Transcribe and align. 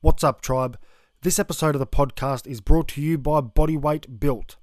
What's 0.00 0.22
up, 0.22 0.42
tribe? 0.42 0.78
This 1.22 1.40
episode 1.40 1.74
of 1.74 1.80
the 1.80 1.86
podcast 1.86 2.46
is 2.46 2.60
brought 2.60 2.86
to 2.90 3.00
you 3.00 3.18
by 3.18 3.40
Bodyweight 3.40 4.20
Built. 4.20 4.54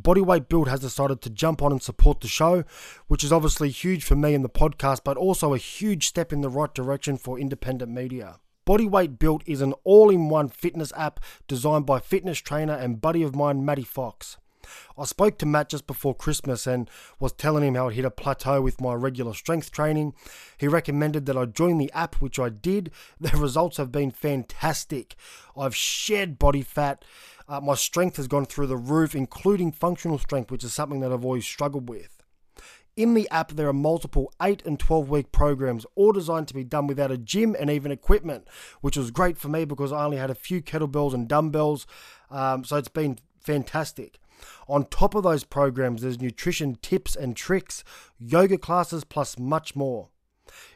Bodyweight 0.00 0.48
Built 0.48 0.68
has 0.68 0.78
decided 0.78 1.20
to 1.22 1.30
jump 1.30 1.60
on 1.60 1.72
and 1.72 1.82
support 1.82 2.20
the 2.20 2.28
show, 2.28 2.62
which 3.08 3.24
is 3.24 3.32
obviously 3.32 3.70
huge 3.70 4.04
for 4.04 4.14
me 4.14 4.34
and 4.34 4.44
the 4.44 4.48
podcast, 4.48 5.00
but 5.02 5.16
also 5.16 5.52
a 5.52 5.58
huge 5.58 6.06
step 6.06 6.32
in 6.32 6.42
the 6.42 6.48
right 6.48 6.72
direction 6.72 7.16
for 7.16 7.40
independent 7.40 7.90
media. 7.90 8.38
Bodyweight 8.64 9.18
Built 9.18 9.42
is 9.46 9.62
an 9.62 9.72
all 9.82 10.10
in 10.10 10.28
one 10.28 10.48
fitness 10.48 10.92
app 10.96 11.18
designed 11.48 11.84
by 11.84 11.98
fitness 11.98 12.38
trainer 12.38 12.74
and 12.74 13.00
buddy 13.00 13.24
of 13.24 13.34
mine, 13.34 13.64
Matty 13.64 13.82
Fox. 13.82 14.36
I 14.98 15.04
spoke 15.04 15.38
to 15.38 15.46
Matt 15.46 15.68
just 15.68 15.86
before 15.86 16.14
Christmas 16.14 16.66
and 16.66 16.88
was 17.18 17.32
telling 17.32 17.64
him 17.64 17.74
how 17.74 17.88
I 17.88 17.92
hit 17.92 18.04
a 18.04 18.10
plateau 18.10 18.60
with 18.60 18.80
my 18.80 18.94
regular 18.94 19.34
strength 19.34 19.70
training. 19.70 20.14
He 20.58 20.68
recommended 20.68 21.26
that 21.26 21.36
I 21.36 21.46
join 21.46 21.78
the 21.78 21.92
app, 21.92 22.16
which 22.16 22.38
I 22.38 22.48
did. 22.48 22.90
The 23.20 23.36
results 23.36 23.76
have 23.76 23.92
been 23.92 24.10
fantastic. 24.10 25.14
I've 25.56 25.76
shed 25.76 26.38
body 26.38 26.62
fat. 26.62 27.04
Uh, 27.48 27.60
my 27.60 27.74
strength 27.74 28.16
has 28.16 28.28
gone 28.28 28.46
through 28.46 28.66
the 28.66 28.76
roof, 28.76 29.14
including 29.14 29.72
functional 29.72 30.18
strength, 30.18 30.50
which 30.50 30.64
is 30.64 30.72
something 30.72 31.00
that 31.00 31.12
I've 31.12 31.24
always 31.24 31.44
struggled 31.44 31.88
with. 31.88 32.22
In 32.94 33.14
the 33.14 33.28
app, 33.30 33.52
there 33.52 33.68
are 33.68 33.72
multiple 33.72 34.32
8 34.42 34.62
and 34.66 34.78
12 34.78 35.08
week 35.08 35.32
programs, 35.32 35.86
all 35.94 36.12
designed 36.12 36.48
to 36.48 36.54
be 36.54 36.64
done 36.64 36.86
without 36.86 37.10
a 37.10 37.16
gym 37.16 37.56
and 37.58 37.70
even 37.70 37.90
equipment, 37.90 38.46
which 38.82 38.98
was 38.98 39.10
great 39.10 39.38
for 39.38 39.48
me 39.48 39.64
because 39.64 39.92
I 39.92 40.04
only 40.04 40.18
had 40.18 40.30
a 40.30 40.34
few 40.34 40.60
kettlebells 40.60 41.14
and 41.14 41.26
dumbbells. 41.26 41.86
Um, 42.30 42.64
so 42.64 42.76
it's 42.76 42.88
been 42.88 43.18
fantastic. 43.40 44.18
On 44.68 44.84
top 44.86 45.14
of 45.14 45.22
those 45.22 45.44
programs, 45.44 46.02
there's 46.02 46.20
nutrition 46.20 46.76
tips 46.82 47.16
and 47.16 47.36
tricks, 47.36 47.84
yoga 48.18 48.58
classes, 48.58 49.04
plus 49.04 49.38
much 49.38 49.76
more. 49.76 50.08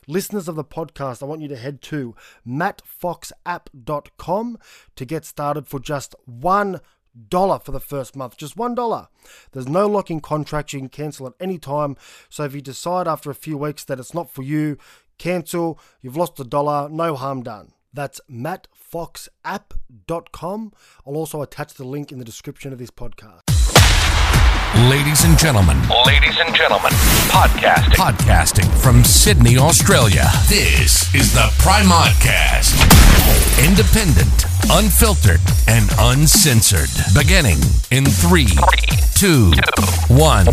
Listeners 0.07 0.49
of 0.49 0.55
the 0.55 0.65
podcast, 0.65 1.23
I 1.23 1.27
want 1.27 1.43
you 1.43 1.49
to 1.49 1.57
head 1.57 1.83
to 1.83 2.15
mattfoxapp.com 2.47 4.59
to 4.95 5.05
get 5.05 5.25
started 5.25 5.67
for 5.67 5.81
just 5.81 6.15
one 6.25 6.81
dollar 7.29 7.59
for 7.59 7.73
the 7.73 7.81
first 7.81 8.15
month. 8.15 8.37
Just 8.37 8.57
one 8.57 8.75
dollar. 8.75 9.09
There's 9.53 9.69
no 9.69 9.87
locking 9.87 10.21
contract 10.21 10.73
you 10.73 10.81
can 10.81 10.89
cancel 10.89 11.27
at 11.27 11.35
any 11.41 11.59
time. 11.59 11.97
So 12.29 12.45
if 12.45 12.55
you 12.55 12.61
decide 12.61 13.09
after 13.09 13.31
a 13.31 13.35
few 13.35 13.59
weeks 13.59 13.85
that 13.85 13.99
it's 13.99 14.15
not 14.15 14.31
for 14.31 14.43
you 14.43 14.79
cancel. 15.19 15.79
You've 16.01 16.17
lost 16.17 16.41
a 16.41 16.45
dollar. 16.45 16.89
No 16.89 17.17
harm 17.17 17.43
done. 17.43 17.73
That's 17.93 18.21
mattfoxapp.com 18.31 20.73
i'll 21.07 21.17
also 21.17 21.43
attach 21.43 21.75
the 21.75 21.85
link 21.85 22.13
in 22.13 22.19
the 22.19 22.25
description 22.25 22.73
of 22.73 22.79
this 22.79 22.91
podcast 22.91 23.56
Ladies 24.77 25.25
and 25.25 25.39
gentlemen, 25.39 25.79
Ladies 26.05 26.37
and 26.39 26.55
gentlemen, 26.55 26.93
podcasting. 27.33 27.95
podcasting 27.95 28.83
from 28.83 29.03
Sydney, 29.05 29.57
Australia. 29.57 30.27
This 30.51 31.13
is 31.15 31.33
the 31.33 31.49
Primodcast. 31.65 32.77
Independent, 33.67 34.45
unfiltered, 34.71 35.41
and 35.67 35.89
uncensored. 35.99 36.91
Beginning 37.15 37.57
in 37.91 38.05
three, 38.05 38.49
two, 39.15 39.51
one. 40.15 40.45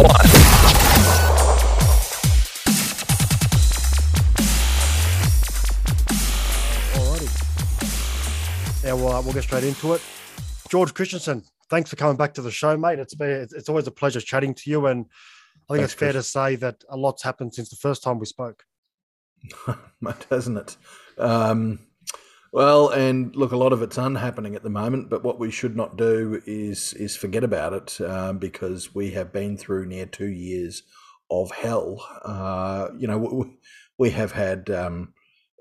Alrighty. 6.93 8.83
Yeah, 8.83 8.93
well, 8.93 9.13
uh, 9.13 9.21
we'll 9.21 9.33
get 9.33 9.43
straight 9.43 9.63
into 9.63 9.93
it. 9.93 10.01
George 10.69 10.93
Christensen, 10.93 11.43
thanks 11.69 11.89
for 11.89 11.95
coming 11.95 12.17
back 12.17 12.33
to 12.35 12.41
the 12.41 12.51
show, 12.51 12.77
mate. 12.77 12.99
It's 12.99 13.15
been 13.15 13.47
it's 13.51 13.69
always 13.69 13.87
a 13.87 13.91
pleasure 13.91 14.21
chatting 14.21 14.53
to 14.55 14.69
you, 14.69 14.85
and 14.87 15.05
I 15.69 15.73
think 15.73 15.81
Thanks, 15.81 15.93
it's 15.93 15.99
fair 15.99 16.11
Chris. 16.11 16.25
to 16.25 16.31
say 16.31 16.55
that 16.57 16.83
a 16.89 16.97
lot's 16.97 17.23
happened 17.23 17.53
since 17.53 17.69
the 17.69 17.75
first 17.75 18.03
time 18.03 18.19
we 18.19 18.25
spoke. 18.25 18.63
Mate, 20.01 20.25
hasn't 20.29 20.57
it? 20.57 20.77
Um, 21.17 21.79
well, 22.51 22.89
and 22.89 23.35
look, 23.35 23.51
a 23.51 23.57
lot 23.57 23.73
of 23.73 23.81
it's 23.81 23.97
unhappening 23.97 24.55
at 24.55 24.63
the 24.63 24.69
moment. 24.69 25.09
But 25.09 25.23
what 25.23 25.39
we 25.39 25.51
should 25.51 25.75
not 25.75 25.97
do 25.97 26.41
is 26.45 26.93
is 26.93 27.15
forget 27.15 27.43
about 27.43 27.73
it 27.73 28.01
um, 28.01 28.37
because 28.37 28.93
we 28.93 29.11
have 29.11 29.33
been 29.33 29.57
through 29.57 29.87
near 29.87 30.05
two 30.05 30.27
years 30.29 30.83
of 31.31 31.51
hell. 31.51 32.05
Uh, 32.23 32.89
you 32.97 33.07
know, 33.07 33.17
we, 33.17 33.57
we 33.97 34.09
have 34.11 34.33
had 34.33 34.69
um, 34.69 35.13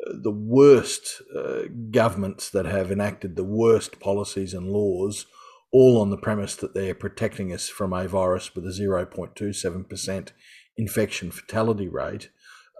the 0.06 0.30
worst 0.30 1.22
uh, 1.36 1.62
governments 1.90 2.50
that 2.50 2.66
have 2.66 2.90
enacted 2.90 3.36
the 3.36 3.44
worst 3.44 4.00
policies 4.00 4.52
and 4.52 4.69
laws, 4.69 5.26
all 5.72 6.00
on 6.00 6.10
the 6.10 6.18
premise 6.18 6.54
that 6.56 6.74
they're 6.74 6.94
protecting 6.94 7.52
us 7.52 7.68
from 7.68 7.92
a 7.92 8.06
virus 8.06 8.54
with 8.54 8.66
a 8.66 8.72
zero 8.72 9.06
point 9.06 9.34
two 9.34 9.52
seven 9.52 9.84
percent 9.84 10.32
infection 10.76 11.30
fatality 11.30 11.88
rate 11.88 12.28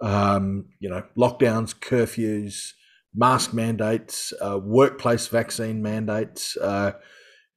um, 0.03 0.65
you 0.79 0.89
know, 0.89 1.03
lockdowns, 1.17 1.73
curfews, 1.73 2.73
mask 3.15 3.53
mandates, 3.53 4.33
uh, 4.41 4.59
workplace 4.61 5.27
vaccine 5.27 5.81
mandates, 5.81 6.57
uh, 6.57 6.91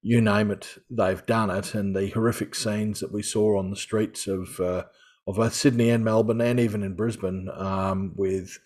you 0.03 0.21
name 0.21 0.53
it, 0.53 0.79
they've 0.89 1.27
done 1.27 1.51
it. 1.51 1.75
And 1.75 1.97
the 1.97 2.11
horrific 2.11 2.55
scenes 2.55 3.01
that 3.01 3.13
we 3.13 3.23
saw 3.23 3.59
on 3.59 3.71
the 3.71 3.77
streets 3.77 4.29
of 4.29 4.61
uh, 4.61 4.85
of 5.27 5.37
both 5.37 5.55
Sydney 5.55 5.91
and 5.91 6.05
Melbourne, 6.05 6.41
and 6.41 6.61
even 6.61 6.85
in 6.85 6.95
Brisbane, 6.95 7.49
um, 7.53 8.13
with 8.15 8.59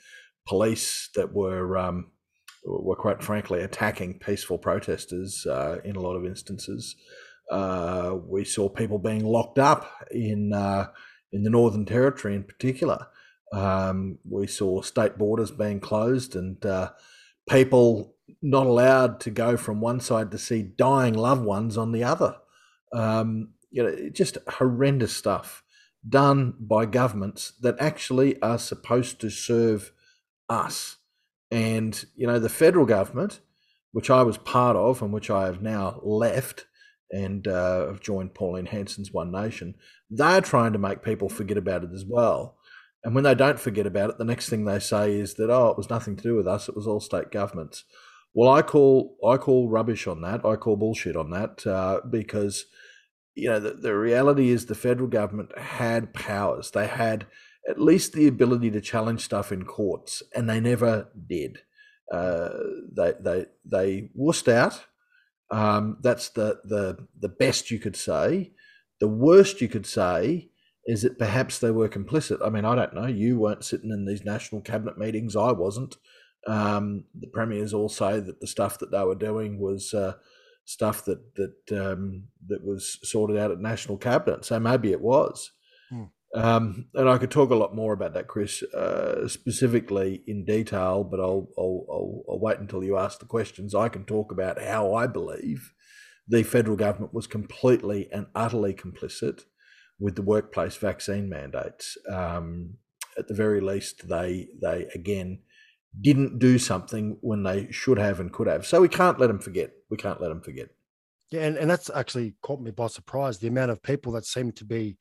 police 0.46 1.08
that 1.14 1.32
were 1.32 1.78
um, 1.78 2.10
were 2.64 2.96
quite 2.96 3.22
frankly 3.22 3.60
attacking 3.60 4.18
peaceful 4.18 4.58
protesters 4.58 5.46
uh, 5.46 5.78
in 5.84 5.96
a 5.96 6.00
lot 6.00 6.16
of 6.16 6.24
instances. 6.24 6.96
Uh, 7.50 8.16
we 8.26 8.44
saw 8.44 8.68
people 8.68 8.98
being 8.98 9.24
locked 9.24 9.58
up 9.58 9.90
in 10.10 10.52
uh, 10.52 10.88
in 11.32 11.42
the 11.42 11.50
Northern 11.50 11.84
Territory, 11.84 12.34
in 12.34 12.44
particular. 12.44 13.06
Um, 13.52 14.18
we 14.28 14.46
saw 14.46 14.82
state 14.82 15.18
borders 15.18 15.50
being 15.50 15.80
closed 15.80 16.36
and 16.36 16.64
uh, 16.64 16.90
people 17.48 18.14
not 18.42 18.66
allowed 18.66 19.20
to 19.20 19.30
go 19.30 19.56
from 19.56 19.80
one 19.80 20.00
side 20.00 20.30
to 20.30 20.38
see 20.38 20.62
dying 20.62 21.14
loved 21.14 21.44
ones 21.44 21.76
on 21.76 21.92
the 21.92 22.04
other. 22.04 22.36
Um, 22.92 23.50
you 23.70 23.82
know, 23.82 24.08
just 24.10 24.38
horrendous 24.48 25.16
stuff 25.16 25.62
done 26.08 26.54
by 26.58 26.86
governments 26.86 27.52
that 27.60 27.76
actually 27.78 28.40
are 28.40 28.58
supposed 28.58 29.20
to 29.20 29.30
serve 29.30 29.92
us. 30.48 30.96
And, 31.50 32.04
you 32.14 32.26
know, 32.26 32.38
the 32.38 32.48
federal 32.48 32.86
government, 32.86 33.40
which 33.92 34.10
I 34.10 34.22
was 34.22 34.38
part 34.38 34.76
of 34.76 35.02
and 35.02 35.12
which 35.12 35.30
I 35.30 35.46
have 35.46 35.62
now 35.62 36.00
left 36.02 36.66
and 37.10 37.46
uh, 37.48 37.86
have 37.86 38.00
joined 38.00 38.34
Pauline 38.34 38.66
Hanson's 38.66 39.12
One 39.12 39.32
Nation, 39.32 39.74
they're 40.10 40.40
trying 40.40 40.72
to 40.72 40.78
make 40.78 41.02
people 41.02 41.28
forget 41.28 41.56
about 41.56 41.82
it 41.82 41.90
as 41.92 42.04
well. 42.08 42.56
And 43.02 43.14
when 43.14 43.24
they 43.24 43.34
don't 43.34 43.58
forget 43.58 43.86
about 43.86 44.10
it, 44.10 44.18
the 44.18 44.24
next 44.24 44.48
thing 44.48 44.64
they 44.64 44.78
say 44.78 45.14
is 45.14 45.34
that 45.34 45.50
oh, 45.50 45.68
it 45.68 45.76
was 45.76 45.88
nothing 45.88 46.16
to 46.16 46.22
do 46.22 46.36
with 46.36 46.46
us; 46.46 46.68
it 46.68 46.76
was 46.76 46.86
all 46.86 47.00
state 47.00 47.30
governments. 47.30 47.84
Well, 48.34 48.50
I 48.50 48.62
call 48.62 49.16
I 49.26 49.38
call 49.38 49.70
rubbish 49.70 50.06
on 50.06 50.20
that. 50.20 50.44
I 50.44 50.56
call 50.56 50.76
bullshit 50.76 51.16
on 51.16 51.30
that 51.30 51.66
uh, 51.66 52.00
because 52.08 52.66
you 53.34 53.48
know 53.48 53.58
the, 53.58 53.72
the 53.72 53.96
reality 53.96 54.50
is 54.50 54.66
the 54.66 54.74
federal 54.74 55.08
government 55.08 55.56
had 55.58 56.12
powers. 56.12 56.70
They 56.70 56.86
had 56.86 57.26
at 57.68 57.80
least 57.80 58.12
the 58.12 58.26
ability 58.26 58.70
to 58.70 58.80
challenge 58.80 59.20
stuff 59.22 59.52
in 59.52 59.64
courts, 59.64 60.22
and 60.34 60.48
they 60.48 60.60
never 60.60 61.08
did. 61.26 61.58
Uh, 62.12 62.50
they 62.96 63.12
they 63.20 63.46
they 63.64 64.10
wussed 64.18 64.52
out. 64.52 64.84
Um, 65.50 65.98
that's 66.02 66.30
the 66.30 66.60
the 66.64 67.06
the 67.18 67.28
best 67.28 67.70
you 67.70 67.78
could 67.78 67.96
say. 67.96 68.52
The 69.00 69.08
worst 69.08 69.60
you 69.60 69.68
could 69.68 69.86
say 69.86 70.50
is 70.86 71.02
that 71.02 71.18
perhaps 71.18 71.58
they 71.58 71.70
were 71.70 71.88
complicit. 71.88 72.38
I 72.44 72.50
mean, 72.50 72.64
I 72.64 72.74
don't 72.74 72.94
know. 72.94 73.06
You 73.06 73.38
weren't 73.38 73.64
sitting 73.64 73.90
in 73.90 74.06
these 74.06 74.24
national 74.24 74.62
cabinet 74.62 74.98
meetings. 74.98 75.36
I 75.36 75.52
wasn't. 75.52 75.96
Um, 76.46 77.04
the 77.18 77.28
premiers 77.28 77.74
all 77.74 77.88
say 77.88 78.18
that 78.18 78.40
the 78.40 78.46
stuff 78.46 78.78
that 78.78 78.90
they 78.90 79.02
were 79.04 79.14
doing 79.14 79.60
was 79.60 79.92
uh, 79.92 80.14
stuff 80.64 81.04
that 81.04 81.34
that 81.36 81.80
um, 81.80 82.24
that 82.46 82.64
was 82.64 82.98
sorted 83.02 83.36
out 83.36 83.50
at 83.50 83.60
national 83.60 83.98
cabinet. 83.98 84.44
So 84.44 84.58
maybe 84.58 84.90
it 84.90 85.00
was. 85.00 85.52
Um, 86.34 86.86
and 86.94 87.08
I 87.08 87.18
could 87.18 87.30
talk 87.30 87.50
a 87.50 87.56
lot 87.56 87.74
more 87.74 87.92
about 87.92 88.14
that, 88.14 88.28
Chris, 88.28 88.62
uh, 88.62 89.26
specifically 89.26 90.22
in 90.26 90.44
detail. 90.44 91.02
But 91.02 91.20
I'll, 91.20 91.48
I'll 91.58 91.86
I'll 91.90 92.22
I'll 92.30 92.40
wait 92.40 92.58
until 92.58 92.84
you 92.84 92.96
ask 92.96 93.18
the 93.18 93.26
questions. 93.26 93.74
I 93.74 93.88
can 93.88 94.04
talk 94.04 94.30
about 94.30 94.62
how 94.62 94.94
I 94.94 95.06
believe 95.06 95.72
the 96.28 96.44
federal 96.44 96.76
government 96.76 97.12
was 97.12 97.26
completely 97.26 98.08
and 98.12 98.26
utterly 98.34 98.72
complicit 98.72 99.42
with 99.98 100.14
the 100.14 100.22
workplace 100.22 100.76
vaccine 100.76 101.28
mandates. 101.28 101.96
Um, 102.08 102.74
at 103.18 103.26
the 103.26 103.34
very 103.34 103.60
least, 103.60 104.08
they 104.08 104.48
they 104.62 104.86
again 104.94 105.40
didn't 106.00 106.38
do 106.38 106.58
something 106.58 107.18
when 107.20 107.42
they 107.42 107.66
should 107.72 107.98
have 107.98 108.20
and 108.20 108.32
could 108.32 108.46
have. 108.46 108.64
So 108.64 108.80
we 108.80 108.88
can't 108.88 109.18
let 109.18 109.26
them 109.26 109.40
forget. 109.40 109.72
We 109.90 109.96
can't 109.96 110.20
let 110.20 110.28
them 110.28 110.42
forget. 110.42 110.68
Yeah, 111.32 111.42
and, 111.42 111.56
and 111.56 111.68
that's 111.70 111.90
actually 111.90 112.34
caught 112.42 112.60
me 112.60 112.70
by 112.70 112.86
surprise. 112.86 113.38
The 113.38 113.48
amount 113.48 113.72
of 113.72 113.82
people 113.82 114.12
that 114.12 114.24
seem 114.24 114.52
to 114.52 114.64
be 114.64 114.96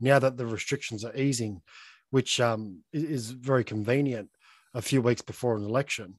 now 0.00 0.18
that 0.18 0.36
the 0.36 0.46
restrictions 0.46 1.04
are 1.04 1.14
easing, 1.16 1.62
which 2.10 2.40
um, 2.40 2.82
is 2.92 3.30
very 3.30 3.64
convenient 3.64 4.30
a 4.74 4.82
few 4.82 5.02
weeks 5.02 5.22
before 5.22 5.56
an 5.56 5.64
election. 5.64 6.18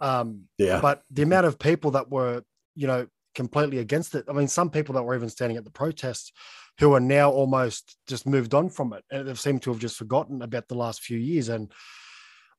Um, 0.00 0.48
Yeah. 0.58 0.80
but 0.80 1.02
the 1.10 1.22
amount 1.22 1.46
of 1.46 1.58
people 1.58 1.90
that 1.92 2.10
were, 2.10 2.42
you 2.74 2.86
know, 2.86 3.06
completely 3.34 3.78
against 3.78 4.14
it. 4.14 4.24
I 4.28 4.32
mean, 4.32 4.48
some 4.48 4.70
people 4.70 4.94
that 4.94 5.02
were 5.02 5.14
even 5.14 5.28
standing 5.28 5.56
at 5.56 5.64
the 5.64 5.70
protests 5.70 6.32
who 6.80 6.92
are 6.94 7.00
now 7.00 7.30
almost 7.30 7.96
just 8.06 8.26
moved 8.26 8.54
on 8.54 8.68
from 8.68 8.92
it 8.92 9.04
and 9.10 9.28
they've 9.28 9.38
seemed 9.38 9.62
to 9.62 9.70
have 9.70 9.80
just 9.80 9.96
forgotten 9.96 10.42
about 10.42 10.68
the 10.68 10.74
last 10.74 11.02
few 11.02 11.18
years. 11.18 11.48
And 11.48 11.72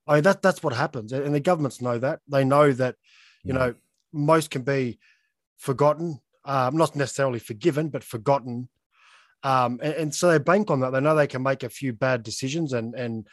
I 0.07 0.15
mean, 0.15 0.23
that 0.23 0.41
that's 0.41 0.63
what 0.63 0.73
happens, 0.73 1.11
and 1.11 1.35
the 1.35 1.39
governments 1.39 1.81
know 1.81 1.97
that. 1.99 2.19
They 2.27 2.43
know 2.43 2.71
that, 2.73 2.95
you 3.43 3.53
Mm. 3.53 3.57
know, 3.57 3.75
most 4.11 4.49
can 4.49 4.63
be 4.63 4.99
forgotten, 5.57 6.19
um, 6.45 6.77
not 6.77 6.95
necessarily 6.95 7.39
forgiven, 7.39 7.89
but 7.89 8.03
forgotten. 8.03 8.69
Um, 9.43 9.79
and, 9.81 9.93
and 9.93 10.15
so 10.15 10.29
they 10.29 10.37
bank 10.37 10.69
on 10.69 10.81
that. 10.81 10.91
They 10.91 10.99
know 10.99 11.15
they 11.15 11.27
can 11.27 11.43
make 11.43 11.63
a 11.63 11.69
few 11.69 11.93
bad 11.93 12.23
decisions, 12.23 12.73
and 12.73 12.93
and 12.95 13.27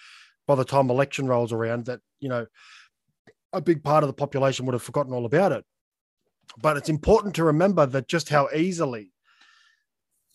by 0.46 0.54
the 0.54 0.64
time 0.64 0.90
election 0.90 1.26
rolls 1.26 1.52
around, 1.52 1.86
that 1.86 2.00
you 2.20 2.28
know, 2.28 2.46
a 3.52 3.60
big 3.60 3.82
part 3.82 4.04
of 4.04 4.08
the 4.08 4.14
population 4.14 4.66
would 4.66 4.74
have 4.74 4.82
forgotten 4.82 5.12
all 5.12 5.26
about 5.26 5.52
it. 5.52 5.64
But 6.60 6.76
it's 6.76 6.88
important 6.88 7.34
to 7.36 7.44
remember 7.44 7.86
that 7.86 8.08
just 8.08 8.28
how 8.28 8.48
easily 8.54 9.12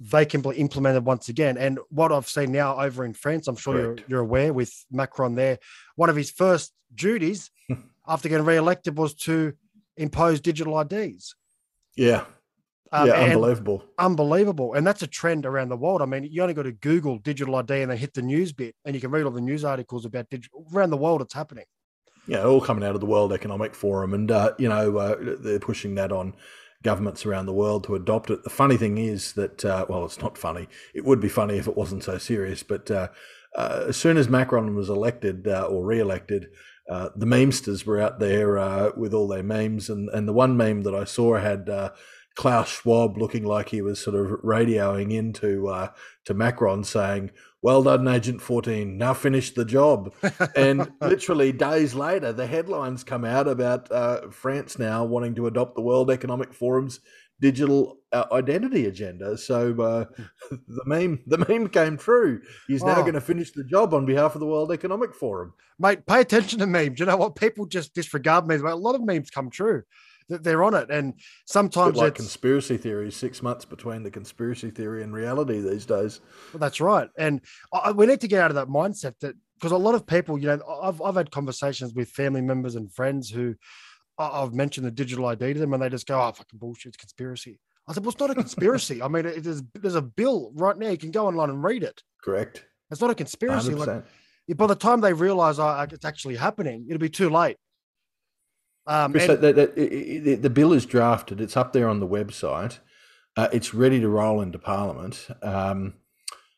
they 0.02 0.26
can 0.26 0.42
be 0.42 0.50
implemented 0.52 1.06
once 1.06 1.30
again. 1.30 1.58
And 1.58 1.80
what 1.90 2.12
I've 2.12 2.28
seen 2.28 2.52
now 2.52 2.80
over 2.80 3.06
in 3.06 3.14
France, 3.14 3.48
I'm 3.48 3.56
sure 3.56 3.78
you're, 3.78 3.98
you're 4.08 4.20
aware 4.20 4.52
with 4.52 4.74
Macron 4.92 5.36
there, 5.36 5.60
one 5.96 6.10
of 6.10 6.16
his 6.16 6.32
first 6.32 6.74
duties 6.94 7.52
after 8.08 8.28
getting 8.28 8.46
re-elected 8.46 8.98
was 8.98 9.14
to 9.14 9.54
impose 9.98 10.42
digital 10.42 10.80
IDs. 10.80 11.36
Yeah, 11.96 12.26
Um, 12.94 13.08
yeah, 13.08 13.14
unbelievable. 13.14 13.84
unbelievable. 13.98 14.74
And 14.74 14.86
that's 14.86 15.02
a 15.02 15.08
trend 15.08 15.46
around 15.46 15.70
the 15.70 15.78
world. 15.78 16.02
I 16.02 16.06
mean, 16.06 16.28
you 16.30 16.42
only 16.42 16.54
go 16.54 16.64
to 16.64 16.74
Google 16.74 17.20
digital 17.20 17.56
ID 17.56 17.82
and 17.84 17.92
then 17.92 17.98
hit 17.98 18.14
the 18.14 18.22
news 18.22 18.52
bit, 18.52 18.76
and 18.84 18.94
you 18.94 19.02
can 19.02 19.12
read 19.12 19.24
all 19.24 19.32
the 19.32 19.40
news 19.40 19.64
articles 19.64 20.06
about 20.06 20.30
digital 20.30 20.66
around 20.74 20.90
the 20.90 20.98
world. 20.98 21.22
It's 21.22 21.34
happening. 21.34 21.66
Yeah, 22.28 22.44
all 22.44 22.62
coming 22.62 22.84
out 22.84 22.94
of 22.94 23.02
the 23.02 23.08
World 23.08 23.34
Economic 23.34 23.74
Forum, 23.74 24.14
and 24.14 24.30
uh, 24.30 24.54
you 24.60 24.70
know 24.70 24.98
uh, 24.98 25.16
they're 25.40 25.60
pushing 25.60 25.96
that 25.96 26.12
on 26.12 26.34
governments 26.84 27.26
around 27.26 27.46
the 27.46 27.54
world 27.54 27.84
to 27.86 27.96
adopt 27.96 28.30
it. 28.30 28.44
The 28.44 28.50
funny 28.50 28.78
thing 28.78 28.98
is 28.98 29.34
that, 29.34 29.64
uh, 29.64 29.86
well, 29.88 30.06
it's 30.06 30.20
not 30.20 30.38
funny. 30.38 30.68
It 30.94 31.06
would 31.06 31.20
be 31.20 31.30
funny 31.30 31.58
if 31.58 31.68
it 31.68 31.78
wasn't 31.78 32.04
so 32.04 32.18
serious. 32.18 32.64
But 32.64 32.90
uh, 32.90 33.10
uh, 33.56 33.86
as 33.90 33.98
soon 33.98 34.18
as 34.18 34.30
Macron 34.30 34.76
was 34.76 34.90
elected 34.90 35.48
uh, 35.48 35.66
or 35.66 35.86
re-elected, 35.86 36.48
uh, 36.90 37.10
the 37.16 37.28
memesters 37.28 37.86
were 37.86 38.02
out 38.02 38.20
there 38.20 38.58
uh, 38.58 38.92
with 38.98 39.14
all 39.14 39.28
their 39.28 39.44
memes, 39.44 39.90
and 39.90 40.10
and 40.10 40.28
the 40.28 40.34
one 40.34 40.58
meme 40.58 40.82
that 40.84 40.96
I 40.96 41.06
saw 41.06 41.38
had. 41.38 41.70
Uh, 41.70 41.92
Klaus 42.36 42.70
Schwab 42.70 43.18
looking 43.18 43.44
like 43.46 43.70
he 43.70 43.82
was 43.82 44.00
sort 44.00 44.16
of 44.16 44.40
radioing 44.42 45.12
into 45.14 45.68
uh, 45.68 45.90
to 46.26 46.34
Macron 46.34 46.84
saying, 46.84 47.32
"Well 47.62 47.84
done, 47.84 48.08
Agent 48.08 48.42
14. 48.42 48.98
Now 48.98 49.14
finish 49.14 49.54
the 49.54 49.66
job." 49.66 50.14
and 50.56 50.92
literally 51.02 51.52
days 51.52 51.94
later, 51.94 52.32
the 52.32 52.48
headlines 52.48 53.04
come 53.04 53.26
out 53.26 53.48
about 53.48 53.92
uh, 53.92 54.30
France 54.32 54.80
now 54.80 55.04
wanting 55.04 55.36
to 55.36 55.48
adopt 55.48 55.76
the 55.76 55.82
World 55.82 56.10
Economic 56.10 56.54
Forum's 56.54 57.00
digital 57.42 57.98
uh, 58.12 58.26
identity 58.32 58.86
agenda. 58.86 59.36
So 59.38 59.72
uh, 59.82 60.06
the 60.52 60.84
meme, 60.86 61.24
the 61.26 61.40
meme 61.40 61.70
came 61.70 61.98
true. 61.98 62.40
He's 62.68 62.84
now 62.84 62.98
Oh. 63.00 63.02
going 63.02 63.16
to 63.16 63.22
finish 63.22 63.52
the 63.52 63.64
job 63.64 63.94
on 63.96 64.06
behalf 64.06 64.36
of 64.36 64.40
the 64.42 64.46
World 64.48 64.72
Economic 64.72 65.16
Forum. 65.16 65.54
Mate, 65.80 66.06
pay 66.06 66.22
attention 66.22 66.60
to 66.60 66.68
memes. 66.68 67.00
You 67.00 67.08
know 67.08 67.18
what? 67.18 67.36
People 67.36 67.66
just 67.66 67.96
disregard 67.96 68.46
memes. 68.48 68.62
But 68.62 68.74
a 68.74 68.76
lot 68.76 68.94
of 68.96 69.04
memes 69.04 69.32
come 69.32 69.50
true. 69.50 69.82
They're 70.40 70.64
on 70.64 70.74
it, 70.74 70.90
and 70.90 71.14
sometimes 71.46 71.98
like 71.98 72.10
it's 72.14 72.22
conspiracy 72.22 72.78
theories. 72.78 73.16
Six 73.16 73.42
months 73.42 73.66
between 73.66 74.04
the 74.04 74.12
conspiracy 74.12 74.72
theory 74.72 75.04
and 75.04 75.14
reality 75.14 75.62
these 75.62 75.86
days. 75.86 76.22
That's 76.54 76.80
right, 76.80 77.10
and 77.18 77.42
I, 77.74 77.92
we 77.92 78.06
need 78.06 78.22
to 78.22 78.28
get 78.28 78.42
out 78.42 78.52
of 78.52 78.56
that 78.56 78.68
mindset 78.68 79.14
that 79.20 79.36
because 79.56 79.72
a 79.72 79.78
lot 79.78 79.96
of 79.96 80.08
people, 80.08 80.38
you 80.38 80.48
know, 80.48 80.60
I've 80.82 81.02
I've 81.02 81.16
had 81.16 81.32
conversations 81.32 81.94
with 81.94 82.10
family 82.10 82.42
members 82.42 82.76
and 82.76 82.92
friends 82.94 83.30
who 83.30 83.56
I've 84.18 84.54
mentioned 84.54 84.86
the 84.86 84.92
digital 84.92 85.26
ID 85.26 85.54
to 85.54 85.60
them, 85.60 85.74
and 85.74 85.82
they 85.82 85.90
just 85.90 86.08
go, 86.08 86.20
"Oh, 86.20 86.32
fucking 86.32 86.60
bullshit, 86.60 86.90
it's 86.90 86.98
conspiracy." 86.98 87.60
I 87.88 87.94
said, 87.94 88.04
"Well, 88.04 88.12
it's 88.12 88.20
not 88.20 88.32
a 88.32 88.36
conspiracy. 88.36 89.02
I 89.02 89.08
mean, 89.08 89.26
it 89.26 89.46
is, 89.46 89.64
there's 89.74 89.96
a 89.96 90.02
bill 90.02 90.52
right 90.56 90.78
now. 90.78 90.90
You 90.90 90.98
can 90.98 91.12
go 91.12 91.28
online 91.28 91.50
and 91.50 91.64
read 91.64 91.84
it. 91.84 92.02
Correct. 92.24 92.66
It's 92.90 93.02
not 93.02 93.10
a 93.10 93.16
conspiracy. 93.16 93.74
Like, 93.74 93.90
100%. 93.90 94.58
by 94.58 94.68
the 94.68 94.76
time 94.76 95.02
they 95.02 95.14
realize 95.14 95.60
oh, 95.60 95.88
it's 95.90 96.06
actually 96.06 96.36
happening, 96.36 96.86
it'll 96.88 97.00
be 97.00 97.10
too 97.10 97.30
late." 97.30 97.58
Um, 98.92 99.12
Chris, 99.12 99.28
and- 99.30 99.42
that- 99.42 99.76
the, 99.76 100.36
the 100.36 100.50
bill 100.50 100.74
is 100.74 100.86
drafted. 100.86 101.40
It's 101.42 101.58
up 101.58 101.74
there 101.74 101.88
on 101.88 102.00
the 102.00 102.08
website. 102.08 102.80
Uh, 103.38 103.48
it's 103.54 103.74
ready 103.74 104.00
to 104.02 104.10
roll 104.10 104.42
into 104.42 104.60
Parliament. 104.60 105.28
Um, 105.42 105.94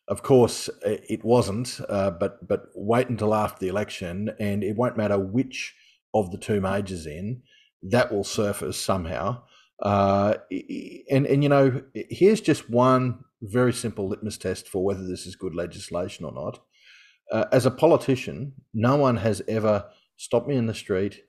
of 0.07 0.23
course, 0.23 0.69
it 0.83 1.23
wasn't, 1.23 1.79
uh, 1.87 2.11
but 2.11 2.45
but 2.47 2.65
wait 2.75 3.07
until 3.09 3.33
after 3.33 3.59
the 3.59 3.69
election, 3.69 4.31
and 4.39 4.63
it 4.63 4.75
won't 4.75 4.97
matter 4.97 5.17
which 5.17 5.75
of 6.13 6.31
the 6.31 6.37
two 6.37 6.59
majors 6.59 7.05
in 7.05 7.41
that 7.83 8.11
will 8.11 8.23
surface 8.23 8.77
somehow. 8.77 9.43
Uh, 9.81 10.35
and 11.09 11.25
and 11.27 11.43
you 11.43 11.49
know, 11.49 11.81
here's 11.93 12.41
just 12.41 12.69
one 12.69 13.23
very 13.41 13.73
simple 13.73 14.09
litmus 14.09 14.37
test 14.37 14.67
for 14.67 14.83
whether 14.83 15.05
this 15.07 15.25
is 15.25 15.35
good 15.35 15.55
legislation 15.55 16.25
or 16.25 16.31
not. 16.33 16.59
Uh, 17.31 17.45
as 17.51 17.65
a 17.65 17.71
politician, 17.71 18.53
no 18.73 18.95
one 18.95 19.17
has 19.17 19.41
ever 19.47 19.85
stopped 20.17 20.47
me 20.47 20.55
in 20.55 20.65
the 20.67 20.73
street, 20.73 21.21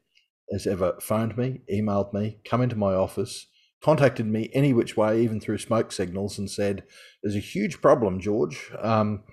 has 0.52 0.66
ever 0.66 0.96
phoned 1.00 1.36
me, 1.36 1.60
emailed 1.72 2.12
me, 2.12 2.38
come 2.44 2.62
into 2.62 2.76
my 2.76 2.94
office, 2.94 3.46
contacted 3.82 4.26
me 4.26 4.50
any 4.52 4.72
which 4.72 4.96
way, 4.96 5.22
even 5.22 5.40
through 5.40 5.58
smoke 5.58 5.92
signals, 5.92 6.38
and 6.38 6.50
said, 6.50 6.84
There's 7.22 7.36
a 7.36 7.40
huge 7.40 7.80
problem, 7.80 8.20
George. 8.20 8.72
Um, 8.80 9.24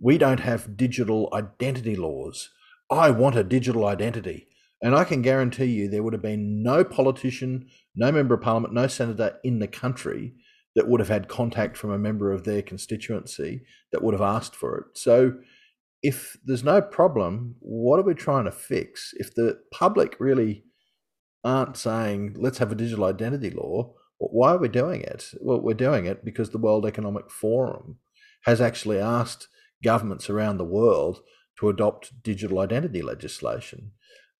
we 0.00 0.18
don't 0.18 0.40
have 0.40 0.76
digital 0.76 1.28
identity 1.32 1.96
laws. 1.96 2.50
I 2.90 3.10
want 3.10 3.36
a 3.36 3.44
digital 3.44 3.86
identity. 3.86 4.48
And 4.82 4.94
I 4.94 5.04
can 5.04 5.22
guarantee 5.22 5.64
you 5.64 5.88
there 5.88 6.02
would 6.02 6.12
have 6.12 6.22
been 6.22 6.62
no 6.62 6.84
politician, 6.84 7.68
no 7.94 8.12
member 8.12 8.34
of 8.34 8.42
parliament, 8.42 8.74
no 8.74 8.86
senator 8.86 9.38
in 9.42 9.58
the 9.58 9.66
country 9.66 10.34
that 10.74 10.86
would 10.86 11.00
have 11.00 11.08
had 11.08 11.28
contact 11.28 11.76
from 11.76 11.90
a 11.90 11.98
member 11.98 12.30
of 12.30 12.44
their 12.44 12.60
constituency 12.60 13.62
that 13.90 14.02
would 14.02 14.12
have 14.12 14.20
asked 14.20 14.54
for 14.54 14.76
it. 14.76 14.98
So 14.98 15.32
if 16.02 16.36
there's 16.44 16.64
no 16.64 16.80
problem, 16.80 17.56
what 17.60 17.98
are 17.98 18.04
we 18.04 18.14
trying 18.14 18.44
to 18.44 18.52
fix? 18.52 19.12
If 19.16 19.34
the 19.34 19.58
public 19.72 20.16
really 20.20 20.64
aren't 21.44 21.76
saying, 21.76 22.36
let's 22.38 22.58
have 22.58 22.72
a 22.72 22.76
digital 22.76 23.04
identity 23.04 23.50
law, 23.50 23.94
why 24.18 24.52
are 24.52 24.58
we 24.58 24.68
doing 24.68 25.02
it? 25.02 25.32
Well, 25.40 25.60
we're 25.60 25.74
doing 25.74 26.06
it 26.06 26.24
because 26.24 26.50
the 26.50 26.58
World 26.58 26.86
Economic 26.86 27.30
Forum 27.30 27.98
has 28.44 28.60
actually 28.60 28.98
asked 28.98 29.48
governments 29.84 30.30
around 30.30 30.58
the 30.58 30.64
world 30.64 31.20
to 31.58 31.68
adopt 31.68 32.22
digital 32.22 32.60
identity 32.60 33.02
legislation. 33.02 33.92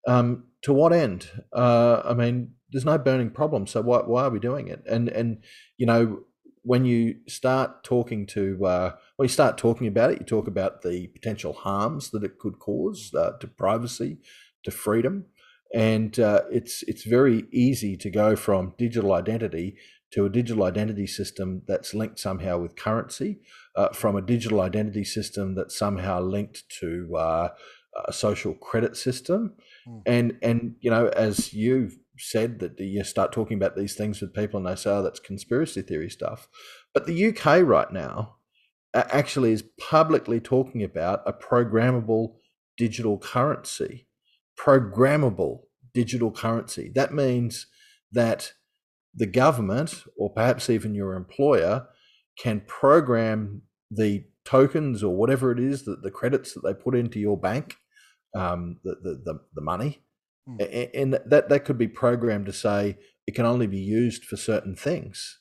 Um, 0.07 0.45
to 0.63 0.73
what 0.73 0.93
end? 0.93 1.29
Uh, 1.53 2.01
I 2.05 2.13
mean, 2.13 2.53
there's 2.71 2.85
no 2.85 2.97
burning 2.97 3.29
problem, 3.29 3.67
so 3.67 3.81
why, 3.81 3.99
why 3.99 4.23
are 4.23 4.29
we 4.29 4.39
doing 4.39 4.67
it? 4.67 4.83
And 4.89 5.09
and 5.09 5.43
you 5.77 5.85
know, 5.85 6.19
when 6.67 6.83
you 6.83 7.15
start 7.27 7.83
talking 7.83 8.25
to 8.27 8.43
uh, 8.65 8.89
when 9.15 9.25
you 9.27 9.33
start 9.39 9.57
talking 9.57 9.87
about 9.87 10.11
it, 10.11 10.19
you 10.19 10.25
talk 10.25 10.47
about 10.47 10.81
the 10.81 11.07
potential 11.07 11.53
harms 11.53 12.11
that 12.11 12.23
it 12.23 12.37
could 12.41 12.59
cause 12.59 13.13
uh, 13.21 13.31
to 13.39 13.47
privacy, 13.47 14.17
to 14.63 14.71
freedom, 14.71 15.25
and 15.73 16.19
uh, 16.19 16.41
it's 16.51 16.83
it's 16.83 17.03
very 17.03 17.45
easy 17.51 17.95
to 17.97 18.09
go 18.09 18.35
from 18.35 18.73
digital 18.77 19.13
identity 19.13 19.77
to 20.11 20.25
a 20.25 20.29
digital 20.29 20.63
identity 20.63 21.07
system 21.07 21.61
that's 21.67 21.93
linked 21.93 22.19
somehow 22.19 22.57
with 22.57 22.75
currency, 22.75 23.39
uh, 23.75 23.89
from 23.89 24.15
a 24.17 24.21
digital 24.21 24.59
identity 24.61 25.03
system 25.03 25.55
that's 25.55 25.77
somehow 25.77 26.19
linked 26.21 26.63
to 26.79 27.15
uh, 27.15 27.49
a 28.05 28.13
social 28.13 28.53
credit 28.53 28.97
system, 28.97 29.53
Mm. 29.87 30.01
and 30.05 30.37
and 30.41 30.75
you 30.81 30.91
know 30.91 31.07
as 31.27 31.53
you've 31.53 31.95
said 32.17 32.59
that 32.59 32.79
you 32.79 33.03
start 33.03 33.31
talking 33.31 33.57
about 33.57 33.75
these 33.75 33.95
things 33.95 34.21
with 34.21 34.33
people 34.33 34.57
and 34.57 34.67
they 34.67 34.75
say 34.75 34.89
oh 34.89 35.03
that's 35.03 35.19
conspiracy 35.19 35.81
theory 35.81 36.09
stuff, 36.09 36.47
but 36.93 37.05
the 37.05 37.27
UK 37.27 37.61
right 37.63 37.91
now 37.91 38.37
actually 38.93 39.51
is 39.51 39.63
publicly 39.79 40.39
talking 40.39 40.83
about 40.83 41.21
a 41.25 41.33
programmable 41.33 42.35
digital 42.77 43.17
currency. 43.17 44.07
Programmable 44.57 45.61
digital 45.93 46.31
currency. 46.31 46.91
That 46.93 47.13
means 47.13 47.67
that 48.11 48.53
the 49.13 49.25
government, 49.25 50.03
or 50.15 50.31
perhaps 50.31 50.69
even 50.69 50.95
your 50.95 51.15
employer, 51.15 51.87
can 52.39 52.61
program 52.67 53.63
the 53.89 54.25
tokens 54.45 55.03
or 55.03 55.15
whatever 55.15 55.51
it 55.51 55.59
is 55.59 55.85
that 55.85 56.03
the 56.03 56.11
credits 56.11 56.53
that 56.53 56.61
they 56.63 56.73
put 56.73 56.95
into 56.95 57.19
your 57.19 57.37
bank, 57.37 57.75
um, 58.35 58.77
the, 58.83 58.95
the, 59.01 59.21
the, 59.25 59.39
the 59.55 59.61
money, 59.61 60.03
Hmm. 60.47 60.55
and 60.93 61.13
that, 61.13 61.49
that 61.49 61.65
could 61.65 61.77
be 61.77 61.89
programmed 61.89 62.45
to 62.45 62.53
say 62.53 62.97
it 63.27 63.35
can 63.35 63.45
only 63.45 63.67
be 63.67 63.79
used 63.79 64.23
for 64.23 64.37
certain 64.37 64.75
things 64.75 65.39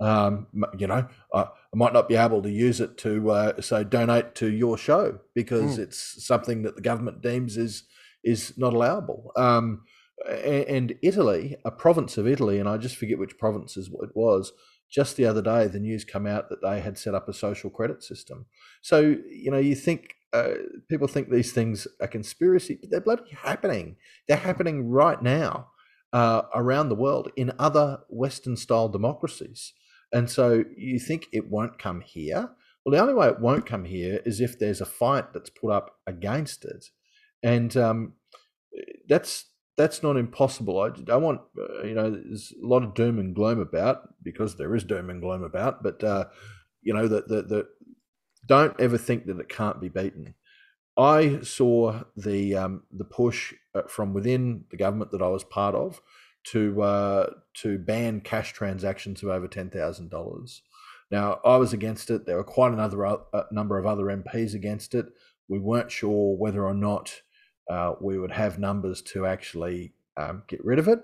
um, 0.00 0.48
you 0.76 0.86
know, 0.86 1.06
I, 1.32 1.40
I 1.40 1.46
might 1.74 1.92
not 1.92 2.08
be 2.08 2.16
able 2.16 2.42
to 2.42 2.50
use 2.50 2.80
it 2.80 2.98
to 2.98 3.30
uh, 3.30 3.60
say 3.60 3.84
donate 3.84 4.34
to 4.36 4.50
your 4.50 4.76
show 4.76 5.20
because 5.34 5.78
Mm. 5.78 5.82
it's 5.84 6.26
something 6.26 6.62
that 6.62 6.76
the 6.76 6.82
government 6.82 7.22
deems 7.22 7.56
is 7.56 7.84
is 8.24 8.56
not 8.58 8.72
allowable. 8.74 9.30
Um, 9.36 9.82
and 10.28 10.96
Italy, 11.02 11.56
a 11.64 11.70
province 11.70 12.16
of 12.18 12.26
Italy, 12.26 12.58
and 12.58 12.68
I 12.68 12.76
just 12.76 12.96
forget 12.96 13.18
which 13.18 13.38
province 13.38 13.76
it 13.76 13.88
was. 14.14 14.52
Just 14.90 15.16
the 15.16 15.26
other 15.26 15.42
day, 15.42 15.66
the 15.68 15.80
news 15.80 16.04
come 16.04 16.26
out 16.26 16.48
that 16.50 16.62
they 16.62 16.80
had 16.80 16.98
set 16.98 17.14
up 17.14 17.28
a 17.28 17.32
social 17.32 17.70
credit 17.70 18.02
system. 18.02 18.46
So 18.82 19.00
you 19.30 19.50
know, 19.50 19.58
you 19.58 19.74
think 19.74 20.14
uh, 20.34 20.54
people 20.90 21.08
think 21.08 21.30
these 21.30 21.52
things 21.52 21.88
are 22.02 22.08
conspiracy, 22.08 22.78
but 22.80 22.90
they're 22.90 23.00
bloody 23.00 23.30
happening. 23.42 23.96
They're 24.28 24.38
happening 24.38 24.90
right 24.90 25.22
now 25.22 25.68
uh, 26.12 26.42
around 26.54 26.90
the 26.90 26.96
world 26.96 27.32
in 27.36 27.52
other 27.58 28.00
Western 28.10 28.56
style 28.56 28.90
democracies. 28.90 29.74
And 30.12 30.30
so 30.30 30.64
you 30.76 31.00
think 31.00 31.28
it 31.32 31.50
won't 31.50 31.78
come 31.78 32.02
here? 32.02 32.50
Well, 32.84 32.94
the 32.94 33.00
only 33.02 33.14
way 33.14 33.28
it 33.28 33.40
won't 33.40 33.66
come 33.66 33.86
here 33.86 34.20
is 34.26 34.40
if 34.40 34.58
there's 34.58 34.82
a 34.82 34.86
fight 34.86 35.32
that's 35.34 35.50
put 35.50 35.70
up 35.72 35.98
against 36.06 36.64
it. 36.66 36.86
And 37.42 37.76
um, 37.76 38.14
that's 39.08 39.46
that's 39.76 40.02
not 40.02 40.16
impossible. 40.16 40.80
I, 40.80 41.12
I 41.12 41.16
want 41.16 41.40
uh, 41.58 41.84
you 41.84 41.94
know 41.94 42.10
there's 42.10 42.52
a 42.62 42.66
lot 42.66 42.84
of 42.84 42.94
doom 42.94 43.18
and 43.18 43.34
gloom 43.34 43.60
about 43.60 44.08
because 44.22 44.56
there 44.56 44.74
is 44.74 44.84
doom 44.84 45.10
and 45.10 45.22
gloom 45.22 45.42
about, 45.42 45.82
but 45.82 46.02
uh, 46.04 46.26
you 46.82 46.94
know 46.94 47.08
that 47.08 47.28
the, 47.28 47.42
the 47.42 47.66
don't 48.46 48.78
ever 48.80 48.98
think 48.98 49.26
that 49.26 49.38
it 49.38 49.48
can't 49.48 49.80
be 49.80 49.88
beaten. 49.88 50.34
I 50.96 51.40
saw 51.42 52.02
the 52.16 52.56
um, 52.56 52.82
the 52.92 53.04
push 53.04 53.52
uh, 53.74 53.82
from 53.88 54.14
within 54.14 54.64
the 54.70 54.76
government 54.76 55.10
that 55.10 55.22
I 55.22 55.28
was 55.28 55.44
part 55.44 55.74
of 55.74 56.00
to 56.44 56.82
uh, 56.82 57.30
to 57.62 57.78
ban 57.78 58.20
cash 58.20 58.52
transactions 58.52 59.22
of 59.22 59.28
over 59.28 59.48
ten 59.48 59.70
thousand 59.70 60.10
dollars. 60.10 60.62
Now 61.10 61.40
I 61.44 61.56
was 61.56 61.72
against 61.72 62.10
it. 62.10 62.26
There 62.26 62.36
were 62.36 62.44
quite 62.44 62.72
another 62.72 63.04
uh, 63.06 63.16
number 63.50 63.78
of 63.78 63.86
other 63.86 64.04
MPs 64.04 64.54
against 64.54 64.94
it. 64.94 65.06
We 65.48 65.58
weren't 65.58 65.90
sure 65.90 66.36
whether 66.36 66.64
or 66.64 66.74
not 66.74 67.12
uh, 67.68 67.94
we 68.00 68.18
would 68.18 68.32
have 68.32 68.58
numbers 68.58 69.02
to 69.02 69.26
actually 69.26 69.94
um, 70.16 70.42
get 70.46 70.64
rid 70.64 70.78
of 70.78 70.88
it. 70.88 71.00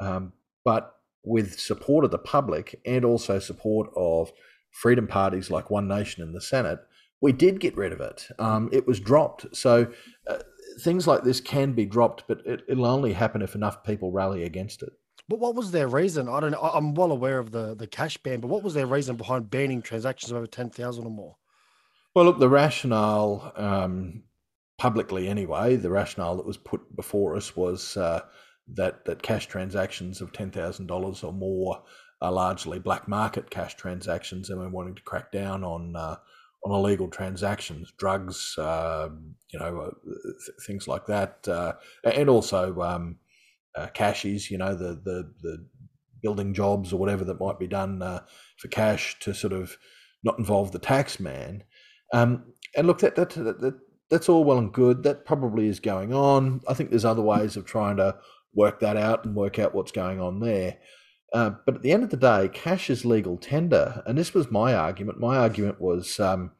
Um, 0.00 0.32
but 0.64 0.96
with 1.24 1.58
support 1.58 2.04
of 2.04 2.10
the 2.10 2.18
public 2.18 2.80
and 2.84 3.04
also 3.04 3.38
support 3.38 3.90
of 3.96 4.32
freedom 4.72 5.06
parties 5.06 5.50
like 5.50 5.70
One 5.70 5.86
Nation 5.86 6.22
in 6.22 6.32
the 6.32 6.40
Senate, 6.40 6.80
we 7.20 7.32
did 7.32 7.60
get 7.60 7.76
rid 7.76 7.92
of 7.92 8.00
it. 8.00 8.26
Um, 8.38 8.68
it 8.72 8.86
was 8.86 8.98
dropped. 8.98 9.54
So 9.56 9.92
uh, 10.26 10.38
things 10.80 11.06
like 11.06 11.22
this 11.22 11.40
can 11.40 11.72
be 11.72 11.86
dropped, 11.86 12.24
but 12.26 12.40
it, 12.44 12.64
will 12.68 12.86
only 12.86 13.12
happen 13.12 13.42
if 13.42 13.54
enough 13.54 13.84
people 13.84 14.10
rally 14.10 14.42
against 14.42 14.82
it. 14.82 14.90
But 15.28 15.38
what 15.38 15.54
was 15.54 15.70
their 15.70 15.86
reason? 15.86 16.28
I 16.28 16.40
don't 16.40 16.50
know. 16.50 16.60
I'm 16.60 16.94
well 16.94 17.12
aware 17.12 17.38
of 17.38 17.52
the, 17.52 17.76
the 17.76 17.86
cash 17.86 18.16
ban, 18.18 18.40
but 18.40 18.48
what 18.48 18.64
was 18.64 18.74
their 18.74 18.86
reason 18.86 19.16
behind 19.16 19.50
banning 19.50 19.82
transactions 19.82 20.32
of 20.32 20.38
over 20.38 20.46
10,000 20.48 21.04
or 21.04 21.10
more? 21.10 21.36
Well, 22.14 22.24
look, 22.24 22.40
the 22.40 22.48
rationale 22.48 23.52
um, 23.56 24.24
publicly 24.78 25.28
anyway, 25.28 25.76
the 25.76 25.90
rationale 25.90 26.36
that 26.36 26.46
was 26.46 26.56
put 26.56 26.94
before 26.94 27.36
us 27.36 27.56
was 27.56 27.96
uh, 27.96 28.20
that 28.74 29.04
that 29.04 29.22
cash 29.22 29.46
transactions 29.46 30.20
of 30.20 30.32
ten 30.32 30.50
thousand 30.50 30.86
dollars 30.86 31.22
or 31.22 31.32
more 31.32 31.82
are 32.22 32.32
largely 32.32 32.78
black 32.78 33.08
market 33.08 33.50
cash 33.50 33.74
transactions, 33.74 34.48
and 34.48 34.58
we're 34.58 34.68
wanting 34.68 34.94
to 34.94 35.02
crack 35.02 35.32
down 35.32 35.64
on 35.64 35.96
uh, 35.96 36.16
on 36.64 36.72
illegal 36.72 37.08
transactions, 37.08 37.92
drugs, 37.98 38.56
uh, 38.56 39.08
you 39.52 39.58
know, 39.58 39.80
uh, 39.80 39.90
th- 40.04 40.66
things 40.66 40.86
like 40.86 41.04
that, 41.06 41.46
uh, 41.48 41.72
and 42.04 42.30
also 42.30 42.80
um, 42.80 43.18
uh, 43.76 43.88
cashies, 43.88 44.50
you 44.50 44.56
know, 44.56 44.74
the 44.74 44.94
the 45.04 45.32
the 45.42 45.66
building 46.22 46.54
jobs 46.54 46.92
or 46.92 46.98
whatever 46.98 47.24
that 47.24 47.40
might 47.40 47.58
be 47.58 47.66
done 47.66 47.98
for 48.56 48.68
cash 48.68 49.18
to 49.18 49.34
sort 49.34 49.52
of 49.52 49.76
not 50.22 50.38
involve 50.38 50.70
the 50.70 50.78
tax 50.78 51.18
man. 51.18 51.64
Um, 52.12 52.44
and 52.76 52.86
look, 52.86 53.00
that, 53.00 53.16
that, 53.16 53.30
that 53.30 53.80
that's 54.08 54.28
all 54.28 54.44
well 54.44 54.58
and 54.58 54.72
good. 54.72 55.02
That 55.02 55.24
probably 55.24 55.66
is 55.66 55.80
going 55.80 56.14
on. 56.14 56.60
I 56.68 56.74
think 56.74 56.90
there's 56.90 57.04
other 57.04 57.22
ways 57.22 57.56
of 57.56 57.64
trying 57.64 57.96
to 57.96 58.16
work 58.54 58.78
that 58.80 58.96
out 58.96 59.24
and 59.24 59.34
work 59.34 59.58
out 59.58 59.74
what's 59.74 59.90
going 59.90 60.20
on 60.20 60.38
there. 60.38 60.78
Uh, 61.32 61.50
but 61.64 61.76
at 61.76 61.82
the 61.82 61.92
end 61.92 62.04
of 62.04 62.10
the 62.10 62.16
day, 62.16 62.48
cash 62.52 62.90
is 62.90 63.04
legal 63.04 63.38
tender, 63.38 64.02
and 64.06 64.18
this 64.18 64.34
was 64.34 64.50
my 64.50 64.74
argument. 64.74 65.18
My 65.18 65.36
argument 65.36 65.80
was, 65.80 66.20
um, 66.20 66.50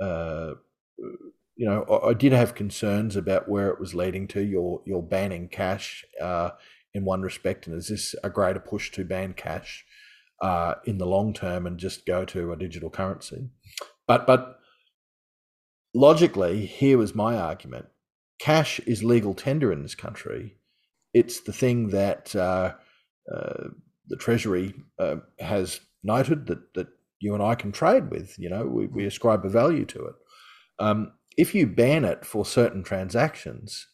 uh, 0.00 0.54
you 1.56 1.66
know, 1.66 1.82
I, 1.82 2.08
I, 2.08 2.14
did 2.14 2.32
have 2.32 2.54
concerns 2.54 3.16
about 3.16 3.50
where 3.50 3.68
it 3.68 3.78
was 3.78 3.94
leading 3.94 4.26
to. 4.28 4.40
You're 4.40 4.80
you're 4.86 5.02
banning 5.02 5.48
cash 5.48 6.06
uh, 6.20 6.50
in 6.94 7.04
one 7.04 7.20
respect, 7.20 7.66
and 7.66 7.76
is 7.76 7.88
this 7.88 8.14
a 8.24 8.30
greater 8.30 8.60
push 8.60 8.90
to 8.92 9.04
ban 9.04 9.34
cash 9.34 9.84
uh, 10.40 10.76
in 10.86 10.96
the 10.96 11.06
long 11.06 11.34
term 11.34 11.66
and 11.66 11.76
just 11.76 12.06
go 12.06 12.24
to 12.24 12.52
a 12.52 12.56
digital 12.56 12.88
currency? 12.88 13.50
But 14.06 14.26
but 14.26 14.58
logically, 15.94 16.64
here 16.64 16.96
was 16.96 17.14
my 17.14 17.36
argument 17.36 17.86
cash 18.38 18.80
is 18.80 19.04
legal 19.04 19.34
tender 19.34 19.72
in 19.72 19.82
this 19.82 19.94
country. 19.94 20.56
It's 21.12 21.40
the 21.40 21.52
thing 21.52 21.88
that 21.88 22.34
uh, 22.34 22.74
the 24.08 24.16
Treasury 24.16 24.74
uh, 24.98 25.16
has 25.38 25.80
noted 26.02 26.46
that, 26.46 26.74
that 26.74 26.88
you 27.20 27.34
and 27.34 27.42
I 27.42 27.54
can 27.54 27.72
trade 27.72 28.10
with. 28.10 28.38
You 28.38 28.50
know, 28.50 28.66
we, 28.66 28.86
we 28.86 29.04
ascribe 29.04 29.44
a 29.44 29.48
value 29.48 29.84
to 29.86 30.06
it. 30.06 30.14
Um, 30.78 31.12
if 31.36 31.54
you 31.54 31.66
ban 31.66 32.04
it 32.04 32.24
for 32.24 32.44
certain 32.44 32.82
transactions, 32.82 33.86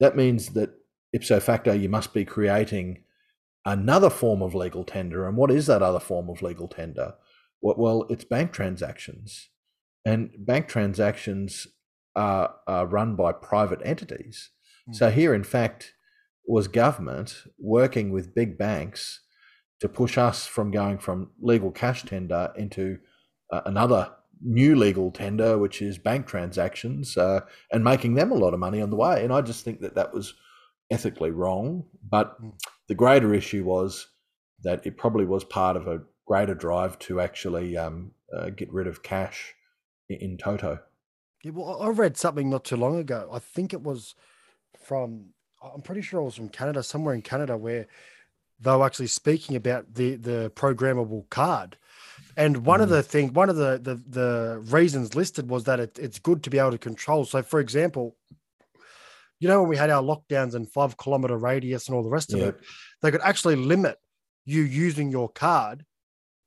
that 0.00 0.16
means 0.16 0.50
that 0.50 0.70
ipso 1.12 1.40
facto 1.40 1.72
you 1.72 1.88
must 1.88 2.12
be 2.12 2.24
creating 2.24 3.04
another 3.64 4.10
form 4.10 4.42
of 4.42 4.54
legal 4.54 4.84
tender. 4.84 5.26
And 5.26 5.36
what 5.36 5.50
is 5.50 5.66
that 5.66 5.82
other 5.82 6.00
form 6.00 6.28
of 6.28 6.42
legal 6.42 6.68
tender? 6.68 7.14
Well, 7.60 7.76
well 7.78 8.06
it's 8.10 8.24
bank 8.24 8.52
transactions. 8.52 9.48
And 10.04 10.30
bank 10.36 10.66
transactions 10.66 11.66
are, 12.16 12.54
are 12.66 12.86
run 12.86 13.14
by 13.14 13.32
private 13.32 13.80
entities. 13.84 14.50
Mm. 14.90 14.96
So 14.96 15.10
here, 15.10 15.32
in 15.32 15.44
fact, 15.44 15.94
was 16.46 16.66
government 16.66 17.44
working 17.58 18.10
with 18.10 18.34
big 18.34 18.58
banks 18.58 19.20
to 19.82 19.88
push 19.88 20.16
us 20.16 20.46
from 20.46 20.70
going 20.70 20.96
from 20.96 21.28
legal 21.40 21.72
cash 21.72 22.04
tender 22.04 22.52
into 22.56 22.98
uh, 23.52 23.62
another 23.66 24.12
new 24.40 24.76
legal 24.76 25.10
tender, 25.10 25.58
which 25.58 25.82
is 25.82 25.98
bank 25.98 26.24
transactions, 26.24 27.16
uh, 27.16 27.40
and 27.72 27.82
making 27.82 28.14
them 28.14 28.30
a 28.30 28.36
lot 28.36 28.54
of 28.54 28.60
money 28.60 28.80
on 28.80 28.90
the 28.90 28.96
way. 28.96 29.24
And 29.24 29.32
I 29.32 29.40
just 29.40 29.64
think 29.64 29.80
that 29.80 29.96
that 29.96 30.14
was 30.14 30.34
ethically 30.88 31.32
wrong. 31.32 31.84
But 32.08 32.40
mm. 32.40 32.52
the 32.86 32.94
greater 32.94 33.34
issue 33.34 33.64
was 33.64 34.06
that 34.62 34.86
it 34.86 34.96
probably 34.96 35.24
was 35.24 35.42
part 35.42 35.76
of 35.76 35.88
a 35.88 36.02
greater 36.28 36.54
drive 36.54 36.96
to 37.00 37.20
actually 37.20 37.76
um, 37.76 38.12
uh, 38.32 38.50
get 38.50 38.72
rid 38.72 38.86
of 38.86 39.02
cash 39.02 39.52
in 40.08 40.38
toto. 40.38 40.78
Yeah, 41.42 41.50
well, 41.50 41.82
I 41.82 41.88
read 41.88 42.16
something 42.16 42.48
not 42.48 42.64
too 42.64 42.76
long 42.76 42.98
ago. 42.98 43.28
I 43.32 43.40
think 43.40 43.72
it 43.72 43.82
was 43.82 44.14
from, 44.80 45.30
I'm 45.60 45.82
pretty 45.82 46.02
sure 46.02 46.20
it 46.20 46.24
was 46.24 46.36
from 46.36 46.50
Canada, 46.50 46.84
somewhere 46.84 47.14
in 47.16 47.22
Canada, 47.22 47.56
where 47.56 47.88
they 48.62 48.70
were 48.70 48.84
actually 48.84 49.08
speaking 49.08 49.56
about 49.56 49.94
the 49.94 50.16
the 50.16 50.52
programmable 50.54 51.28
card. 51.30 51.76
And 52.36 52.64
one 52.64 52.80
mm. 52.80 52.84
of 52.84 52.88
the 52.88 53.02
things, 53.02 53.32
one 53.32 53.50
of 53.50 53.56
the, 53.56 53.78
the 53.82 53.96
the 54.08 54.62
reasons 54.70 55.14
listed 55.14 55.50
was 55.50 55.64
that 55.64 55.80
it, 55.80 55.98
it's 55.98 56.18
good 56.18 56.42
to 56.44 56.50
be 56.50 56.58
able 56.58 56.70
to 56.70 56.78
control. 56.78 57.24
So, 57.24 57.42
for 57.42 57.60
example, 57.60 58.16
you 59.38 59.48
know 59.48 59.60
when 59.60 59.68
we 59.68 59.76
had 59.76 59.90
our 59.90 60.02
lockdowns 60.02 60.54
and 60.54 60.70
five 60.70 60.96
kilometer 60.96 61.36
radius 61.36 61.88
and 61.88 61.96
all 61.96 62.02
the 62.02 62.08
rest 62.08 62.32
of 62.32 62.40
it, 62.40 62.60
they 63.02 63.10
could 63.10 63.20
actually 63.22 63.56
limit 63.56 63.98
you 64.44 64.62
using 64.62 65.10
your 65.10 65.28
card 65.28 65.84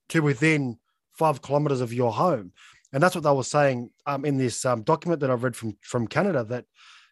to 0.09 0.21
within 0.21 0.79
five 1.11 1.41
kilometers 1.41 1.81
of 1.81 1.93
your 1.93 2.11
home 2.11 2.51
and 2.95 3.03
that's 3.03 3.13
what 3.13 3.25
they 3.25 3.31
were 3.31 3.43
saying 3.43 3.89
um, 4.05 4.23
in 4.23 4.37
this 4.37 4.63
um, 4.63 4.81
document 4.81 5.19
that 5.19 5.29
I've 5.29 5.43
read 5.43 5.55
from 5.55 5.75
from 5.81 6.07
Canada 6.07 6.45
that 6.45 6.63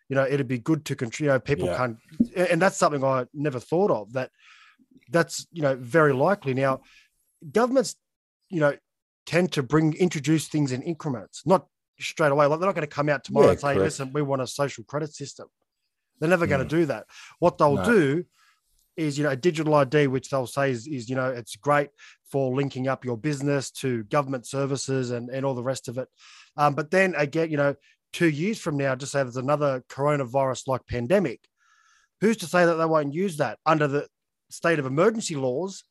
you 0.07 0.15
know 0.15 0.25
it'd 0.25 0.47
be 0.47 0.57
good 0.57 0.85
to 0.85 0.95
control. 0.95 1.25
You 1.25 1.33
know, 1.33 1.39
people 1.41 1.65
yeah. 1.65 1.77
can't, 1.77 1.97
and 2.37 2.61
that's 2.61 2.77
something 2.77 3.03
I 3.03 3.25
never 3.33 3.59
thought 3.59 3.91
of. 3.91 4.13
That 4.13 4.31
that's 5.09 5.47
you 5.51 5.61
know 5.61 5.75
very 5.75 6.13
likely 6.13 6.53
now. 6.53 6.81
Governments, 7.51 7.95
you 8.49 8.59
know, 8.59 8.75
tend 9.25 9.51
to 9.53 9.63
bring 9.63 9.93
introduce 9.95 10.47
things 10.47 10.71
in 10.71 10.81
increments, 10.81 11.43
not 11.45 11.67
straight 11.99 12.31
away. 12.31 12.45
Like 12.45 12.59
they're 12.59 12.67
not 12.67 12.75
going 12.75 12.87
to 12.87 12.95
come 12.95 13.09
out 13.09 13.23
tomorrow 13.23 13.47
yeah, 13.47 13.51
and 13.51 13.59
say, 13.59 13.73
correct. 13.73 13.81
"Listen, 13.81 14.13
we 14.13 14.21
want 14.21 14.41
a 14.41 14.47
social 14.47 14.83
credit 14.83 15.13
system." 15.13 15.47
They're 16.19 16.29
never 16.29 16.45
mm. 16.45 16.49
going 16.49 16.67
to 16.67 16.75
do 16.75 16.85
that. 16.85 17.05
What 17.39 17.57
they'll 17.57 17.75
no. 17.75 17.85
do 17.85 18.25
is 18.95 19.17
you 19.17 19.23
know 19.23 19.31
a 19.31 19.35
digital 19.35 19.73
ID, 19.75 20.07
which 20.07 20.29
they'll 20.29 20.47
say 20.47 20.71
is, 20.71 20.87
is 20.87 21.09
you 21.09 21.15
know 21.15 21.29
it's 21.29 21.55
great 21.55 21.89
for 22.31 22.55
linking 22.55 22.87
up 22.87 23.05
your 23.05 23.17
business 23.17 23.71
to 23.71 24.03
government 24.05 24.45
services 24.45 25.11
and 25.11 25.29
and 25.29 25.45
all 25.45 25.55
the 25.55 25.63
rest 25.63 25.87
of 25.87 25.97
it. 25.97 26.07
Um, 26.57 26.75
but 26.75 26.91
then 26.91 27.15
again, 27.15 27.49
you 27.49 27.57
know, 27.57 27.75
two 28.11 28.29
years 28.29 28.59
from 28.59 28.77
now, 28.77 28.95
just 28.95 29.11
say 29.11 29.23
there's 29.23 29.37
another 29.37 29.83
coronavirus 29.89 30.67
like 30.67 30.85
pandemic, 30.87 31.41
who's 32.21 32.37
to 32.37 32.45
say 32.45 32.65
that 32.65 32.75
they 32.75 32.85
won't 32.85 33.13
use 33.13 33.37
that 33.37 33.59
under 33.65 33.87
the 33.87 34.07
state 34.53 34.79
of 34.79 34.85
emergency 34.85 35.35
laws 35.35 35.83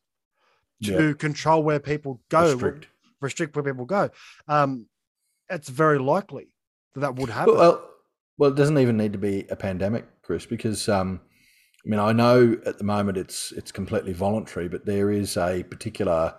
to 0.85 1.09
yeah. 1.09 1.13
control 1.15 1.63
where 1.63 1.81
people 1.81 2.21
go, 2.29 2.53
restrict. 2.53 2.89
restrict 3.21 3.57
where 3.57 3.65
people 3.65 3.85
go? 3.85 4.11
Um, 4.49 4.87
it's 5.49 5.69
very 5.69 5.99
likely 5.99 6.49
that 6.95 7.01
that 7.01 7.17
would 7.17 7.31
happen. 7.31 7.55
Well, 7.55 7.89
well, 8.39 8.51
it 8.51 8.57
doesn't 8.57 8.79
even 8.79 8.97
need 8.97 9.13
to 9.13 9.19
be 9.19 9.47
a 9.51 9.57
pandemic, 9.57 10.05
Chris, 10.23 10.47
because 10.47 10.89
um, 10.89 11.21
I 11.85 11.89
mean, 11.89 12.01
I 12.01 12.13
know 12.13 12.57
at 12.65 12.79
the 12.79 12.85
moment 12.85 13.19
it's 13.19 13.53
it's 13.53 13.73
completely 13.73 14.13
voluntary, 14.13 14.69
but 14.69 14.87
there 14.87 15.11
is 15.11 15.37
a 15.37 15.65
particular 15.65 16.35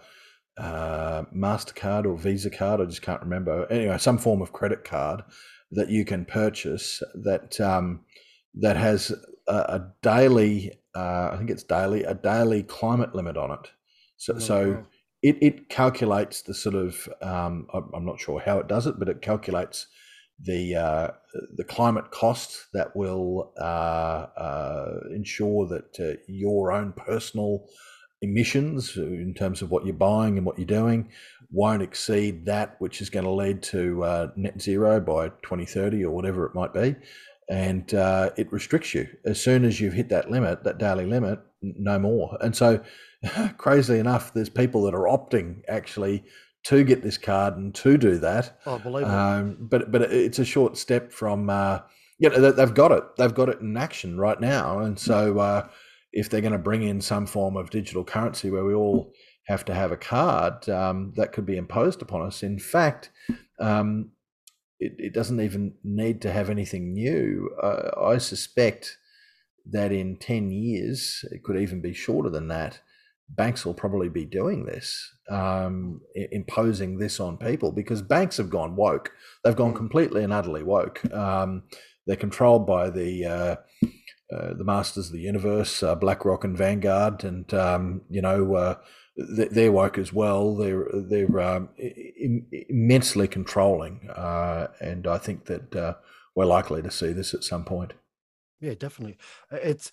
uh, 0.57 1.23
Mastercard 1.35 2.05
or 2.05 2.17
Visa 2.17 2.49
card. 2.49 2.81
I 2.81 2.85
just 2.85 3.01
can't 3.01 3.21
remember. 3.21 3.67
Anyway, 3.71 3.97
some 3.97 4.17
form 4.17 4.41
of 4.41 4.53
credit 4.53 4.83
card 4.83 5.23
that 5.71 5.89
you 5.89 6.05
can 6.05 6.25
purchase 6.25 7.01
that 7.23 7.59
um, 7.59 8.01
that 8.55 8.77
has 8.77 9.11
a, 9.47 9.53
a 9.53 9.91
daily. 10.01 10.71
Uh, 10.95 11.31
I 11.33 11.37
think 11.37 11.49
it's 11.49 11.63
daily 11.63 12.03
a 12.03 12.13
daily 12.13 12.63
climate 12.63 13.15
limit 13.15 13.37
on 13.37 13.51
it. 13.51 13.71
So, 14.17 14.33
oh, 14.35 14.39
so 14.39 14.71
wow. 14.71 14.85
it, 15.21 15.37
it 15.41 15.69
calculates 15.69 16.41
the 16.41 16.53
sort 16.53 16.75
of 16.75 17.09
um, 17.21 17.67
I'm 17.93 18.05
not 18.05 18.19
sure 18.19 18.39
how 18.39 18.59
it 18.59 18.67
does 18.67 18.87
it, 18.87 18.99
but 18.99 19.09
it 19.09 19.21
calculates 19.21 19.87
the 20.39 20.75
uh, 20.75 21.07
the 21.55 21.63
climate 21.63 22.11
cost 22.11 22.67
that 22.73 22.95
will 22.95 23.53
uh, 23.59 24.27
uh, 24.37 24.99
ensure 25.11 25.67
that 25.67 25.99
uh, 25.99 26.19
your 26.27 26.71
own 26.71 26.93
personal 26.93 27.67
emissions 28.21 28.95
in 28.95 29.33
terms 29.33 29.61
of 29.61 29.69
what 29.69 29.85
you're 29.85 29.93
buying 29.93 30.37
and 30.37 30.45
what 30.45 30.57
you're 30.57 30.65
doing 30.65 31.09
won't 31.51 31.83
exceed 31.83 32.45
that 32.45 32.75
which 32.79 33.01
is 33.01 33.09
going 33.09 33.25
to 33.25 33.31
lead 33.31 33.61
to 33.61 34.03
uh, 34.03 34.27
net 34.35 34.59
zero 34.61 34.99
by 34.99 35.27
2030 35.43 36.03
or 36.05 36.11
whatever 36.11 36.45
it 36.45 36.55
might 36.55 36.73
be 36.73 36.95
and 37.49 37.93
uh, 37.93 38.31
it 38.37 38.51
restricts 38.51 38.93
you. 38.93 39.07
As 39.25 39.41
soon 39.41 39.65
as 39.65 39.79
you've 39.79 39.93
hit 39.93 40.09
that 40.09 40.31
limit, 40.31 40.63
that 40.63 40.77
daily 40.77 41.05
limit, 41.05 41.39
no 41.61 41.99
more. 41.99 42.37
And 42.41 42.55
so, 42.55 42.81
crazily 43.57 43.99
enough, 43.99 44.33
there's 44.33 44.49
people 44.49 44.83
that 44.83 44.93
are 44.93 45.07
opting 45.07 45.61
actually 45.67 46.23
to 46.63 46.83
get 46.83 47.03
this 47.03 47.17
card 47.17 47.57
and 47.57 47.75
to 47.75 47.97
do 47.97 48.17
that. 48.19 48.57
Oh, 48.65 48.79
believe 48.79 49.05
um, 49.05 49.57
But 49.59 49.91
but 49.91 50.03
it's 50.03 50.39
a 50.39 50.45
short 50.45 50.77
step 50.77 51.11
from. 51.11 51.49
Uh, 51.49 51.79
you 52.19 52.29
know, 52.29 52.51
they've 52.51 52.73
got 52.73 52.91
it. 52.91 53.03
They've 53.17 53.33
got 53.33 53.49
it 53.49 53.59
in 53.59 53.75
action 53.75 54.17
right 54.17 54.39
now, 54.39 54.79
and 54.79 54.97
so 54.97 55.39
uh, 55.39 55.67
if 56.13 56.29
they're 56.29 56.41
going 56.41 56.53
to 56.53 56.59
bring 56.59 56.83
in 56.83 57.01
some 57.01 57.25
form 57.25 57.57
of 57.57 57.69
digital 57.69 58.03
currency 58.03 58.49
where 58.49 58.63
we 58.63 58.73
all 58.73 59.11
have 59.47 59.65
to 59.65 59.73
have 59.73 59.91
a 59.91 59.97
card, 59.97 60.69
um, 60.69 61.11
that 61.15 61.33
could 61.33 61.45
be 61.45 61.57
imposed 61.57 62.01
upon 62.01 62.21
us. 62.21 62.43
In 62.43 62.59
fact, 62.59 63.09
um, 63.59 64.11
it, 64.83 64.95
it, 64.97 65.13
doesn't 65.13 65.41
even 65.41 65.73
need 65.83 66.21
to 66.21 66.31
have 66.31 66.49
anything 66.49 66.93
new. 66.93 67.49
Uh, 67.61 67.91
I 68.01 68.17
suspect 68.17 68.97
that 69.65 69.91
in 69.91 70.17
10 70.17 70.51
years, 70.51 71.23
it 71.31 71.43
could 71.43 71.57
even 71.57 71.81
be 71.81 71.93
shorter 71.93 72.29
than 72.29 72.47
that, 72.49 72.81
banks 73.29 73.65
will 73.65 73.73
probably 73.73 74.09
be 74.09 74.25
doing 74.25 74.65
this, 74.65 75.11
um, 75.29 76.01
imposing 76.31 76.97
this 76.97 77.19
on 77.19 77.37
people 77.37 77.71
because 77.71 78.01
banks 78.01 78.37
have 78.37 78.49
gone 78.49 78.75
woke. 78.75 79.11
They've 79.43 79.55
gone 79.55 79.73
mm. 79.73 79.77
completely 79.77 80.23
and 80.23 80.33
utterly 80.33 80.63
woke. 80.63 81.03
Um, 81.13 81.63
they're 82.05 82.15
controlled 82.17 82.67
by 82.67 82.89
the 82.89 83.25
uh, 83.25 83.55
uh, 84.33 84.53
the 84.55 84.65
masters 84.65 85.07
of 85.07 85.13
the 85.13 85.21
universe, 85.21 85.81
uh, 85.83 85.95
BlackRock 85.95 86.43
and 86.43 86.57
Vanguard, 86.57 87.23
and 87.23 87.53
um, 87.53 88.01
you 88.09 88.21
know 88.21 88.77
uh, 89.19 89.45
they're 89.51 89.71
woke 89.71 89.97
as 89.97 90.11
well. 90.11 90.55
They're 90.55 90.87
they're 90.93 91.39
um, 91.39 91.69
immensely 91.77 93.27
controlling, 93.27 94.09
uh, 94.09 94.67
and 94.79 95.07
I 95.07 95.17
think 95.17 95.45
that 95.45 95.75
uh, 95.75 95.95
we're 96.35 96.45
likely 96.45 96.81
to 96.81 96.91
see 96.91 97.13
this 97.13 97.33
at 97.33 97.43
some 97.43 97.63
point. 97.63 97.93
Yeah, 98.59 98.73
definitely. 98.75 99.17
It's 99.51 99.91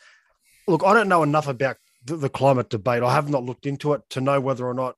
look, 0.66 0.84
I 0.84 0.94
don't 0.94 1.08
know 1.08 1.22
enough 1.22 1.48
about 1.48 1.76
the, 2.04 2.16
the 2.16 2.28
climate 2.28 2.70
debate. 2.70 3.02
I 3.02 3.12
have 3.12 3.28
not 3.28 3.44
looked 3.44 3.66
into 3.66 3.92
it 3.92 4.02
to 4.10 4.20
know 4.20 4.40
whether 4.40 4.66
or 4.66 4.74
not 4.74 4.96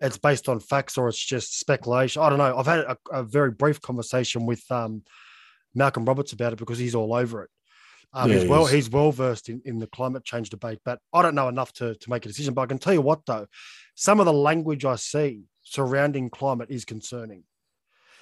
it's 0.00 0.18
based 0.18 0.48
on 0.48 0.60
facts 0.60 0.96
or 0.96 1.08
it's 1.08 1.22
just 1.22 1.58
speculation. 1.58 2.22
I 2.22 2.28
don't 2.28 2.38
know. 2.38 2.56
I've 2.56 2.66
had 2.66 2.80
a, 2.80 2.96
a 3.10 3.22
very 3.22 3.50
brief 3.50 3.80
conversation 3.80 4.46
with 4.46 4.62
um, 4.70 5.02
Malcolm 5.74 6.04
Roberts 6.04 6.32
about 6.32 6.52
it 6.52 6.58
because 6.58 6.78
he's 6.78 6.94
all 6.94 7.12
over 7.14 7.42
it. 7.42 7.50
Um, 8.12 8.30
yeah, 8.30 8.38
he's 8.38 8.48
well 8.48 8.66
he's 8.66 8.90
well 8.90 9.12
versed 9.12 9.48
in, 9.48 9.60
in 9.64 9.78
the 9.78 9.86
climate 9.86 10.24
change 10.24 10.50
debate, 10.50 10.78
but 10.84 10.98
I 11.12 11.22
don't 11.22 11.34
know 11.34 11.48
enough 11.48 11.72
to, 11.74 11.94
to 11.94 12.10
make 12.10 12.24
a 12.24 12.28
decision. 12.28 12.54
But 12.54 12.62
I 12.62 12.66
can 12.66 12.78
tell 12.78 12.94
you 12.94 13.02
what 13.02 13.26
though, 13.26 13.46
some 13.94 14.18
of 14.18 14.26
the 14.26 14.32
language 14.32 14.84
I 14.84 14.96
see 14.96 15.44
surrounding 15.62 16.30
climate 16.30 16.68
is 16.70 16.84
concerning. 16.84 17.44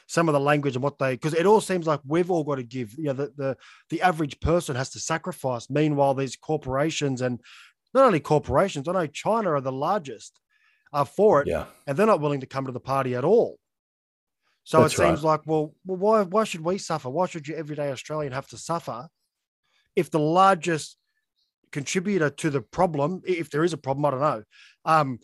Some 0.08 0.28
of 0.28 0.32
the 0.34 0.40
language 0.40 0.76
and 0.76 0.82
what 0.82 0.98
they 0.98 1.14
because 1.14 1.34
it 1.34 1.46
all 1.46 1.60
seems 1.60 1.86
like 1.86 2.00
we've 2.04 2.30
all 2.30 2.44
got 2.44 2.56
to 2.56 2.62
give, 2.62 2.94
you 2.96 3.06
know, 3.06 3.12
the, 3.12 3.32
the 3.36 3.56
the 3.90 4.02
average 4.02 4.38
person 4.40 4.76
has 4.76 4.90
to 4.90 5.00
sacrifice. 5.00 5.68
Meanwhile, 5.68 6.14
these 6.14 6.36
corporations 6.36 7.22
and 7.22 7.40
not 7.94 8.06
only 8.06 8.20
corporations, 8.20 8.88
I 8.88 8.92
know 8.92 9.06
China 9.06 9.52
are 9.52 9.60
the 9.60 9.72
largest 9.72 10.38
are 10.92 11.06
for 11.06 11.42
it, 11.42 11.48
yeah. 11.48 11.66
and 11.86 11.96
they're 11.96 12.06
not 12.06 12.20
willing 12.20 12.40
to 12.40 12.46
come 12.46 12.66
to 12.66 12.72
the 12.72 12.80
party 12.80 13.14
at 13.14 13.24
all. 13.24 13.58
So 14.64 14.80
That's 14.80 14.94
it 14.94 14.96
seems 14.96 15.22
right. 15.22 15.30
like, 15.30 15.40
well, 15.46 15.74
well, 15.84 15.98
why 15.98 16.22
why 16.22 16.44
should 16.44 16.62
we 16.62 16.78
suffer? 16.78 17.08
Why 17.10 17.26
should 17.26 17.46
you 17.46 17.56
everyday 17.56 17.90
Australian 17.90 18.32
have 18.32 18.48
to 18.48 18.58
suffer 18.58 19.08
if 19.96 20.10
the 20.10 20.20
largest 20.20 20.96
contributor 21.72 22.30
to 22.30 22.50
the 22.50 22.60
problem, 22.60 23.22
if 23.26 23.50
there 23.50 23.64
is 23.64 23.72
a 23.72 23.76
problem, 23.76 24.04
I 24.04 24.10
don't 24.10 24.20
know, 24.20 24.42
um, 24.84 25.18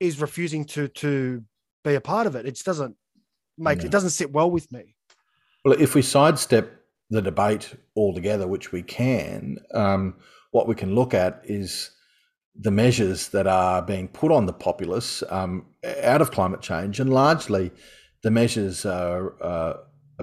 is 0.00 0.20
refusing 0.20 0.64
to 0.66 0.88
to 0.88 1.42
be 1.84 1.94
a 1.94 2.00
part 2.00 2.26
of 2.26 2.34
it. 2.36 2.46
It 2.46 2.60
doesn't 2.64 2.96
make 3.56 3.78
no. 3.78 3.84
it 3.84 3.90
doesn't 3.90 4.10
sit 4.10 4.32
well 4.32 4.50
with 4.50 4.70
me. 4.72 4.94
Well, 5.64 5.80
if 5.80 5.94
we 5.94 6.02
sidestep 6.02 6.70
the 7.10 7.22
debate 7.22 7.74
altogether, 7.96 8.46
which 8.46 8.72
we 8.72 8.82
can, 8.82 9.58
um, 9.74 10.16
what 10.50 10.66
we 10.66 10.74
can 10.74 10.94
look 10.94 11.14
at 11.14 11.42
is 11.44 11.90
the 12.54 12.70
measures 12.70 13.28
that 13.28 13.46
are 13.46 13.80
being 13.80 14.08
put 14.08 14.32
on 14.32 14.46
the 14.46 14.52
populace 14.52 15.22
um, 15.30 15.66
out 16.02 16.20
of 16.20 16.30
climate 16.30 16.60
change, 16.60 17.00
and 17.00 17.12
largely 17.12 17.70
the 18.22 18.30
measures 18.30 18.84
are. 18.84 19.42
Uh, 19.42 19.74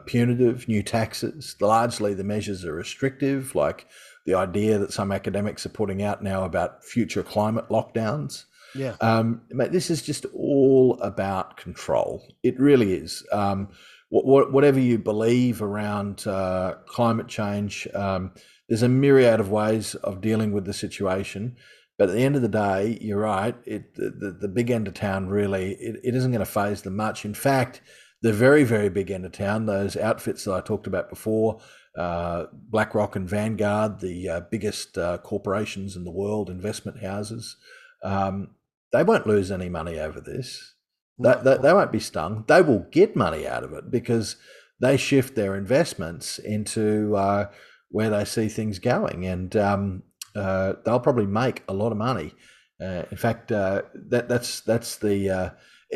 punitive, 0.06 0.68
new 0.68 0.84
taxes. 0.84 1.56
Largely, 1.60 2.14
the 2.14 2.24
measures 2.24 2.66
are 2.66 2.74
restrictive, 2.74 3.56
like 3.56 3.88
the 4.26 4.36
idea 4.36 4.78
that 4.78 4.94
some 4.94 5.12
academics 5.12 5.66
are 5.66 5.70
putting 5.70 6.04
out 6.04 6.24
now 6.24 6.44
about 6.44 6.84
future 6.84 7.24
climate 7.24 7.70
lockdowns. 7.70 8.46
Yeah. 8.76 8.96
Um, 9.02 9.42
this 9.50 9.90
is 9.90 10.02
just 10.02 10.26
all 10.34 11.00
about 11.02 11.58
control. 11.58 12.24
It 12.44 12.60
really 12.60 12.94
is. 12.94 13.26
Um, 13.32 13.70
what, 14.10 14.52
whatever 14.52 14.80
you 14.80 14.98
believe 14.98 15.62
around 15.62 16.26
uh, 16.28 16.76
climate 16.86 17.28
change, 17.28 17.88
um, 17.94 18.32
there's 18.68 18.84
a 18.84 18.90
myriad 18.90 19.40
of 19.40 19.52
ways 19.52 19.96
of 19.96 20.22
dealing 20.22 20.52
with 20.52 20.66
the 20.66 20.74
situation. 20.74 21.58
But 21.98 22.10
at 22.10 22.16
the 22.16 22.22
end 22.22 22.38
of 22.38 22.42
the 22.42 22.48
day, 22.48 22.98
you're 23.02 23.20
right. 23.20 23.56
It 23.66 23.96
the, 23.96 24.10
the, 24.10 24.32
the 24.42 24.48
big 24.48 24.72
end 24.72 24.88
of 24.88 24.94
town 24.94 25.28
really 25.28 25.74
it, 25.74 26.00
it 26.04 26.16
isn't 26.16 26.32
going 26.32 26.40
to 26.40 26.46
faze 26.46 26.82
them 26.82 26.96
much. 26.96 27.26
In 27.26 27.34
fact, 27.34 27.82
the 28.22 28.34
very, 28.34 28.64
very 28.64 28.90
big 28.90 29.12
end 29.12 29.26
of 29.26 29.32
town, 29.32 29.66
those 29.66 29.96
outfits 29.96 30.44
that 30.44 30.54
I 30.54 30.62
talked 30.62 30.88
about 30.88 31.10
before, 31.10 31.60
uh, 31.98 32.46
BlackRock 32.54 33.16
and 33.16 33.30
Vanguard, 33.30 34.00
the 34.00 34.30
uh, 34.30 34.40
biggest 34.52 34.98
uh, 34.98 35.18
corporations 35.20 35.96
in 35.96 36.04
the 36.04 36.12
world, 36.12 36.50
investment 36.50 37.02
houses, 37.04 37.58
um, 38.04 38.56
they 38.92 39.04
won't 39.04 39.28
lose 39.28 39.52
any 39.52 39.70
money 39.70 40.00
over 40.00 40.20
this. 40.20 40.76
They, 41.18 41.34
they, 41.44 41.58
they, 41.58 41.74
won't 41.74 41.92
be 41.92 42.00
stung. 42.00 42.46
They 42.48 42.62
will 42.62 42.88
get 42.92 43.16
money 43.16 43.48
out 43.48 43.64
of 43.64 43.74
it 43.74 43.92
because 43.92 44.38
they 44.80 44.98
shift 44.98 45.36
their 45.36 45.56
investments 45.56 46.40
into 46.40 47.16
uh, 47.16 47.50
where 47.90 48.10
they 48.10 48.26
see 48.26 48.48
things 48.48 48.80
going, 48.80 49.26
and 49.26 49.56
um, 49.58 50.04
uh, 50.36 50.74
they'll 50.86 51.00
probably 51.00 51.26
make 51.26 51.64
a 51.68 51.74
lot 51.74 51.92
of 51.92 51.98
money. 51.98 52.34
Uh, 52.82 53.04
in 53.12 53.18
fact, 53.18 53.50
that 53.50 54.26
that's 54.30 54.62
that's 54.62 54.96
the 54.96 55.54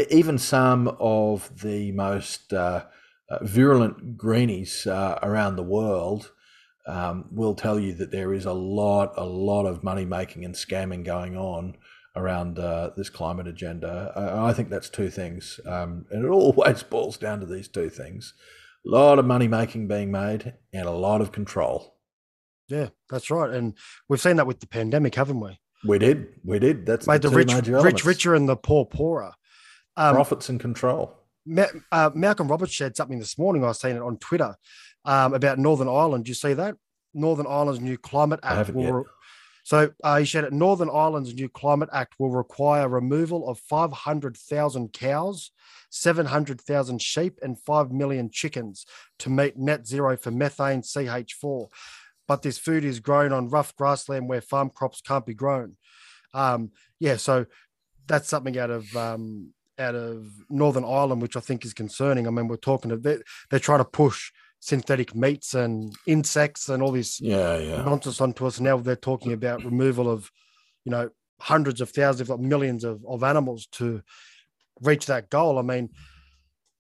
even 0.10 0.38
some 0.38 0.88
of 1.00 1.62
the 1.62 1.92
most 1.92 2.54
uh, 2.54 2.86
uh, 3.30 3.38
virulent 3.42 4.18
greenies 4.18 4.88
uh, 4.88 5.20
around 5.22 5.56
the 5.56 5.64
world 5.64 6.32
um, 6.88 7.26
will 7.32 7.56
tell 7.56 7.80
you 7.80 7.94
that 7.94 8.12
there 8.12 8.34
is 8.34 8.46
a 8.46 8.54
lot, 8.54 9.14
a 9.18 9.26
lot 9.26 9.66
of 9.66 9.84
money 9.84 10.06
making 10.06 10.44
and 10.46 10.56
scamming 10.56 11.06
going 11.06 11.38
on 11.38 11.78
around 12.16 12.60
uh, 12.60 12.92
this 12.98 13.10
climate 13.10 13.48
agenda. 13.48 14.12
I 14.16 14.54
think 14.54 14.70
that's 14.70 14.90
two 14.90 15.10
things, 15.10 15.60
um, 15.66 16.06
and 16.12 16.26
it 16.26 16.28
always 16.30 16.84
boils 16.84 17.18
down 17.18 17.40
to 17.40 17.46
these 17.46 17.68
two 17.68 17.90
things: 17.90 18.34
a 18.86 18.90
lot 18.90 19.20
of 19.20 19.26
money 19.26 19.48
making 19.48 19.88
being 19.88 20.12
made 20.12 20.54
and 20.74 20.88
a 20.88 20.92
lot 20.92 21.22
of 21.22 21.32
control. 21.32 21.98
Yeah, 22.68 22.90
that's 23.10 23.30
right, 23.30 23.50
and 23.50 23.76
we've 24.10 24.22
seen 24.22 24.36
that 24.38 24.48
with 24.48 24.60
the 24.60 24.68
pandemic, 24.68 25.16
haven't 25.16 25.40
we? 25.40 25.60
We 25.86 26.00
did, 26.00 26.28
we 26.44 26.60
did. 26.60 26.86
That's 26.86 27.08
made 27.08 27.22
the, 27.22 27.30
the 27.30 27.36
rich, 27.36 27.68
rich 27.68 28.06
richer 28.06 28.36
and 28.36 28.48
the 28.48 28.56
poor 28.56 28.86
poorer. 28.86 29.34
Um, 29.96 30.16
Profits 30.16 30.50
and 30.50 30.60
control. 30.60 31.16
Ma- 31.46 31.66
uh, 31.92 32.10
Malcolm 32.14 32.48
Roberts 32.48 32.74
shared 32.74 32.96
something 32.96 33.20
this 33.20 33.38
morning. 33.38 33.64
I 33.64 33.68
was 33.68 33.80
seeing 33.80 33.96
it 33.96 34.02
on 34.02 34.18
Twitter 34.18 34.56
um, 35.06 35.34
about 35.34 35.60
Northern 35.60 35.88
Ireland. 35.90 36.26
Do 36.26 36.30
you 36.30 36.36
see 36.36 36.54
that? 36.54 36.76
Northern 37.14 37.48
Ireland's 37.48 37.82
new 37.82 37.98
climate 37.98 38.40
act 38.44 38.70
will. 38.72 38.94
Re- 38.94 39.04
so 39.64 39.92
uh, 40.04 40.20
he 40.20 40.26
said 40.26 40.44
that 40.44 40.52
Northern 40.52 40.90
Ireland's 40.90 41.34
new 41.34 41.48
climate 41.48 41.90
act 41.94 42.16
will 42.20 42.32
require 42.32 42.90
removal 42.90 43.48
of 43.48 43.60
500,000 43.60 44.92
cows, 44.92 45.52
700,000 45.90 47.02
sheep, 47.02 47.40
and 47.42 47.58
5 47.60 47.92
million 47.92 48.30
chickens 48.30 48.86
to 49.20 49.30
meet 49.30 49.58
net 49.58 49.88
zero 49.88 50.18
for 50.18 50.32
methane 50.32 50.82
CH4. 50.82 51.70
But 52.28 52.42
this 52.42 52.58
food 52.58 52.84
is 52.84 53.00
grown 53.00 53.32
on 53.32 53.50
rough 53.50 53.76
grassland 53.76 54.28
where 54.28 54.42
farm 54.42 54.70
crops 54.70 55.02
can't 55.02 55.26
be 55.26 55.34
grown. 55.34 55.78
Um, 56.34 56.72
yeah, 57.00 57.18
so 57.18 57.46
that's 58.08 58.28
something 58.28 58.58
out 58.58 58.70
of 58.70 58.94
um, 58.98 59.54
out 59.80 59.96
of 59.96 60.28
Northern 60.50 60.86
Ireland, 60.86 61.22
which 61.22 61.36
I 61.36 61.40
think 61.40 61.66
is 61.66 61.74
concerning. 61.74 62.28
I 62.28 62.30
mean, 62.30 62.48
we're 62.48 62.58
talking 62.58 62.92
of 62.92 63.04
they're, 63.04 63.24
they're 63.50 63.60
trying 63.60 63.80
to 63.80 63.86
push 63.86 64.32
synthetic 64.60 65.14
meats 65.14 65.54
and 65.54 65.94
insects 66.08 66.70
and 66.70 66.82
all 66.82 66.92
this 66.92 67.20
yeah, 67.20 67.58
yeah. 67.58 67.84
nonsense 67.84 68.22
onto 68.22 68.46
us. 68.46 68.60
Now 68.60 68.78
they're 68.78 68.96
talking 68.96 69.34
about 69.34 69.66
removal 69.66 70.10
of, 70.10 70.32
you 70.86 70.92
know, 70.92 71.10
hundreds 71.40 71.82
of 71.82 71.90
thousands, 71.90 72.22
if 72.22 72.30
not 72.30 72.40
millions 72.40 72.84
of, 72.84 73.04
of 73.06 73.24
animals 73.24 73.68
to 73.74 74.02
reach 74.82 75.08
that 75.08 75.30
goal. 75.30 75.60
I 75.60 75.64
mean, 75.64 75.90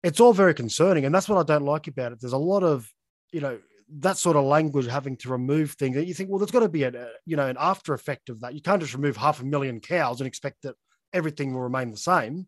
it's 0.03 0.21
all 0.21 0.33
very 0.33 0.55
concerning. 0.55 1.05
And 1.05 1.15
that's 1.15 1.29
what 1.29 1.39
I 1.39 1.45
don't 1.45 1.65
like 1.65 1.87
about 1.87 2.13
it. 2.13 2.21
There's 2.21 2.33
a 2.33 2.39
lot 2.39 2.63
of, 2.63 2.91
you 3.33 3.41
know, 3.41 3.59
that 4.01 4.19
sort 4.19 4.37
of 4.37 4.45
language 4.45 4.87
having 4.87 5.17
to 5.19 5.31
remove 5.31 5.73
things 5.73 5.97
that 5.97 6.07
you 6.07 6.15
think, 6.15 6.31
well, 6.31 6.39
there's 6.39 6.51
got 6.51 6.61
to 6.61 6.69
be 6.69 6.83
a, 6.83 7.11
you 7.25 7.37
know, 7.37 7.47
an 7.47 7.57
after 7.59 7.95
effect 7.95 8.29
of 8.29 8.41
that. 8.41 8.55
You 8.55 8.61
can't 8.61 8.81
just 8.81 8.95
remove 8.95 9.17
half 9.17 9.41
a 9.41 9.45
million 9.45 9.81
cows 9.81 10.21
and 10.21 10.27
expect 10.27 10.63
that 10.63 10.75
everything 11.13 11.55
will 11.55 11.63
remain 11.63 11.91
the 11.91 11.97
same. 11.97 12.47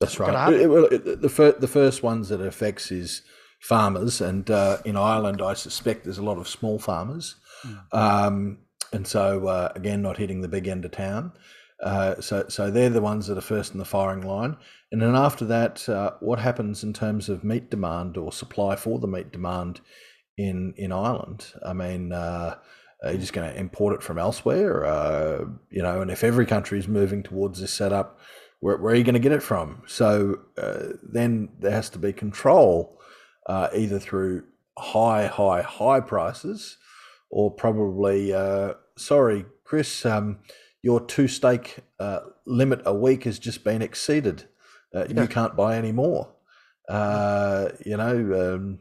That's 0.00 0.18
right. 0.18 0.52
It, 0.52 0.70
it, 0.70 1.06
it, 1.06 1.20
the, 1.20 1.28
fir- 1.28 1.58
the 1.58 1.68
first 1.68 2.02
ones 2.02 2.30
that 2.30 2.40
it 2.40 2.46
affects 2.46 2.90
is 2.90 3.22
farmers, 3.60 4.20
and 4.20 4.50
uh, 4.50 4.78
in 4.84 4.96
Ireland, 4.96 5.42
I 5.42 5.54
suspect 5.54 6.04
there's 6.04 6.18
a 6.18 6.24
lot 6.24 6.38
of 6.38 6.48
small 6.48 6.78
farmers, 6.78 7.36
mm. 7.62 7.78
um, 7.92 8.58
and 8.92 9.06
so 9.06 9.46
uh, 9.46 9.72
again, 9.74 10.00
not 10.02 10.16
hitting 10.16 10.40
the 10.40 10.48
big 10.48 10.66
end 10.66 10.84
of 10.84 10.92
town. 10.92 11.32
Uh, 11.82 12.20
so, 12.20 12.46
so 12.48 12.70
they're 12.70 12.90
the 12.90 13.00
ones 13.00 13.26
that 13.26 13.38
are 13.38 13.42
first 13.42 13.72
in 13.72 13.78
the 13.78 13.84
firing 13.84 14.22
line, 14.22 14.56
and 14.90 15.00
then 15.02 15.14
after 15.14 15.44
that, 15.44 15.86
uh, 15.88 16.12
what 16.20 16.38
happens 16.38 16.82
in 16.82 16.92
terms 16.92 17.28
of 17.28 17.44
meat 17.44 17.70
demand 17.70 18.16
or 18.16 18.32
supply 18.32 18.76
for 18.76 18.98
the 18.98 19.06
meat 19.06 19.30
demand 19.30 19.80
in 20.38 20.72
in 20.76 20.92
Ireland. 20.92 21.52
I 21.64 21.74
mean, 21.74 22.12
uh, 22.12 22.56
are 23.02 23.12
you 23.12 23.18
just 23.18 23.32
going 23.32 23.50
to 23.50 23.58
import 23.58 23.94
it 23.94 24.02
from 24.02 24.18
elsewhere? 24.18 24.84
Uh, 24.84 25.44
you 25.70 25.82
know, 25.82 26.00
and 26.00 26.10
if 26.10 26.24
every 26.24 26.46
country 26.46 26.78
is 26.78 26.88
moving 26.88 27.22
towards 27.22 27.60
this 27.60 27.72
setup, 27.72 28.18
where, 28.60 28.76
where 28.76 28.92
are 28.92 28.96
you 28.96 29.04
going 29.04 29.14
to 29.14 29.20
get 29.20 29.32
it 29.32 29.42
from? 29.42 29.82
So 29.86 30.40
uh, 30.56 30.94
then 31.02 31.48
there 31.58 31.72
has 31.72 31.90
to 31.90 31.98
be 31.98 32.12
control, 32.12 32.98
uh, 33.46 33.68
either 33.74 33.98
through 33.98 34.44
high, 34.78 35.26
high, 35.26 35.62
high 35.62 36.00
prices, 36.00 36.76
or 37.30 37.50
probably, 37.50 38.32
uh, 38.32 38.74
sorry, 38.96 39.44
Chris, 39.64 40.04
um, 40.04 40.38
your 40.82 41.00
two 41.00 41.28
steak 41.28 41.78
uh, 41.98 42.20
limit 42.46 42.82
a 42.84 42.94
week 42.94 43.24
has 43.24 43.38
just 43.38 43.64
been 43.64 43.82
exceeded. 43.82 44.44
Uh, 44.94 45.06
yeah. 45.08 45.22
You 45.22 45.28
can't 45.28 45.56
buy 45.56 45.76
any 45.76 45.92
more. 45.92 46.32
you 46.88 47.96
know. 47.96 48.54
Um, 48.54 48.78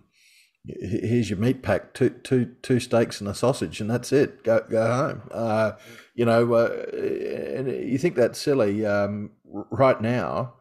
here's 0.65 1.29
your 1.29 1.39
meat 1.39 1.63
pack, 1.63 1.93
two, 1.93 2.09
two, 2.09 2.53
two 2.61 2.79
steaks 2.79 3.21
and 3.21 3.29
a 3.29 3.33
sausage, 3.33 3.79
and 3.81 3.89
that's 3.89 4.11
it. 4.11 4.43
Go, 4.43 4.63
go 4.69 4.85
home. 4.85 5.21
Uh, 5.31 5.71
you 6.15 6.25
know, 6.25 6.53
uh, 6.53 6.85
you 6.93 7.97
think 7.97 8.15
that's 8.15 8.39
silly. 8.39 8.85
Um, 8.85 9.31
right 9.71 9.99
now, 10.01 10.55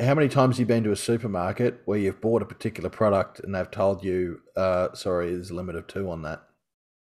how 0.00 0.14
many 0.14 0.28
times 0.28 0.56
have 0.56 0.60
you 0.60 0.66
been 0.66 0.84
to 0.84 0.92
a 0.92 0.96
supermarket 0.96 1.82
where 1.84 1.98
you've 1.98 2.20
bought 2.20 2.42
a 2.42 2.46
particular 2.46 2.90
product 2.90 3.40
and 3.40 3.54
they've 3.54 3.70
told 3.70 4.04
you, 4.04 4.40
uh, 4.56 4.92
sorry, 4.94 5.30
there's 5.30 5.50
a 5.50 5.54
limit 5.54 5.76
of 5.76 5.86
two 5.86 6.10
on 6.10 6.22
that? 6.22 6.42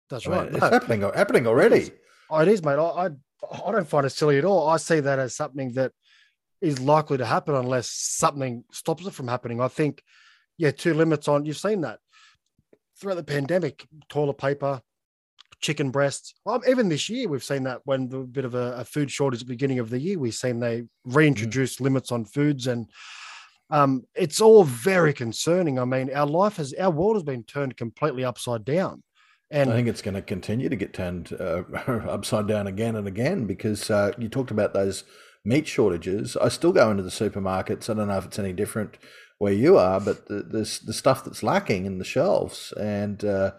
That's 0.09 0.27
I 0.27 0.31
right. 0.31 0.45
Mean, 0.45 0.55
it's 0.55 0.69
happening, 0.69 1.01
happening 1.01 1.47
already. 1.47 1.75
It 1.75 1.81
is. 1.83 1.91
Oh, 2.29 2.39
it 2.39 2.47
is, 2.47 2.63
mate. 2.63 2.79
I, 2.79 3.07
I, 3.07 3.09
I 3.65 3.71
don't 3.71 3.87
find 3.87 4.05
it 4.05 4.11
silly 4.11 4.37
at 4.37 4.45
all. 4.45 4.67
I 4.67 4.77
see 4.77 4.99
that 4.99 5.19
as 5.19 5.35
something 5.35 5.73
that 5.73 5.91
is 6.61 6.79
likely 6.79 7.17
to 7.17 7.25
happen 7.25 7.55
unless 7.55 7.89
something 7.89 8.63
stops 8.71 9.05
it 9.05 9.13
from 9.13 9.27
happening. 9.27 9.59
I 9.61 9.67
think– 9.67 10.03
yeah, 10.57 10.69
two 10.69 10.93
limits 10.93 11.27
on. 11.27 11.45
You've 11.45 11.57
seen 11.57 11.81
that 11.81 11.97
throughout 12.99 13.15
the 13.15 13.23
pandemic: 13.23 13.87
toilet 14.09 14.37
paper, 14.37 14.79
chicken 15.61 15.91
breasts. 15.91 16.33
Well, 16.43 16.61
even 16.67 16.89
this 16.89 17.07
year, 17.09 17.29
we've 17.29 17.43
seen 17.43 17.63
that 17.63 17.81
when 17.85 18.09
the 18.09 18.19
bit 18.19 18.45
of 18.45 18.55
a, 18.55 18.73
a 18.77 18.85
food 18.85 19.09
shortage 19.09 19.41
at 19.41 19.47
the 19.47 19.53
beginning 19.53 19.79
of 19.79 19.89
the 19.89 19.99
year, 19.99 20.19
we've 20.19 20.33
seen 20.33 20.59
they 20.59 20.83
reintroduced 21.05 21.79
mm. 21.79 21.83
limits 21.83 22.11
on 22.11 22.25
foods, 22.25 22.67
and 22.67 22.87
um, 23.69 24.05
it's 24.15 24.41
all 24.41 24.63
very 24.63 25.13
concerning. 25.13 25.79
I 25.79 25.85
mean, 25.85 26.13
our 26.13 26.27
life 26.27 26.57
has, 26.57 26.73
our 26.73 26.91
world 26.91 27.15
has 27.15 27.23
been 27.23 27.43
turned 27.43 27.77
completely 27.77 28.25
upside 28.25 28.65
down. 28.65 29.03
And 29.49 29.69
I 29.69 29.73
think 29.73 29.87
it's 29.87 30.01
going 30.01 30.15
to 30.15 30.21
continue 30.21 30.69
to 30.69 30.75
get 30.75 30.93
turned 30.93 31.33
uh, 31.39 31.63
upside 32.09 32.47
down 32.47 32.67
again 32.67 32.95
and 32.95 33.07
again 33.07 33.45
because 33.45 33.89
uh, 33.89 34.11
you 34.17 34.29
talked 34.29 34.51
about 34.51 34.73
those 34.73 35.03
meat 35.43 35.67
shortages. 35.67 36.37
I 36.37 36.49
still 36.49 36.71
go 36.71 36.89
into 36.89 37.03
the 37.03 37.09
supermarkets. 37.09 37.89
I 37.89 37.93
don't 37.93 38.07
know 38.07 38.17
if 38.17 38.25
it's 38.25 38.39
any 38.39 38.53
different 38.53 38.97
where 39.39 39.53
you 39.53 39.77
are, 39.77 39.99
but 39.99 40.27
the, 40.27 40.43
the, 40.43 40.79
the 40.85 40.93
stuff 40.93 41.25
that's 41.25 41.43
lacking 41.43 41.85
in 41.85 41.97
the 41.97 42.05
shelves. 42.05 42.73
And, 42.79 43.23
uh, 43.25 43.51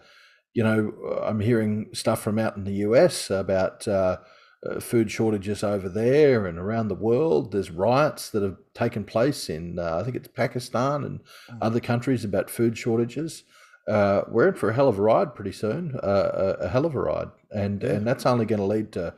you 0.53 0.63
know, 0.63 0.93
I'm 1.23 1.39
hearing 1.39 1.89
stuff 1.93 2.21
from 2.21 2.37
out 2.37 2.55
in 2.55 2.63
the 2.63 2.85
US 2.87 3.29
about 3.29 3.87
uh, 3.87 4.17
uh, 4.65 4.79
food 4.79 5.11
shortages 5.11 5.63
over 5.63 5.89
there 5.89 6.45
and 6.45 6.59
around 6.59 6.87
the 6.87 6.95
world. 6.95 7.51
There's 7.51 7.71
riots 7.71 8.29
that 8.29 8.43
have 8.43 8.57
taken 8.73 9.03
place 9.03 9.49
in, 9.49 9.79
uh, 9.79 9.97
I 9.99 10.03
think 10.03 10.15
it's 10.15 10.27
Pakistan 10.27 11.03
and 11.03 11.19
mm. 11.19 11.57
other 11.61 11.79
countries 11.79 12.23
about 12.23 12.49
food 12.49 12.77
shortages. 12.77 13.43
Uh, 13.87 14.21
we're 14.29 14.47
in 14.47 14.53
for 14.53 14.69
a 14.69 14.73
hell 14.73 14.87
of 14.87 14.97
a 14.97 15.01
ride 15.01 15.35
pretty 15.35 15.51
soon, 15.51 15.95
uh, 16.01 16.55
a, 16.61 16.65
a, 16.65 16.67
hell 16.69 16.85
of 16.85 16.95
a 16.95 16.99
ride. 16.99 17.27
And, 17.51 17.83
yeah. 17.83 17.89
and 17.89 18.07
that's 18.07 18.25
only 18.25 18.45
going 18.45 18.61
to 18.61 18.65
lead 18.65 18.93
to 18.93 19.13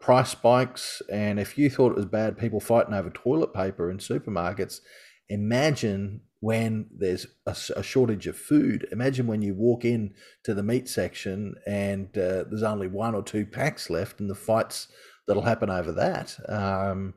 price 0.00 0.30
spikes. 0.30 1.02
And 1.12 1.38
if 1.38 1.58
you 1.58 1.68
thought 1.68 1.92
it 1.92 1.96
was 1.96 2.06
bad, 2.06 2.38
people 2.38 2.60
fighting 2.60 2.94
over 2.94 3.10
toilet 3.10 3.52
paper 3.52 3.90
in 3.90 3.98
supermarkets, 3.98 4.80
imagine 5.28 6.22
when 6.40 6.86
there's 6.96 7.26
a, 7.46 7.56
a, 7.76 7.82
shortage 7.82 8.26
of 8.26 8.36
food. 8.36 8.86
Imagine 8.92 9.26
when 9.26 9.42
you 9.42 9.54
walk 9.54 9.84
in 9.84 10.14
to 10.44 10.54
the 10.54 10.62
meat 10.62 10.88
section 10.88 11.54
and 11.66 12.08
uh, 12.18 12.44
there's 12.48 12.62
only 12.62 12.88
one 12.88 13.14
or 13.14 13.22
two 13.22 13.46
packs 13.46 13.88
left, 13.88 14.20
and 14.20 14.28
the 14.28 14.34
fights 14.34 14.88
that'll 15.26 15.42
happen 15.42 15.70
over 15.70 15.92
that. 15.92 16.36
Um, 16.48 17.14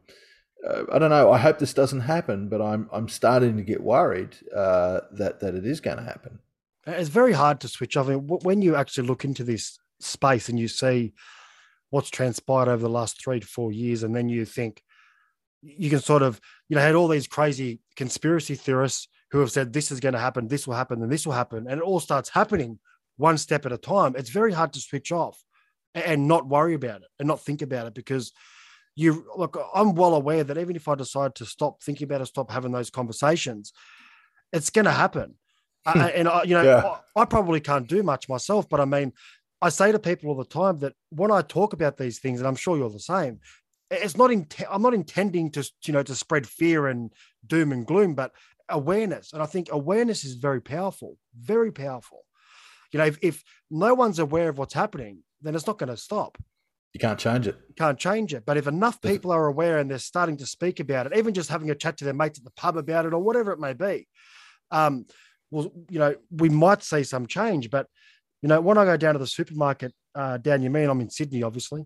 uh, 0.68 0.84
I 0.92 1.00
don't 1.00 1.10
know. 1.10 1.32
I 1.32 1.38
hope 1.38 1.60
this 1.60 1.74
doesn't 1.74 2.02
happen, 2.02 2.50
but 2.50 2.62
I'm 2.62 2.90
I'm 2.92 3.08
starting 3.08 3.58
to 3.58 3.64
get 3.64 3.82
worried 3.82 4.36
uh, 4.56 5.02
that 5.12 5.40
that 5.40 5.56
it 5.56 5.66
is 5.66 5.80
going 5.80 5.98
to 5.98 6.04
happen. 6.04 6.40
It's 6.86 7.10
very 7.10 7.34
hard 7.34 7.60
to 7.62 7.68
switch 7.68 7.96
off. 7.98 8.08
I 8.08 8.16
mean, 8.16 8.28
when 8.28 8.62
you 8.62 8.76
actually 8.76 9.08
look 9.08 9.24
into 9.24 9.44
this 9.44 9.80
space 10.00 10.50
and 10.50 10.58
you 10.60 10.68
see 10.68 11.14
what's 11.92 12.10
transpired 12.10 12.68
over 12.68 12.82
the 12.82 12.90
last 12.90 13.22
three 13.22 13.40
to 13.40 13.48
four 13.48 13.72
years, 13.72 14.04
and 14.04 14.16
then 14.16 14.30
you 14.30 14.46
think, 14.46 14.84
you 15.62 15.90
can 15.90 16.00
sort 16.00 16.22
of, 16.22 16.40
you 16.68 16.76
know, 16.76 16.82
had 16.82 16.96
all 16.96 17.08
these 17.08 17.28
crazy 17.28 17.80
conspiracy 17.96 18.56
theorists 18.56 19.08
who 19.32 19.40
have 19.40 19.52
said 19.52 19.74
this 19.74 19.92
is 19.92 20.00
going 20.00 20.14
to 20.14 20.20
happen, 20.20 20.48
this 20.48 20.66
will 20.66 20.76
happen, 20.76 21.02
and 21.04 21.12
this 21.12 21.26
will 21.26 21.34
happen, 21.34 21.68
and 21.68 21.80
it 21.80 21.84
all 21.84 22.00
starts 22.00 22.30
happening 22.30 22.80
one 23.18 23.38
step 23.38 23.66
at 23.66 23.72
a 23.72 23.78
time. 23.78 24.16
It's 24.18 24.30
very 24.30 24.54
hard 24.54 24.74
to 24.74 24.80
switch 24.80 25.12
off 25.12 25.44
and 25.94 26.28
not 26.28 26.48
worry 26.48 26.74
about 26.74 27.02
it 27.02 27.08
and 27.20 27.28
not 27.28 27.42
think 27.42 27.62
about 27.62 27.88
it 27.88 27.94
because 27.94 28.32
you 28.96 29.26
look. 29.36 29.58
I'm 29.74 29.96
well 29.96 30.16
aware 30.16 30.44
that 30.44 30.58
even 30.58 30.76
if 30.76 30.88
I 30.88 30.96
decide 30.96 31.36
to 31.36 31.46
stop 31.46 31.84
thinking 31.84 32.06
about 32.06 32.22
it, 32.22 32.28
stop 32.28 32.52
having 32.52 32.72
those 32.72 32.90
conversations, 32.90 33.74
it's 34.52 34.70
going 34.70 34.86
to 34.86 34.92
happen. 34.92 35.36
uh, 35.86 36.10
and 36.14 36.28
I, 36.28 36.44
you 36.44 36.56
know, 36.56 36.64
yeah. 36.64 36.98
I, 37.16 37.22
I 37.22 37.26
probably 37.26 37.60
can't 37.62 37.88
do 37.88 38.04
much 38.04 38.28
myself, 38.28 38.68
but 38.68 38.80
I 38.80 38.86
mean, 38.86 39.14
I 39.62 39.70
say 39.70 39.92
to 39.92 40.00
people 40.00 40.30
all 40.30 40.36
the 40.36 40.46
time 40.46 40.80
that 40.80 40.94
when 41.10 41.32
I 41.32 41.42
talk 41.42 41.74
about 41.74 41.98
these 41.98 42.20
things, 42.20 42.40
and 42.40 42.48
I'm 42.48 42.56
sure 42.56 42.78
you're 42.78 42.90
the 42.90 43.00
same, 43.00 43.40
it's 43.92 44.18
not 44.18 44.32
in, 44.32 44.48
i'm 44.70 44.82
not 44.82 44.94
intending 44.94 45.52
to 45.52 45.70
you 45.84 45.94
know 45.94 46.04
to 46.04 46.16
spread 46.16 46.48
fear 46.48 46.88
and 46.88 47.12
doom 47.46 47.72
and 47.72 47.86
gloom 47.86 48.16
but 48.16 48.32
awareness 48.70 49.34
and 49.34 49.42
i 49.42 49.46
think 49.46 49.68
awareness 49.72 50.24
is 50.24 50.36
very 50.36 50.62
powerful 50.62 51.18
very 51.40 51.72
powerful. 51.72 52.26
You 52.92 53.00
know 53.00 53.06
if, 53.06 53.18
if 53.22 53.44
no 53.70 53.94
one's 53.94 54.20
aware 54.20 54.50
of 54.50 54.58
what's 54.58 54.74
happening 54.74 55.24
then 55.42 55.56
it's 55.56 55.68
not 55.68 55.78
going 55.78 55.90
to 55.90 55.96
stop. 55.96 56.38
You 56.94 57.00
can't 57.00 57.20
change 57.20 57.48
it. 57.48 57.56
You 57.70 57.76
can't 57.76 58.00
change 58.00 58.34
it 58.34 58.46
but 58.46 58.58
if 58.58 58.68
enough 58.68 59.00
people 59.02 59.32
are 59.32 59.48
aware 59.48 59.78
and 59.78 59.90
they're 59.90 60.00
starting 60.00 60.38
to 60.38 60.46
speak 60.46 60.80
about 60.80 61.06
it 61.06 61.18
even 61.18 61.34
just 61.34 61.50
having 61.50 61.70
a 61.70 61.76
chat 61.76 61.98
to 61.98 62.06
their 62.06 62.14
mates 62.14 62.40
at 62.40 62.46
the 62.46 62.52
pub 62.52 62.78
about 62.78 63.06
it 63.06 63.14
or 63.14 63.22
whatever 63.22 63.52
it 63.52 63.60
may 63.60 63.74
be 63.74 64.08
um 64.72 65.06
well 65.52 65.72
you 65.90 66.00
know 66.00 66.16
we 66.32 66.50
might 66.50 66.84
see 66.84 67.04
some 67.04 67.28
change 67.28 67.70
but 67.70 67.88
you 68.42 68.50
know 68.50 68.60
when 68.60 68.78
i 68.78 68.86
go 68.86 68.98
down 68.98 69.14
to 69.14 69.20
the 69.20 69.28
supermarket 69.28 69.94
uh, 70.16 70.38
down 70.38 70.62
you 70.62 70.70
mean 70.70 70.90
i'm 70.90 71.02
in 71.02 71.10
sydney 71.10 71.44
obviously 71.44 71.86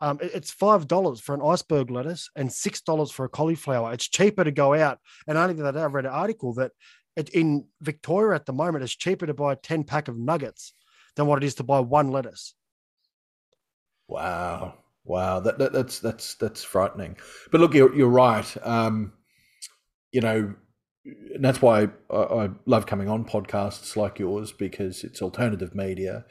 um, 0.00 0.18
it's 0.22 0.50
five 0.50 0.88
dollars 0.88 1.20
for 1.20 1.34
an 1.34 1.42
iceberg 1.42 1.90
lettuce 1.90 2.30
and 2.34 2.52
six 2.52 2.80
dollars 2.80 3.10
for 3.10 3.24
a 3.24 3.28
cauliflower. 3.28 3.92
It's 3.92 4.08
cheaper 4.08 4.44
to 4.44 4.50
go 4.50 4.74
out. 4.74 4.98
And 5.26 5.36
only 5.36 5.54
that 5.54 5.76
I 5.76 5.84
read 5.86 6.06
an 6.06 6.12
article 6.12 6.54
that 6.54 6.72
it, 7.16 7.28
in 7.30 7.66
Victoria 7.80 8.36
at 8.36 8.46
the 8.46 8.52
moment, 8.52 8.84
it's 8.84 8.96
cheaper 8.96 9.26
to 9.26 9.34
buy 9.34 9.52
a 9.52 9.56
ten 9.56 9.84
pack 9.84 10.08
of 10.08 10.16
nuggets 10.16 10.72
than 11.16 11.26
what 11.26 11.42
it 11.42 11.46
is 11.46 11.56
to 11.56 11.62
buy 11.62 11.80
one 11.80 12.08
lettuce. 12.08 12.54
Wow, 14.08 14.78
wow, 15.04 15.40
that, 15.40 15.58
that 15.58 15.72
that's 15.72 16.00
that's 16.00 16.34
that's 16.36 16.64
frightening. 16.64 17.16
But 17.52 17.60
look, 17.60 17.74
you're 17.74 17.94
you're 17.94 18.08
right. 18.08 18.56
Um, 18.62 19.12
you 20.12 20.20
know, 20.20 20.54
and 21.04 21.44
that's 21.44 21.62
why 21.62 21.88
I, 22.10 22.16
I 22.16 22.50
love 22.66 22.86
coming 22.86 23.08
on 23.08 23.24
podcasts 23.24 23.96
like 23.96 24.18
yours 24.18 24.52
because 24.52 25.04
it's 25.04 25.22
alternative 25.22 25.74
media 25.74 26.24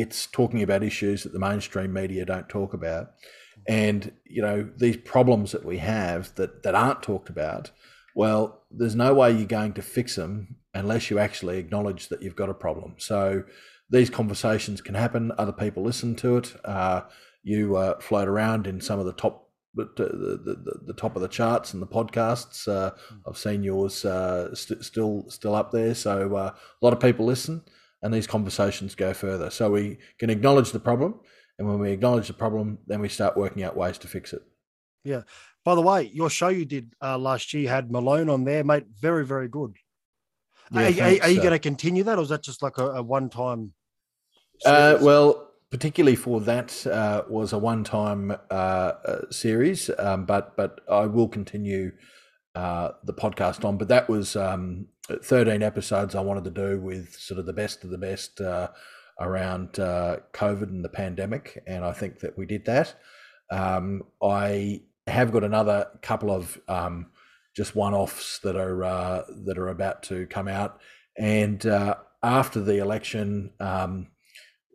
it's 0.00 0.26
talking 0.26 0.62
about 0.62 0.82
issues 0.82 1.22
that 1.22 1.32
the 1.32 1.38
mainstream 1.38 1.92
media 1.92 2.24
don't 2.24 2.48
talk 2.48 2.74
about. 2.74 3.12
And, 3.66 4.12
you 4.24 4.40
know, 4.42 4.68
these 4.76 4.96
problems 4.96 5.52
that 5.52 5.64
we 5.64 5.78
have 5.78 6.34
that, 6.36 6.62
that 6.62 6.74
aren't 6.74 7.02
talked 7.02 7.28
about, 7.28 7.70
well, 8.14 8.62
there's 8.70 8.94
no 8.94 9.14
way 9.14 9.32
you're 9.32 9.46
going 9.46 9.74
to 9.74 9.82
fix 9.82 10.16
them 10.16 10.56
unless 10.74 11.10
you 11.10 11.18
actually 11.18 11.58
acknowledge 11.58 12.08
that 12.08 12.22
you've 12.22 12.36
got 12.36 12.48
a 12.48 12.54
problem. 12.54 12.94
So 12.98 13.44
these 13.90 14.10
conversations 14.10 14.80
can 14.80 14.94
happen. 14.94 15.32
Other 15.38 15.52
people 15.52 15.82
listen 15.82 16.14
to 16.16 16.36
it. 16.36 16.54
Uh, 16.64 17.02
you 17.42 17.76
uh, 17.76 17.98
float 18.00 18.28
around 18.28 18.66
in 18.66 18.80
some 18.80 18.98
of 18.98 19.06
the 19.06 19.12
top 19.12 19.44
the, 19.74 19.84
the, 19.94 20.76
the, 20.86 20.92
top 20.94 21.14
of 21.14 21.22
the 21.22 21.28
charts 21.28 21.72
and 21.72 21.80
the 21.80 21.86
podcasts. 21.86 22.66
Uh, 22.66 22.90
I've 23.28 23.38
seen 23.38 23.62
yours 23.62 24.04
uh, 24.04 24.52
st- 24.52 24.84
still 24.84 25.26
still 25.28 25.54
up 25.54 25.70
there, 25.70 25.94
so 25.94 26.34
uh, 26.34 26.50
a 26.50 26.84
lot 26.84 26.92
of 26.92 26.98
people 26.98 27.26
listen 27.26 27.62
and 28.02 28.12
these 28.12 28.26
conversations 28.26 28.94
go 28.94 29.12
further. 29.12 29.50
So 29.50 29.70
we 29.70 29.98
can 30.18 30.30
acknowledge 30.30 30.72
the 30.72 30.80
problem, 30.80 31.20
and 31.58 31.68
when 31.68 31.78
we 31.78 31.90
acknowledge 31.90 32.28
the 32.28 32.34
problem, 32.34 32.78
then 32.86 33.00
we 33.00 33.08
start 33.08 33.36
working 33.36 33.62
out 33.62 33.76
ways 33.76 33.98
to 33.98 34.08
fix 34.08 34.32
it. 34.32 34.42
Yeah. 35.04 35.22
By 35.64 35.74
the 35.74 35.82
way, 35.82 36.10
your 36.14 36.30
show 36.30 36.48
you 36.48 36.64
did 36.64 36.94
uh, 37.02 37.18
last 37.18 37.52
year 37.52 37.68
had 37.68 37.90
Malone 37.90 38.30
on 38.30 38.44
there, 38.44 38.64
mate. 38.64 38.84
Very, 39.00 39.24
very 39.24 39.48
good. 39.48 39.76
Yeah, 40.70 40.80
are, 40.80 40.84
are, 40.84 41.22
are, 41.22 41.30
you 41.30 41.38
going 41.38 41.50
to 41.50 41.58
continue 41.58 42.04
that, 42.04 42.18
or 42.18 42.22
is 42.22 42.28
that 42.28 42.42
just 42.42 42.62
like 42.62 42.78
a, 42.78 42.86
a 42.86 43.02
one-time? 43.02 43.72
Uh, 44.64 44.98
well, 45.00 45.50
particularly 45.70 46.16
for 46.16 46.40
that 46.42 46.86
uh, 46.86 47.22
was 47.28 47.52
a 47.52 47.58
one-time 47.58 48.32
uh, 48.50 48.54
uh, 48.54 49.30
series, 49.30 49.90
um, 49.98 50.24
but 50.24 50.56
but 50.56 50.80
I 50.90 51.06
will 51.06 51.28
continue 51.28 51.92
uh, 52.58 52.92
the 53.04 53.14
podcast 53.14 53.64
on. 53.64 53.78
But 53.78 53.86
that 53.86 54.08
was 54.08 54.34
um, 54.34 54.88
13 55.08 55.62
episodes 55.62 56.16
I 56.16 56.20
wanted 56.20 56.42
to 56.44 56.50
do 56.50 56.80
with 56.80 57.14
sort 57.14 57.38
of 57.38 57.46
the 57.46 57.52
best 57.52 57.84
of 57.84 57.90
the 57.90 57.98
best 57.98 58.40
uh, 58.40 58.68
around 59.20 59.78
uh, 59.78 60.16
COVID 60.32 60.64
and 60.64 60.84
the 60.84 60.88
pandemic, 60.88 61.62
and 61.68 61.84
I 61.84 61.92
think 61.92 62.18
that 62.18 62.36
we 62.36 62.46
did 62.46 62.64
that. 62.64 62.96
Um, 63.48 64.02
I 64.20 64.82
have 65.06 65.30
got 65.30 65.44
another 65.44 65.86
couple 66.02 66.32
of 66.32 66.60
um, 66.66 67.06
just 67.56 67.76
one-offs 67.76 68.40
that 68.40 68.56
are 68.56 68.82
uh, 68.82 69.22
that 69.46 69.56
are 69.56 69.68
about 69.68 70.02
to 70.04 70.26
come 70.26 70.48
out, 70.48 70.80
and 71.16 71.64
uh, 71.64 71.94
after 72.24 72.60
the 72.60 72.78
election, 72.78 73.52
um, 73.60 74.08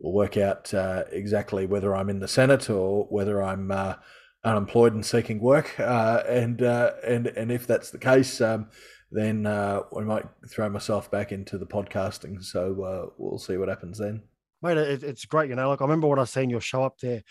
we'll 0.00 0.14
work 0.14 0.38
out 0.38 0.72
uh, 0.72 1.04
exactly 1.12 1.66
whether 1.66 1.94
I'm 1.94 2.08
in 2.08 2.20
the 2.20 2.28
Senate 2.28 2.70
or 2.70 3.04
whether 3.10 3.42
I'm 3.42 3.70
uh, 3.70 3.96
unemployed 4.44 4.94
and 4.94 5.04
seeking 5.04 5.40
work. 5.40 5.78
Uh, 5.78 6.22
and 6.28 6.62
uh, 6.62 6.92
and 7.06 7.26
and 7.28 7.50
if 7.50 7.66
that's 7.66 7.90
the 7.90 7.98
case, 7.98 8.40
um, 8.40 8.68
then 9.10 9.46
uh, 9.46 9.82
I 9.96 10.00
might 10.00 10.26
throw 10.48 10.68
myself 10.68 11.10
back 11.10 11.32
into 11.32 11.58
the 11.58 11.66
podcasting. 11.66 12.42
So 12.42 12.82
uh, 12.82 13.10
we'll 13.18 13.38
see 13.38 13.56
what 13.56 13.68
happens 13.68 13.98
then. 13.98 14.22
Mate, 14.62 14.76
it, 14.78 15.02
it's 15.02 15.24
great. 15.24 15.50
You 15.50 15.56
know, 15.56 15.68
like 15.68 15.80
I 15.80 15.84
remember 15.84 16.06
when 16.06 16.18
I 16.18 16.24
seen 16.24 16.50
your 16.50 16.60
show 16.60 16.84
up 16.84 16.98
there. 16.98 17.22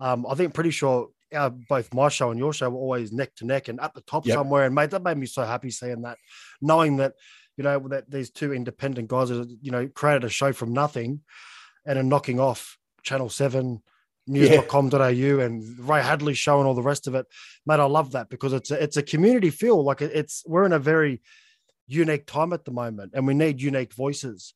Um, 0.00 0.26
I 0.28 0.34
think 0.34 0.54
pretty 0.54 0.70
sure 0.70 1.08
our, 1.34 1.50
both 1.50 1.92
my 1.94 2.08
show 2.08 2.30
and 2.30 2.38
your 2.38 2.52
show 2.52 2.68
were 2.68 2.78
always 2.78 3.12
neck 3.12 3.34
to 3.36 3.46
neck 3.46 3.68
and 3.68 3.80
at 3.80 3.94
the 3.94 4.00
top 4.02 4.26
Yep. 4.26 4.34
somewhere. 4.34 4.66
And 4.66 4.74
mate, 4.74 4.90
that 4.90 5.02
made 5.02 5.16
me 5.16 5.26
so 5.26 5.42
happy 5.44 5.70
seeing 5.70 6.02
that, 6.02 6.18
knowing 6.60 6.96
that 6.98 7.14
you 7.56 7.64
know 7.64 7.78
that 7.88 8.10
these 8.10 8.30
two 8.30 8.52
independent 8.52 9.08
guys, 9.08 9.30
you 9.30 9.70
know, 9.70 9.88
created 9.88 10.24
a 10.24 10.28
show 10.28 10.52
from 10.52 10.72
nothing, 10.72 11.20
and 11.86 11.98
are 11.98 12.02
knocking 12.02 12.40
off 12.40 12.78
Channel 13.02 13.28
Seven, 13.28 13.82
news.com.au, 14.26 15.40
and 15.40 15.78
Ray 15.88 16.02
Hadley 16.02 16.34
show 16.34 16.58
and 16.58 16.66
all 16.66 16.74
the 16.74 16.82
rest 16.82 17.06
of 17.06 17.14
it. 17.14 17.26
Mate, 17.66 17.80
I 17.80 17.84
love 17.84 18.12
that 18.12 18.28
because 18.28 18.52
it's 18.52 18.70
a, 18.70 18.82
it's 18.82 18.96
a 18.96 19.02
community 19.02 19.50
feel. 19.50 19.82
Like 19.84 20.00
it's 20.02 20.42
we're 20.46 20.64
in 20.66 20.72
a 20.72 20.78
very 20.78 21.20
unique 21.86 22.26
time 22.26 22.52
at 22.52 22.64
the 22.64 22.70
moment, 22.70 23.12
and 23.14 23.26
we 23.26 23.34
need 23.34 23.60
unique 23.60 23.92
voices 23.94 24.54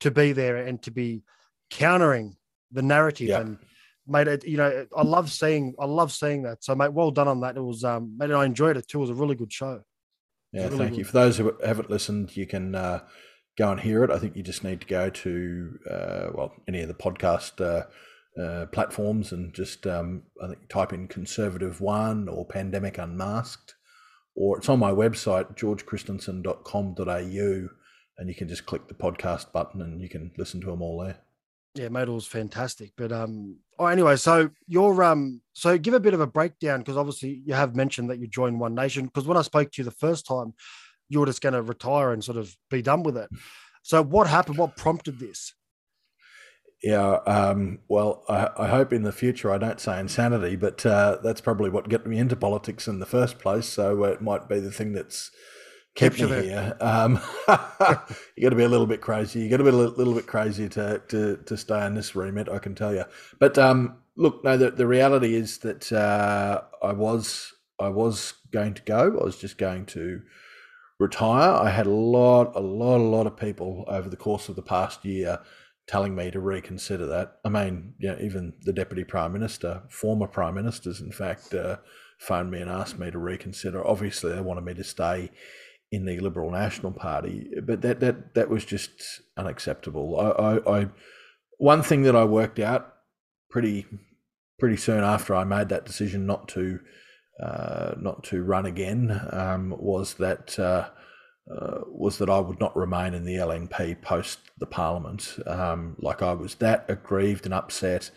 to 0.00 0.10
be 0.10 0.32
there 0.32 0.56
and 0.56 0.80
to 0.82 0.90
be 0.90 1.22
countering 1.70 2.36
the 2.72 2.82
narrative 2.82 3.28
Yeah. 3.28 3.40
and 3.40 3.58
mate 4.06 4.26
it, 4.28 4.44
you 4.46 4.56
know 4.56 4.86
i 4.96 5.02
love 5.02 5.30
seeing 5.30 5.74
i 5.78 5.84
love 5.84 6.10
seeing 6.10 6.42
that 6.42 6.64
so 6.64 6.74
mate 6.74 6.92
well 6.92 7.10
done 7.12 7.28
on 7.28 7.40
that 7.40 7.56
it 7.56 7.60
was 7.60 7.84
um 7.84 8.16
mate 8.16 8.30
i 8.32 8.44
enjoyed 8.44 8.76
it 8.76 8.88
too 8.88 8.98
it 8.98 9.02
was 9.02 9.10
a 9.10 9.14
really 9.14 9.34
good 9.36 9.52
show 9.52 9.82
Yeah, 10.52 10.64
Really 10.64 10.78
thank 10.78 10.90
good. 10.92 10.98
you. 10.98 11.04
For 11.04 11.12
those 11.12 11.36
who 11.36 11.52
haven't 11.64 11.90
listened, 11.90 12.36
you 12.36 12.46
can 12.46 12.74
uh, 12.74 13.00
go 13.56 13.70
and 13.70 13.78
hear 13.78 14.02
it. 14.02 14.10
I 14.10 14.18
think 14.18 14.34
you 14.36 14.42
just 14.42 14.64
need 14.64 14.80
to 14.80 14.86
go 14.86 15.10
to 15.10 15.78
uh, 15.88 16.26
well 16.34 16.52
any 16.66 16.80
of 16.80 16.88
the 16.88 16.94
podcast 16.94 17.60
uh, 17.64 17.86
uh, 18.38 18.66
platforms 18.66 19.32
and 19.32 19.54
just 19.54 19.86
um, 19.86 20.24
I 20.42 20.48
think 20.48 20.68
type 20.68 20.92
in 20.92 21.08
conservative 21.08 21.80
one 21.80 22.28
or 22.28 22.44
pandemic 22.44 22.98
unmasked, 22.98 23.74
or 24.34 24.58
it's 24.58 24.68
on 24.68 24.78
my 24.78 24.92
website 24.92 25.56
georgechristensen.com.au, 25.56 27.68
and 28.18 28.28
you 28.28 28.34
can 28.34 28.48
just 28.48 28.66
click 28.66 28.88
the 28.88 28.94
podcast 28.94 29.52
button 29.52 29.80
and 29.82 30.00
you 30.00 30.08
can 30.08 30.32
listen 30.36 30.60
to 30.60 30.68
them 30.68 30.82
all 30.82 31.02
there. 31.02 31.18
yeah 31.74 31.86
it 31.86 32.26
fantastic 32.26 32.92
but 32.96 33.12
um 33.12 33.56
oh 33.78 33.86
anyway 33.86 34.16
so 34.16 34.50
you're 34.66 35.04
um 35.04 35.40
so 35.52 35.78
give 35.78 35.94
a 35.94 36.00
bit 36.00 36.14
of 36.14 36.20
a 36.20 36.26
breakdown 36.26 36.80
because 36.80 36.96
obviously 36.96 37.40
you 37.46 37.54
have 37.54 37.76
mentioned 37.76 38.10
that 38.10 38.18
you 38.18 38.26
joined 38.26 38.58
one 38.58 38.74
nation 38.74 39.06
because 39.06 39.24
when 39.26 39.36
i 39.36 39.42
spoke 39.42 39.70
to 39.70 39.80
you 39.80 39.84
the 39.84 39.92
first 39.92 40.26
time 40.26 40.52
you 41.10 41.20
were 41.20 41.26
just 41.26 41.42
going 41.42 41.52
to 41.52 41.60
retire 41.60 42.12
and 42.12 42.24
sort 42.24 42.38
of 42.38 42.56
be 42.70 42.80
done 42.80 43.02
with 43.02 43.18
it. 43.18 43.28
So 43.82 44.02
what 44.02 44.28
happened? 44.28 44.56
What 44.56 44.76
prompted 44.76 45.18
this 45.18 45.52
Yeah, 46.82 47.16
um, 47.26 47.80
well, 47.88 48.24
I, 48.28 48.48
I 48.56 48.68
hope 48.68 48.92
in 48.92 49.02
the 49.02 49.12
future 49.12 49.52
I 49.52 49.58
don't 49.58 49.80
say 49.80 50.00
insanity, 50.00 50.56
but 50.56 50.84
uh, 50.86 51.18
that's 51.22 51.42
probably 51.42 51.68
what 51.68 51.90
got 51.90 52.06
me 52.06 52.18
into 52.18 52.36
politics 52.36 52.88
in 52.88 53.00
the 53.00 53.06
first 53.06 53.38
place. 53.38 53.66
So 53.66 54.02
it 54.04 54.22
might 54.22 54.48
be 54.48 54.60
the 54.60 54.72
thing 54.72 54.92
that's 54.92 55.30
kept 55.94 56.16
Keeps 56.16 56.30
me 56.30 56.36
you 56.36 56.42
here. 56.44 56.76
Um, 56.80 57.20
you 57.48 58.42
got 58.42 58.50
to 58.50 58.56
be 58.56 58.64
a 58.64 58.68
little 58.68 58.86
bit 58.86 59.02
crazy. 59.02 59.40
You 59.40 59.50
got 59.50 59.58
to 59.58 59.64
be 59.64 59.70
a 59.70 59.72
little, 59.72 59.94
little 59.94 60.14
bit 60.14 60.26
crazy 60.26 60.70
to, 60.70 61.02
to 61.08 61.36
to 61.36 61.56
stay 61.56 61.84
in 61.84 61.94
this 61.94 62.16
remit. 62.16 62.48
I 62.48 62.58
can 62.58 62.74
tell 62.74 62.94
you. 62.94 63.04
But 63.38 63.58
um, 63.58 63.98
look, 64.16 64.42
no, 64.42 64.56
the, 64.56 64.70
the 64.70 64.86
reality 64.86 65.34
is 65.34 65.58
that 65.58 65.92
uh, 65.92 66.62
I 66.82 66.92
was 66.92 67.52
I 67.78 67.88
was 67.88 68.34
going 68.52 68.72
to 68.74 68.82
go. 68.82 69.18
I 69.20 69.24
was 69.24 69.38
just 69.38 69.58
going 69.58 69.84
to 69.86 70.22
retire. 70.98 71.50
I 71.52 71.70
had 71.70 71.86
a 71.86 71.90
lot, 71.90 72.52
a 72.54 72.60
lot, 72.60 72.98
a 72.98 73.02
lot 73.02 73.26
of 73.26 73.36
people 73.36 73.84
over 73.88 74.08
the 74.08 74.16
course 74.16 74.48
of 74.48 74.56
the 74.56 74.62
past 74.62 75.04
year 75.04 75.40
telling 75.86 76.14
me 76.14 76.30
to 76.30 76.40
reconsider 76.40 77.06
that. 77.06 77.38
I 77.44 77.48
mean, 77.48 77.94
know, 78.00 78.18
even 78.20 78.54
the 78.62 78.72
deputy 78.72 79.04
prime 79.04 79.32
minister, 79.32 79.82
former 79.88 80.26
prime 80.26 80.54
ministers, 80.54 81.00
in 81.00 81.12
fact, 81.12 81.52
uh, 81.54 81.76
phoned 82.18 82.50
me 82.50 82.60
and 82.60 82.70
asked 82.70 82.98
me 82.98 83.10
to 83.10 83.18
reconsider. 83.18 83.86
Obviously, 83.86 84.32
they 84.32 84.40
wanted 84.40 84.64
me 84.64 84.74
to 84.74 84.84
stay 84.84 85.30
in 85.92 86.04
the 86.04 86.20
Liberal 86.20 86.50
National 86.50 86.92
Party, 86.92 87.50
but 87.64 87.82
that 87.82 88.00
that 88.00 88.34
that 88.34 88.48
was 88.48 88.64
just 88.64 88.90
unacceptable. 89.36 90.18
I, 90.20 90.30
I, 90.30 90.80
I 90.80 90.88
one 91.58 91.82
thing 91.82 92.02
that 92.02 92.14
I 92.14 92.24
worked 92.24 92.58
out 92.58 92.94
pretty 93.50 93.86
pretty 94.58 94.76
soon 94.76 95.02
after 95.02 95.34
I 95.34 95.44
made 95.44 95.70
that 95.70 95.86
decision 95.86 96.26
not 96.26 96.48
to 96.48 96.78
uh, 97.42 97.94
not 97.98 98.22
to 98.24 98.42
run 98.42 98.66
again 98.66 99.20
um, 99.32 99.74
was 99.78 100.14
that 100.14 100.58
uh, 100.58 100.90
uh, 101.50 101.80
was 101.86 102.18
that 102.18 102.30
I 102.30 102.38
would 102.38 102.60
not 102.60 102.76
remain 102.76 103.14
in 103.14 103.24
the 103.24 103.36
LNP 103.36 104.00
post 104.02 104.38
the 104.58 104.66
Parliament. 104.66 105.36
Um, 105.46 105.96
like 105.98 106.22
I 106.22 106.32
was 106.32 106.54
that 106.56 106.84
aggrieved 106.88 107.44
and 107.44 107.54
upset 107.54 108.10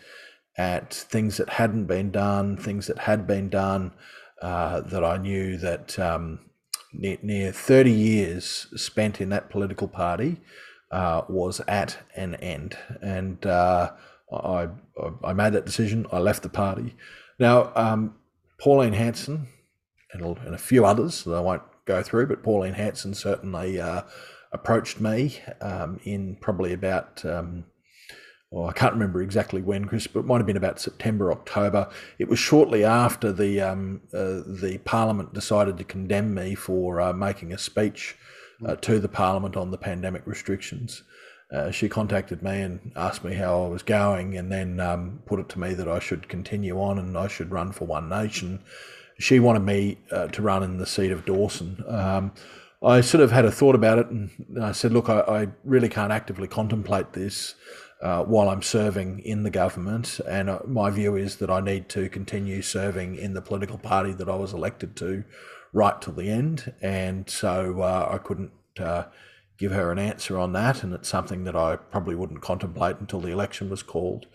at 0.56 0.94
things 0.94 1.36
that 1.38 1.48
hadn't 1.48 1.86
been 1.86 2.10
done, 2.10 2.56
things 2.56 2.86
that 2.86 2.98
had 2.98 3.26
been 3.26 3.48
done, 3.48 3.92
uh, 4.40 4.80
that 4.82 5.04
I 5.04 5.16
knew 5.16 5.56
that 5.58 5.98
um, 5.98 6.38
near, 6.92 7.18
near 7.22 7.52
30 7.52 7.90
years 7.90 8.66
spent 8.76 9.20
in 9.20 9.30
that 9.30 9.50
political 9.50 9.88
party 9.88 10.40
uh, 10.92 11.22
was 11.28 11.60
at 11.66 11.98
an 12.14 12.36
end. 12.36 12.78
And 13.02 13.44
uh, 13.46 13.90
I, 14.32 14.68
I, 14.68 14.68
I 15.24 15.32
made 15.32 15.54
that 15.54 15.66
decision. 15.66 16.06
I 16.12 16.18
left 16.18 16.42
the 16.42 16.48
party. 16.48 16.94
Now, 17.38 17.72
um, 17.74 18.14
Pauline 18.60 18.92
Hanson 18.92 19.48
and, 20.12 20.24
and 20.38 20.54
a 20.54 20.58
few 20.58 20.86
others 20.86 21.24
that 21.24 21.34
I 21.34 21.40
won't 21.40 21.62
go 21.84 22.02
through, 22.02 22.26
but 22.26 22.42
Pauline 22.42 22.74
Hanson 22.74 23.14
certainly 23.14 23.80
uh, 23.80 24.02
approached 24.52 25.00
me 25.00 25.38
um, 25.60 26.00
in 26.04 26.36
probably 26.36 26.72
about, 26.72 27.24
um, 27.24 27.64
well, 28.50 28.68
I 28.68 28.72
can't 28.72 28.94
remember 28.94 29.20
exactly 29.20 29.60
when, 29.60 29.84
Chris, 29.84 30.06
but 30.06 30.20
it 30.20 30.26
might 30.26 30.38
have 30.38 30.46
been 30.46 30.56
about 30.56 30.80
September, 30.80 31.32
October. 31.32 31.90
It 32.18 32.28
was 32.28 32.38
shortly 32.38 32.84
after 32.84 33.32
the 33.32 33.60
um, 33.60 34.02
uh, 34.14 34.40
the 34.46 34.80
Parliament 34.84 35.34
decided 35.34 35.76
to 35.78 35.84
condemn 35.84 36.34
me 36.34 36.54
for 36.54 37.00
uh, 37.00 37.12
making 37.12 37.52
a 37.52 37.58
speech 37.58 38.16
uh, 38.64 38.76
to 38.76 39.00
the 39.00 39.08
Parliament 39.08 39.56
on 39.56 39.70
the 39.70 39.78
pandemic 39.78 40.22
restrictions. 40.26 41.02
Uh, 41.52 41.70
she 41.70 41.88
contacted 41.88 42.42
me 42.42 42.62
and 42.62 42.92
asked 42.96 43.22
me 43.22 43.34
how 43.34 43.64
I 43.64 43.68
was 43.68 43.82
going, 43.82 44.36
and 44.36 44.50
then 44.50 44.80
um, 44.80 45.22
put 45.26 45.40
it 45.40 45.48
to 45.50 45.58
me 45.58 45.74
that 45.74 45.88
I 45.88 45.98
should 45.98 46.28
continue 46.28 46.80
on 46.80 46.98
and 46.98 47.16
I 47.18 47.28
should 47.28 47.50
run 47.50 47.72
for 47.72 47.86
One 47.86 48.08
Nation. 48.08 48.60
She 49.18 49.38
wanted 49.40 49.62
me 49.62 49.98
uh, 50.10 50.28
to 50.28 50.42
run 50.42 50.62
in 50.62 50.78
the 50.78 50.86
seat 50.86 51.10
of 51.10 51.24
Dawson. 51.24 51.84
Um, 51.86 52.32
I 52.82 53.00
sort 53.00 53.22
of 53.22 53.30
had 53.30 53.44
a 53.44 53.50
thought 53.50 53.74
about 53.74 53.98
it, 53.98 54.08
and 54.08 54.30
I 54.60 54.72
said, 54.72 54.92
"Look, 54.92 55.08
I, 55.08 55.20
I 55.20 55.48
really 55.64 55.88
can't 55.88 56.12
actively 56.12 56.48
contemplate 56.48 57.12
this 57.12 57.54
uh, 58.02 58.22
while 58.24 58.50
I'm 58.50 58.60
serving 58.60 59.20
in 59.20 59.42
the 59.42 59.50
government, 59.50 60.20
and 60.28 60.50
uh, 60.50 60.58
my 60.66 60.90
view 60.90 61.16
is 61.16 61.36
that 61.36 61.48
I 61.50 61.60
need 61.60 61.88
to 61.90 62.10
continue 62.10 62.60
serving 62.60 63.16
in 63.16 63.32
the 63.32 63.40
political 63.40 63.78
party 63.78 64.12
that 64.12 64.28
I 64.28 64.36
was 64.36 64.52
elected 64.52 64.96
to, 64.96 65.24
right 65.72 66.00
till 66.02 66.12
the 66.12 66.28
end. 66.28 66.74
And 66.82 67.28
so 67.30 67.80
uh, 67.80 68.10
I 68.12 68.18
couldn't 68.18 68.52
uh, 68.78 69.04
give 69.56 69.72
her 69.72 69.90
an 69.90 69.98
answer 69.98 70.38
on 70.38 70.52
that, 70.52 70.82
and 70.82 70.92
it's 70.92 71.08
something 71.08 71.44
that 71.44 71.56
I 71.56 71.76
probably 71.76 72.14
wouldn't 72.14 72.42
contemplate 72.42 72.96
until 73.00 73.20
the 73.20 73.30
election 73.30 73.70
was 73.70 73.82
called. 73.82 74.26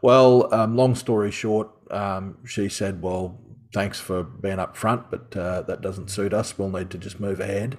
Well, 0.00 0.52
um, 0.54 0.76
long 0.76 0.94
story 0.94 1.30
short, 1.30 1.68
um, 1.90 2.38
she 2.46 2.70
said, 2.70 3.02
"Well, 3.02 3.38
thanks 3.72 4.00
for 4.00 4.22
being 4.22 4.56
upfront, 4.56 5.04
but 5.10 5.36
uh, 5.36 5.62
that 5.62 5.80
doesn't 5.80 6.10
suit 6.10 6.32
us. 6.32 6.58
We'll 6.58 6.70
need 6.70 6.90
to 6.90 6.98
just 6.98 7.20
move 7.20 7.40
ahead." 7.40 7.78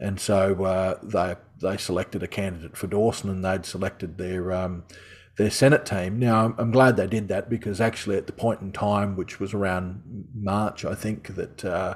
And 0.00 0.20
so 0.20 0.64
uh, 0.64 0.98
they 1.02 1.36
they 1.60 1.76
selected 1.76 2.22
a 2.22 2.28
candidate 2.28 2.76
for 2.76 2.86
Dawson, 2.86 3.30
and 3.30 3.44
they'd 3.44 3.66
selected 3.66 4.18
their 4.18 4.52
um, 4.52 4.84
their 5.36 5.50
Senate 5.50 5.86
team. 5.86 6.18
Now, 6.18 6.44
I'm, 6.44 6.54
I'm 6.58 6.70
glad 6.70 6.96
they 6.96 7.06
did 7.06 7.28
that 7.28 7.48
because 7.48 7.80
actually, 7.80 8.16
at 8.16 8.26
the 8.26 8.32
point 8.32 8.60
in 8.60 8.72
time, 8.72 9.16
which 9.16 9.40
was 9.40 9.54
around 9.54 10.28
March, 10.34 10.84
I 10.84 10.94
think 10.94 11.34
that 11.36 11.64
uh, 11.64 11.94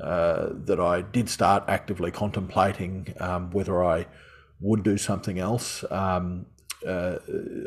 uh, 0.00 0.48
that 0.52 0.80
I 0.80 1.02
did 1.02 1.28
start 1.28 1.64
actively 1.68 2.10
contemplating 2.10 3.14
um, 3.20 3.50
whether 3.50 3.84
I 3.84 4.06
would 4.60 4.82
do 4.82 4.96
something 4.96 5.38
else. 5.38 5.84
Um, 5.90 6.46
uh, 6.86 7.16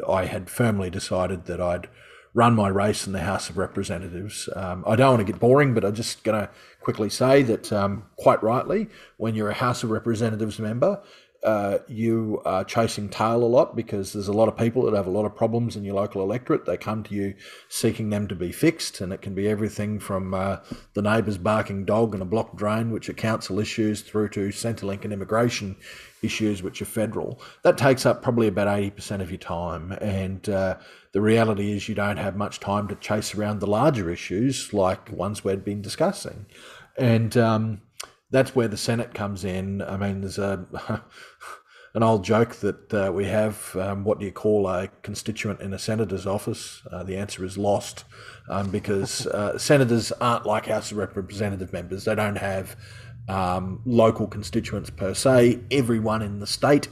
I 0.09 0.25
had 0.25 0.49
firmly 0.49 0.89
decided 0.89 1.45
that 1.45 1.59
I'd 1.59 1.87
run 2.33 2.55
my 2.55 2.69
race 2.69 3.05
in 3.05 3.13
the 3.13 3.21
House 3.21 3.49
of 3.49 3.57
Representatives. 3.57 4.47
Um, 4.55 4.83
I 4.87 4.95
don't 4.95 5.15
want 5.15 5.27
to 5.27 5.31
get 5.31 5.39
boring, 5.39 5.73
but 5.73 5.83
I'm 5.83 5.95
just 5.95 6.23
going 6.23 6.39
to 6.39 6.49
quickly 6.79 7.09
say 7.09 7.43
that 7.43 7.71
um, 7.73 8.05
quite 8.17 8.41
rightly, 8.41 8.87
when 9.17 9.35
you're 9.35 9.49
a 9.49 9.53
House 9.53 9.83
of 9.83 9.91
Representatives 9.91 10.57
member, 10.59 11.01
uh, 11.43 11.79
you 11.87 12.39
are 12.45 12.63
chasing 12.63 13.09
tail 13.09 13.43
a 13.43 13.45
lot 13.45 13.75
because 13.75 14.13
there's 14.13 14.27
a 14.27 14.33
lot 14.33 14.47
of 14.47 14.55
people 14.55 14.83
that 14.83 14.95
have 14.95 15.07
a 15.07 15.11
lot 15.11 15.25
of 15.25 15.35
problems 15.35 15.75
in 15.75 15.83
your 15.83 15.95
local 15.95 16.21
electorate. 16.21 16.65
They 16.65 16.77
come 16.77 17.01
to 17.03 17.15
you 17.15 17.33
seeking 17.67 18.11
them 18.11 18.27
to 18.27 18.35
be 18.35 18.51
fixed, 18.51 19.01
and 19.01 19.11
it 19.11 19.23
can 19.23 19.33
be 19.33 19.47
everything 19.47 19.99
from 19.99 20.35
uh, 20.35 20.57
the 20.93 21.01
neighbour's 21.01 21.39
barking 21.39 21.85
dog 21.85 22.13
and 22.13 22.21
a 22.21 22.25
blocked 22.25 22.57
drain, 22.57 22.91
which 22.91 23.09
are 23.09 23.13
council 23.13 23.59
issues, 23.59 24.01
through 24.01 24.29
to 24.29 24.49
Centrelink 24.49 25.03
and 25.03 25.11
immigration 25.11 25.75
issues, 26.21 26.61
which 26.61 26.79
are 26.81 26.85
federal. 26.85 27.41
That 27.63 27.77
takes 27.77 28.05
up 28.05 28.21
probably 28.21 28.47
about 28.47 28.67
80% 28.67 29.21
of 29.21 29.31
your 29.31 29.39
time. 29.39 29.93
And 29.93 30.47
uh, 30.47 30.77
the 31.13 31.21
reality 31.21 31.71
is, 31.71 31.89
you 31.89 31.95
don't 31.95 32.17
have 32.17 32.35
much 32.35 32.59
time 32.59 32.87
to 32.87 32.95
chase 32.95 33.35
around 33.35 33.59
the 33.59 33.67
larger 33.67 34.09
issues 34.09 34.73
like 34.73 35.11
ones 35.11 35.43
we've 35.43 35.63
been 35.63 35.81
discussing. 35.81 36.45
And 36.97 37.35
um, 37.37 37.81
that's 38.29 38.55
where 38.55 38.67
the 38.67 38.77
Senate 38.77 39.13
comes 39.13 39.43
in. 39.43 39.81
I 39.81 39.97
mean, 39.97 40.21
there's 40.21 40.37
a 40.37 40.65
an 41.93 42.03
old 42.03 42.23
joke 42.23 42.55
that 42.57 42.93
uh, 42.93 43.11
we 43.11 43.25
have. 43.25 43.75
Um, 43.75 44.03
what 44.03 44.19
do 44.19 44.25
you 44.25 44.31
call 44.31 44.67
a 44.67 44.87
constituent 45.03 45.59
in 45.61 45.73
a 45.73 45.79
senator's 45.79 46.25
office? 46.25 46.81
Uh, 46.89 47.03
the 47.03 47.17
answer 47.17 47.43
is 47.43 47.57
lost, 47.57 48.05
um, 48.49 48.69
because 48.69 49.27
uh, 49.27 49.57
senators 49.57 50.11
aren't 50.13 50.45
like 50.45 50.67
House 50.67 50.91
of 50.91 50.97
Representative 50.97 51.73
members. 51.73 52.05
They 52.05 52.15
don't 52.15 52.37
have 52.37 52.75
um, 53.27 53.81
local 53.85 54.27
constituents 54.27 54.89
per 54.89 55.13
se. 55.13 55.59
Everyone 55.69 56.21
in 56.21 56.39
the 56.39 56.47
state 56.47 56.87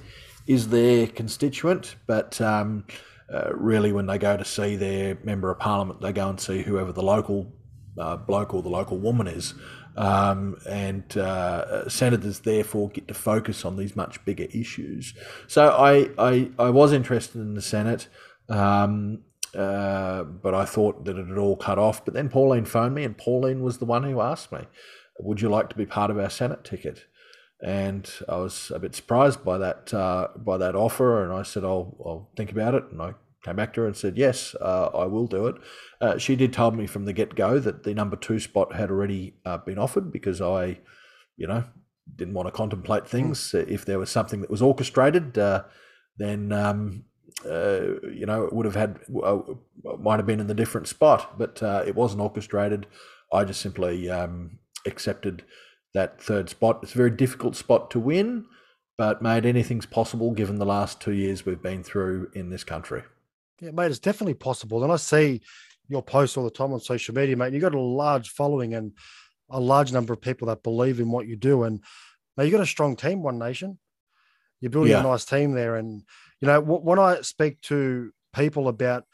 is 0.48 0.70
their 0.70 1.08
constituent, 1.08 1.96
but 2.08 2.40
um, 2.42 2.84
uh, 3.34 3.52
really, 3.54 3.92
when 3.92 4.08
they 4.08 4.18
go 4.18 4.38
to 4.38 4.46
see 4.46 4.76
their 4.76 5.18
member 5.24 5.52
of 5.52 5.60
parliament, 5.60 6.02
they 6.02 6.12
go 6.12 6.30
and 6.30 6.40
see 6.40 6.64
whoever 6.64 6.92
the 6.92 7.04
local 7.04 7.54
uh, 7.98 8.16
bloke 8.16 8.54
or 8.54 8.62
the 8.62 8.70
local 8.70 8.98
woman 8.98 9.28
is. 9.28 9.54
Um, 9.98 10.58
and 10.68 11.18
uh, 11.18 11.90
senators 11.90 12.40
therefore 12.40 12.90
get 12.90 13.08
to 13.10 13.14
focus 13.14 13.66
on 13.66 13.76
these 13.76 13.96
much 13.96 14.24
bigger 14.24 14.48
issues. 14.54 15.14
So 15.48 15.70
I, 15.70 16.10
I, 16.18 16.52
I 16.58 16.70
was 16.70 16.94
interested 16.94 17.42
in 17.42 17.56
the 17.56 17.62
Senate, 17.62 18.08
um, 18.48 19.24
uh, 19.54 20.24
but 20.24 20.54
I 20.54 20.66
thought 20.66 21.06
that 21.06 21.18
it 21.18 21.28
had 21.28 21.38
all 21.38 21.58
cut 21.58 21.78
off. 21.78 22.06
But 22.06 22.14
then 22.14 22.30
Pauline 22.30 22.66
phoned 22.66 22.96
me, 22.96 23.04
and 23.04 23.18
Pauline 23.18 23.62
was 23.62 23.80
the 23.80 23.86
one 23.86 24.04
who 24.04 24.22
asked 24.22 24.52
me, 24.52 24.62
"Would 25.20 25.42
you 25.42 25.50
like 25.50 25.70
to 25.70 25.76
be 25.76 25.86
part 25.86 26.12
of 26.12 26.20
our 26.20 26.30
Senate 26.30 26.64
ticket?" 26.64 27.06
And 27.62 28.10
I 28.28 28.38
was 28.38 28.72
a 28.74 28.80
bit 28.80 28.96
surprised 28.96 29.44
by 29.44 29.58
that 29.58 29.94
uh, 29.94 30.30
by 30.36 30.58
that 30.58 30.76
offer, 30.76 31.24
and 31.24 31.34
I 31.34 31.44
said, 31.44 31.66
"I'll, 31.66 31.98
I'll 32.06 32.30
think 32.38 32.52
about 32.52 32.74
it." 32.74 32.86
And 32.92 33.02
I 33.02 33.16
came 33.44 33.56
back 33.56 33.74
to 33.74 33.82
her 33.82 33.88
and 33.88 33.96
said, 33.96 34.18
Yes, 34.18 34.56
uh, 34.60 34.90
I 34.94 35.06
will 35.06 35.28
do 35.28 35.48
it. 35.48 35.56
Uh, 36.02 36.18
she 36.18 36.36
did 36.36 36.54
tell 36.54 36.72
me 36.72 36.88
from 36.88 37.06
the 37.06 37.14
get 37.14 37.36
go 37.36 37.60
that 37.60 37.84
the 37.84 37.94
number 37.94 38.16
two 38.16 38.40
spot 38.40 38.74
had 38.74 38.90
already 38.90 39.36
uh, 39.46 39.58
been 39.58 39.78
offered 39.78 40.12
because 40.12 40.42
I, 40.42 40.80
you 41.38 41.48
know, 41.48 41.64
didn't 42.16 42.34
want 42.34 42.48
to 42.48 42.52
contemplate 42.52 43.08
things. 43.08 43.52
Hmm. 43.52 43.64
If 43.68 43.86
there 43.86 44.00
was 44.00 44.10
something 44.10 44.42
that 44.42 44.50
was 44.50 44.62
orchestrated, 44.62 45.38
uh, 45.38 45.64
then, 46.18 46.52
um, 46.52 47.06
uh, 47.46 48.02
you 48.12 48.26
know, 48.26 48.44
it 48.44 48.54
would 48.54 48.66
have 48.66 48.76
had, 48.76 49.00
uh, 49.24 49.40
might 50.00 50.18
have 50.18 50.26
been 50.26 50.42
in 50.42 50.48
the 50.48 50.54
different 50.54 50.88
spot, 50.88 51.38
but 51.38 51.62
it 51.88 51.96
wasn't 51.96 52.22
orchestrated. 52.22 52.88
I 53.32 53.46
just 53.46 53.62
simply 53.62 54.10
um, 54.10 54.60
accepted 54.86 55.44
that 55.94 56.22
third 56.22 56.50
spot. 56.50 56.80
It's 56.84 56.94
a 56.94 56.98
very 56.98 57.12
difficult 57.12 57.56
spot 57.56 57.92
to 57.92 58.00
win, 58.00 58.46
but 58.98 59.22
made 59.22 59.46
anything's 59.46 59.86
possible 59.86 60.32
given 60.32 60.60
the 60.60 60.66
last 60.66 61.02
two 61.02 61.14
years 61.14 61.46
we've 61.46 61.62
been 61.62 61.84
through 61.84 62.32
in 62.34 62.50
this 62.50 62.64
country. 62.64 63.04
Yeah, 63.62 63.72
mate, 63.72 63.92
it's 63.92 64.00
definitely 64.00 64.36
possible. 64.36 64.84
And 64.84 64.92
I 64.92 64.98
see 64.98 65.42
your 65.88 66.04
posts 66.04 66.38
all 66.38 66.44
the 66.44 66.52
time 66.52 66.72
on 66.72 66.80
social 66.80 67.16
media, 67.16 67.36
mate. 67.36 67.54
You've 67.54 67.62
got 67.62 67.76
a 67.76 67.80
large 67.80 68.30
following 68.30 68.74
and 68.74 68.94
a 69.50 69.60
large 69.60 69.92
number 69.92 70.14
of 70.14 70.22
people 70.22 70.48
that 70.48 70.64
believe 70.64 71.00
in 71.00 71.12
what 71.12 71.28
you 71.28 71.36
do. 71.36 71.64
And 71.64 71.84
now 72.38 72.44
you've 72.44 72.54
got 72.54 72.62
a 72.62 72.68
strong 72.68 72.96
team, 72.96 73.24
One 73.24 73.40
Nation. 73.40 73.80
You're 74.62 74.70
building 74.70 74.92
yeah. 74.92 75.00
a 75.00 75.04
nice 75.04 75.26
team 75.26 75.54
there. 75.54 75.76
And, 75.76 76.04
you 76.40 76.48
know, 76.48 76.62
when 76.62 77.00
I 77.00 77.22
speak 77.22 77.62
to 77.64 78.12
people 78.34 78.68
about, 78.68 79.06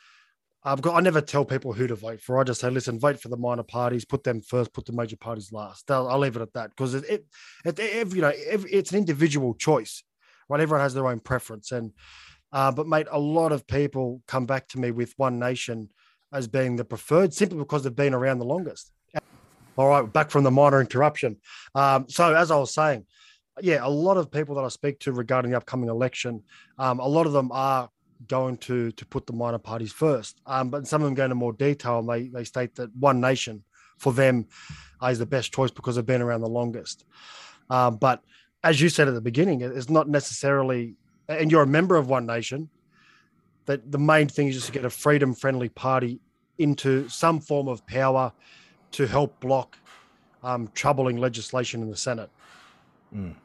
I've 0.67 0.81
got, 0.81 0.95
I 0.95 0.99
never 0.99 1.21
tell 1.21 1.45
people 1.45 1.73
who 1.73 1.85
to 1.85 1.95
vote 1.95 2.21
for. 2.21 2.39
I 2.39 2.43
just 2.43 2.59
say, 2.59 2.71
listen, 2.71 2.99
vote 2.99 3.21
for 3.21 3.29
the 3.29 3.37
minor 3.37 3.61
parties, 3.61 4.03
put 4.03 4.23
them 4.23 4.41
first, 4.41 4.73
put 4.73 4.87
the 4.87 4.93
major 4.93 5.15
parties 5.15 5.51
last. 5.51 5.91
I'll, 5.91 6.07
I'll 6.07 6.17
leave 6.17 6.35
it 6.35 6.41
at 6.41 6.53
that 6.53 6.71
because 6.71 6.95
it, 6.95 7.03
it, 7.07 7.25
it, 7.63 7.79
it, 7.79 8.15
you 8.15 8.21
know, 8.21 8.29
it, 8.29 8.65
it's 8.71 8.91
an 8.91 8.97
individual 8.97 9.53
choice, 9.53 10.03
right? 10.49 10.59
Everyone 10.59 10.81
has 10.81 10.95
their 10.95 11.05
own 11.05 11.19
preference. 11.19 11.71
And, 11.71 11.91
uh, 12.51 12.71
but 12.71 12.87
mate, 12.87 13.05
a 13.11 13.19
lot 13.19 13.51
of 13.51 13.67
people 13.67 14.23
come 14.27 14.47
back 14.47 14.67
to 14.69 14.79
me 14.79 14.89
with 14.89 15.13
One 15.17 15.37
Nation 15.37 15.89
as 16.33 16.47
being 16.47 16.77
the 16.77 16.83
preferred 16.83 17.31
simply 17.31 17.59
because 17.59 17.83
they've 17.83 17.95
been 17.95 18.15
around 18.15 18.39
the 18.39 18.45
longest. 18.45 18.91
All 19.77 19.89
right, 19.89 20.11
back 20.11 20.31
from 20.31 20.45
the 20.45 20.51
minor 20.51 20.81
interruption. 20.81 21.37
Um, 21.75 22.05
so 22.07 22.33
as 22.33 22.49
I 22.49 22.55
was 22.55 22.73
saying, 22.73 23.05
yeah, 23.61 23.79
a 23.85 23.89
lot 23.89 24.17
of 24.17 24.31
people 24.31 24.55
that 24.55 24.63
I 24.63 24.69
speak 24.69 24.99
to 25.01 25.11
regarding 25.11 25.51
the 25.51 25.57
upcoming 25.57 25.89
election, 25.89 26.43
um, 26.79 26.99
a 26.99 27.07
lot 27.07 27.25
of 27.27 27.33
them 27.33 27.51
are 27.51 27.89
going 28.27 28.57
to 28.57 28.91
to 28.91 29.05
put 29.05 29.27
the 29.27 29.33
minor 29.33 29.57
parties 29.57 29.91
first. 29.91 30.41
Um, 30.45 30.69
but 30.69 30.87
some 30.87 31.01
of 31.01 31.05
them 31.05 31.15
go 31.15 31.25
into 31.25 31.35
more 31.35 31.53
detail 31.53 31.99
and 31.99 32.09
they 32.09 32.27
they 32.27 32.43
state 32.43 32.75
that 32.75 32.95
One 32.95 33.19
Nation 33.19 33.63
for 33.97 34.13
them 34.13 34.47
is 35.03 35.19
the 35.19 35.25
best 35.25 35.53
choice 35.53 35.71
because 35.71 35.95
they've 35.95 36.05
been 36.05 36.21
around 36.21 36.41
the 36.41 36.49
longest. 36.49 37.05
Um, 37.69 37.97
but 37.97 38.23
as 38.63 38.81
you 38.81 38.89
said 38.89 39.07
at 39.07 39.13
the 39.13 39.21
beginning, 39.21 39.61
it's 39.61 39.89
not 39.89 40.09
necessarily 40.09 40.95
and 41.27 41.51
you're 41.51 41.63
a 41.63 41.67
member 41.67 41.95
of 41.95 42.09
One 42.09 42.25
Nation, 42.25 42.69
that 43.65 43.91
the 43.91 43.97
main 43.97 44.27
thing 44.27 44.47
is 44.47 44.55
just 44.55 44.67
to 44.67 44.71
get 44.71 44.85
a 44.85 44.89
freedom 44.89 45.33
friendly 45.33 45.69
party 45.69 46.19
into 46.57 47.07
some 47.09 47.39
form 47.39 47.67
of 47.67 47.85
power 47.87 48.31
to 48.91 49.07
help 49.07 49.39
block 49.39 49.77
um, 50.43 50.69
troubling 50.73 51.17
legislation 51.17 51.81
in 51.81 51.89
the 51.89 51.97
Senate. 51.97 52.29
Mm. 53.13 53.35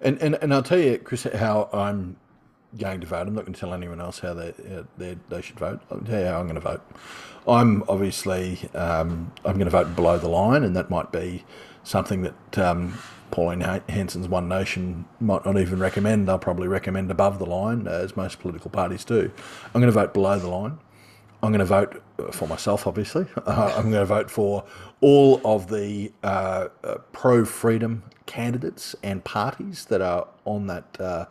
And, 0.00 0.18
and 0.18 0.34
and 0.42 0.52
I'll 0.52 0.62
tell 0.62 0.78
you, 0.78 0.98
Chris, 0.98 1.22
how 1.22 1.68
I'm 1.72 2.16
going 2.78 3.00
to 3.00 3.06
vote. 3.06 3.26
I'm 3.26 3.34
not 3.34 3.42
going 3.42 3.54
to 3.54 3.60
tell 3.60 3.74
anyone 3.74 4.00
else 4.00 4.20
how 4.20 4.34
they 4.34 4.54
they, 4.96 5.16
they 5.28 5.42
should 5.42 5.58
vote. 5.58 5.80
I'll 5.90 6.00
tell 6.00 6.20
you 6.20 6.26
how 6.26 6.40
I'm 6.40 6.46
going 6.46 6.54
to 6.54 6.60
vote. 6.60 6.82
I'm 7.48 7.82
obviously 7.88 8.58
um, 8.74 9.32
I'm 9.44 9.54
going 9.54 9.64
to 9.64 9.70
vote 9.70 9.94
below 9.96 10.18
the 10.18 10.28
line, 10.28 10.62
and 10.62 10.76
that 10.76 10.90
might 10.90 11.10
be 11.10 11.44
something 11.82 12.22
that 12.22 12.58
um, 12.58 12.98
Pauline 13.30 13.60
Hanson's 13.60 14.28
One 14.28 14.48
Nation 14.48 15.06
might 15.20 15.44
not 15.44 15.58
even 15.58 15.78
recommend. 15.78 16.28
They'll 16.28 16.38
probably 16.38 16.68
recommend 16.68 17.10
above 17.10 17.38
the 17.38 17.46
line, 17.46 17.86
as 17.86 18.16
most 18.16 18.40
political 18.40 18.70
parties 18.70 19.04
do. 19.04 19.30
I'm 19.66 19.80
going 19.80 19.92
to 19.92 19.92
vote 19.92 20.12
below 20.12 20.38
the 20.38 20.48
line. 20.48 20.78
I'm 21.42 21.52
going 21.52 21.60
to 21.60 21.64
vote 21.64 22.02
for 22.32 22.46
myself, 22.46 22.86
obviously. 22.86 23.26
Uh, 23.46 23.72
I'm 23.76 23.90
going 23.90 24.02
to 24.02 24.06
vote 24.06 24.30
for 24.30 24.64
all 25.00 25.40
of 25.44 25.68
the 25.70 26.12
uh, 26.22 26.68
uh, 26.84 26.96
pro 27.12 27.44
freedom 27.44 28.02
candidates 28.26 28.94
and 29.02 29.24
parties 29.24 29.86
that 29.86 30.00
are 30.00 30.28
on 30.44 30.66
that 30.66 31.00
uh, 31.00 31.24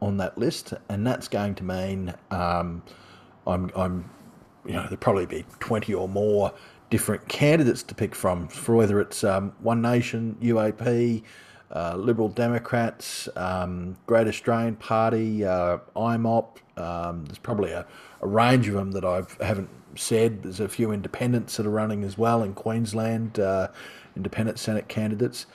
on 0.00 0.16
that 0.18 0.36
list, 0.36 0.74
and 0.88 1.06
that's 1.06 1.28
going 1.28 1.54
to 1.56 1.64
mean 1.64 2.14
um, 2.30 2.82
I'm, 3.46 3.70
I'm, 3.74 4.10
you 4.64 4.72
know, 4.72 4.82
there'll 4.82 4.96
probably 4.96 5.26
be 5.26 5.44
20 5.60 5.94
or 5.94 6.08
more 6.08 6.52
different 6.90 7.26
candidates 7.28 7.82
to 7.84 7.94
pick 7.94 8.14
from, 8.14 8.48
for 8.48 8.74
whether 8.74 9.00
it's 9.00 9.24
um, 9.24 9.52
One 9.60 9.80
Nation, 9.82 10.36
UAP, 10.40 11.22
uh, 11.74 11.96
Liberal 11.96 12.28
Democrats, 12.28 13.28
um, 13.36 13.96
Great 14.06 14.28
Australian 14.28 14.76
Party, 14.76 15.44
uh, 15.44 15.78
IMOP. 15.96 16.58
Um, 16.76 17.24
there's 17.24 17.38
probably 17.38 17.72
a, 17.72 17.86
a, 18.20 18.26
range 18.26 18.68
of 18.68 18.74
them 18.74 18.92
that 18.92 19.04
I 19.04 19.22
haven't 19.44 19.70
said. 19.96 20.42
There's 20.42 20.60
a 20.60 20.68
few 20.68 20.92
independents 20.92 21.56
that 21.56 21.66
are 21.66 21.70
running 21.70 22.04
as 22.04 22.18
well 22.18 22.42
in 22.42 22.54
Queensland, 22.54 23.40
uh, 23.40 23.68
independent 24.14 24.58
Senate 24.58 24.88
candidates. 24.88 25.46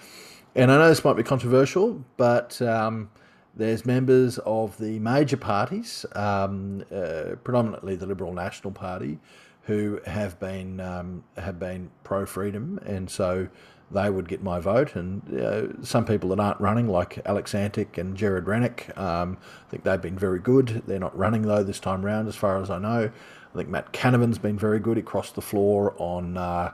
And 0.55 0.71
I 0.71 0.77
know 0.77 0.89
this 0.89 1.05
might 1.05 1.15
be 1.15 1.23
controversial, 1.23 2.03
but 2.17 2.61
um, 2.61 3.09
there's 3.55 3.85
members 3.85 4.37
of 4.39 4.77
the 4.77 4.99
major 4.99 5.37
parties, 5.37 6.05
um, 6.13 6.83
uh, 6.91 7.35
predominantly 7.43 7.95
the 7.95 8.05
Liberal 8.05 8.33
National 8.33 8.71
Party, 8.71 9.19
who 9.63 9.99
have 10.05 10.39
been 10.39 10.79
um, 10.79 11.23
have 11.37 11.59
been 11.59 11.91
pro 12.03 12.25
freedom, 12.25 12.79
and 12.85 13.09
so 13.09 13.47
they 13.91 14.09
would 14.09 14.27
get 14.27 14.41
my 14.41 14.59
vote. 14.59 14.95
And 14.95 15.39
uh, 15.39 15.83
some 15.83 16.05
people 16.05 16.29
that 16.29 16.39
aren't 16.39 16.61
running, 16.61 16.87
like 16.87 17.19
Alex 17.25 17.53
Antic 17.53 17.97
and 17.97 18.15
Gerard 18.15 18.47
Rennick, 18.47 18.97
um, 18.97 19.37
I 19.67 19.69
think 19.69 19.83
they've 19.83 20.01
been 20.01 20.17
very 20.17 20.39
good. 20.39 20.83
They're 20.87 20.99
not 20.99 21.17
running 21.17 21.43
though 21.43 21.63
this 21.63 21.79
time 21.79 22.05
round, 22.05 22.27
as 22.27 22.35
far 22.35 22.61
as 22.61 22.69
I 22.69 22.79
know. 22.79 23.11
I 23.53 23.57
think 23.57 23.67
Matt 23.67 23.91
Canavan's 23.91 24.37
been 24.37 24.57
very 24.57 24.79
good. 24.79 24.95
He 24.97 25.03
crossed 25.03 25.35
the 25.35 25.41
floor 25.41 25.93
on. 25.97 26.37
Uh, 26.37 26.73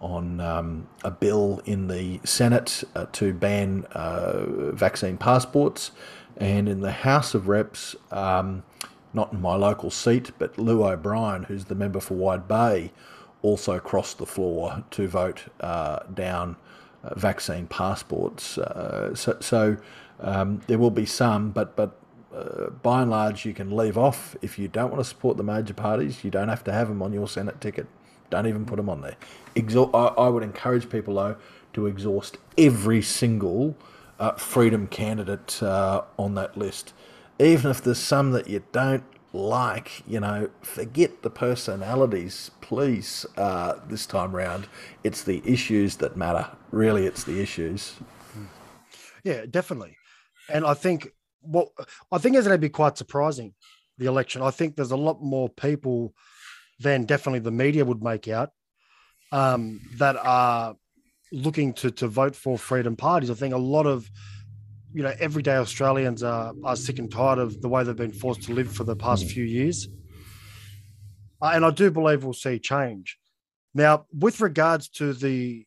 on 0.00 0.40
um, 0.40 0.86
a 1.04 1.10
bill 1.10 1.60
in 1.64 1.88
the 1.88 2.20
Senate 2.22 2.84
uh, 2.94 3.06
to 3.12 3.32
ban 3.32 3.86
uh, 3.92 4.72
vaccine 4.72 5.16
passports, 5.16 5.90
and 6.36 6.68
in 6.68 6.80
the 6.80 6.92
House 6.92 7.34
of 7.34 7.48
Reps, 7.48 7.96
um, 8.10 8.62
not 9.12 9.32
in 9.32 9.40
my 9.40 9.54
local 9.54 9.90
seat, 9.90 10.32
but 10.38 10.56
Llew 10.58 10.84
O'Brien, 10.84 11.44
who's 11.44 11.64
the 11.64 11.74
member 11.74 12.00
for 12.00 12.14
Wide 12.14 12.46
Bay, 12.46 12.92
also 13.42 13.78
crossed 13.78 14.18
the 14.18 14.26
floor 14.26 14.84
to 14.90 15.08
vote 15.08 15.44
uh, 15.60 16.00
down 16.12 16.56
uh, 17.04 17.14
vaccine 17.14 17.66
passports. 17.66 18.58
Uh, 18.58 19.14
so, 19.14 19.36
so 19.40 19.76
um, 20.20 20.60
there 20.66 20.78
will 20.78 20.90
be 20.90 21.06
some, 21.06 21.50
but 21.50 21.76
but 21.76 21.98
uh, 22.34 22.70
by 22.82 23.02
and 23.02 23.10
large, 23.10 23.46
you 23.46 23.54
can 23.54 23.74
leave 23.74 23.96
off 23.96 24.36
if 24.42 24.58
you 24.58 24.68
don't 24.68 24.90
want 24.90 25.00
to 25.00 25.08
support 25.08 25.36
the 25.36 25.42
major 25.42 25.72
parties. 25.72 26.22
You 26.22 26.30
don't 26.30 26.48
have 26.48 26.64
to 26.64 26.72
have 26.72 26.88
them 26.88 27.02
on 27.02 27.12
your 27.12 27.28
Senate 27.28 27.60
ticket. 27.60 27.86
Don't 28.28 28.46
even 28.46 28.66
put 28.66 28.76
them 28.76 28.90
on 28.90 29.00
there. 29.00 29.16
I, 29.56 29.98
I 30.18 30.28
would 30.28 30.42
encourage 30.42 30.90
people 30.90 31.14
though 31.14 31.36
to 31.72 31.86
exhaust 31.86 32.38
every 32.58 33.00
single 33.00 33.76
uh, 34.18 34.32
freedom 34.32 34.86
candidate 34.86 35.62
uh, 35.62 36.02
on 36.18 36.34
that 36.34 36.56
list, 36.56 36.92
even 37.38 37.70
if 37.70 37.82
there's 37.82 37.98
some 37.98 38.32
that 38.32 38.48
you 38.48 38.62
don't 38.72 39.04
like, 39.32 40.02
you 40.06 40.18
know, 40.20 40.48
forget 40.62 41.22
the 41.22 41.30
personalities, 41.30 42.50
please, 42.60 43.26
uh, 43.36 43.74
this 43.88 44.06
time 44.06 44.34
round. 44.34 44.66
It's 45.04 45.22
the 45.22 45.42
issues 45.44 45.96
that 45.96 46.16
matter. 46.16 46.48
Really, 46.70 47.06
it's 47.06 47.24
the 47.24 47.40
issues. 47.40 47.94
Yeah, 49.24 49.44
definitely. 49.50 49.96
And 50.48 50.64
I 50.64 50.74
think 50.74 51.08
what 51.40 51.68
I 52.12 52.18
think 52.18 52.36
is 52.36 52.46
going 52.46 52.54
to 52.54 52.60
be 52.60 52.68
quite 52.68 52.96
surprising, 52.96 53.54
the 53.98 54.06
election. 54.06 54.42
I 54.42 54.50
think 54.50 54.76
there's 54.76 54.92
a 54.92 54.96
lot 54.96 55.22
more 55.22 55.48
people 55.48 56.14
than 56.78 57.04
definitely 57.04 57.40
the 57.40 57.50
media 57.50 57.84
would 57.84 58.02
make 58.02 58.28
out 58.28 58.50
um, 59.32 59.80
that 59.98 60.16
are 60.16 60.76
looking 61.32 61.72
to 61.74 61.90
to 61.90 62.08
vote 62.08 62.36
for 62.36 62.58
freedom 62.58 62.96
parties. 62.96 63.30
I 63.30 63.34
think 63.34 63.54
a 63.54 63.58
lot 63.58 63.86
of 63.86 64.10
you 64.96 65.02
know, 65.02 65.12
everyday 65.20 65.56
Australians 65.56 66.22
are, 66.22 66.54
are 66.64 66.74
sick 66.74 66.98
and 66.98 67.12
tired 67.12 67.38
of 67.38 67.60
the 67.60 67.68
way 67.68 67.84
they've 67.84 67.94
been 67.94 68.10
forced 68.10 68.44
to 68.44 68.54
live 68.54 68.72
for 68.72 68.84
the 68.84 68.96
past 68.96 69.26
Mm. 69.26 69.30
few 69.30 69.44
years. 69.44 69.88
Uh, 71.42 71.50
and 71.52 71.66
I 71.66 71.70
do 71.70 71.90
believe 71.90 72.24
we'll 72.24 72.32
see 72.32 72.58
change. 72.58 73.18
Now, 73.74 74.06
with 74.10 74.40
regards 74.40 74.88
to 74.90 75.12
the 75.12 75.66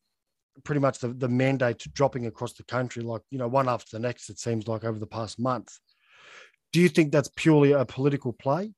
pretty 0.63 0.81
much 0.81 0.97
the, 0.97 1.09
the 1.09 1.29
mandate 1.29 1.85
dropping 1.93 2.25
across 2.25 2.53
the 2.53 2.63
country, 2.63 3.03
like, 3.03 3.21
you 3.29 3.37
know, 3.37 3.47
one 3.47 3.69
after 3.69 3.95
the 3.95 3.99
next, 3.99 4.31
it 4.31 4.39
seems 4.39 4.67
like 4.67 4.83
over 4.83 4.97
the 4.97 5.05
past 5.05 5.39
month, 5.39 5.77
do 6.73 6.81
you 6.81 6.89
think 6.89 7.11
that's 7.11 7.29
purely 7.35 7.71
a 7.71 7.85
political 7.85 8.33
play? 8.33 8.73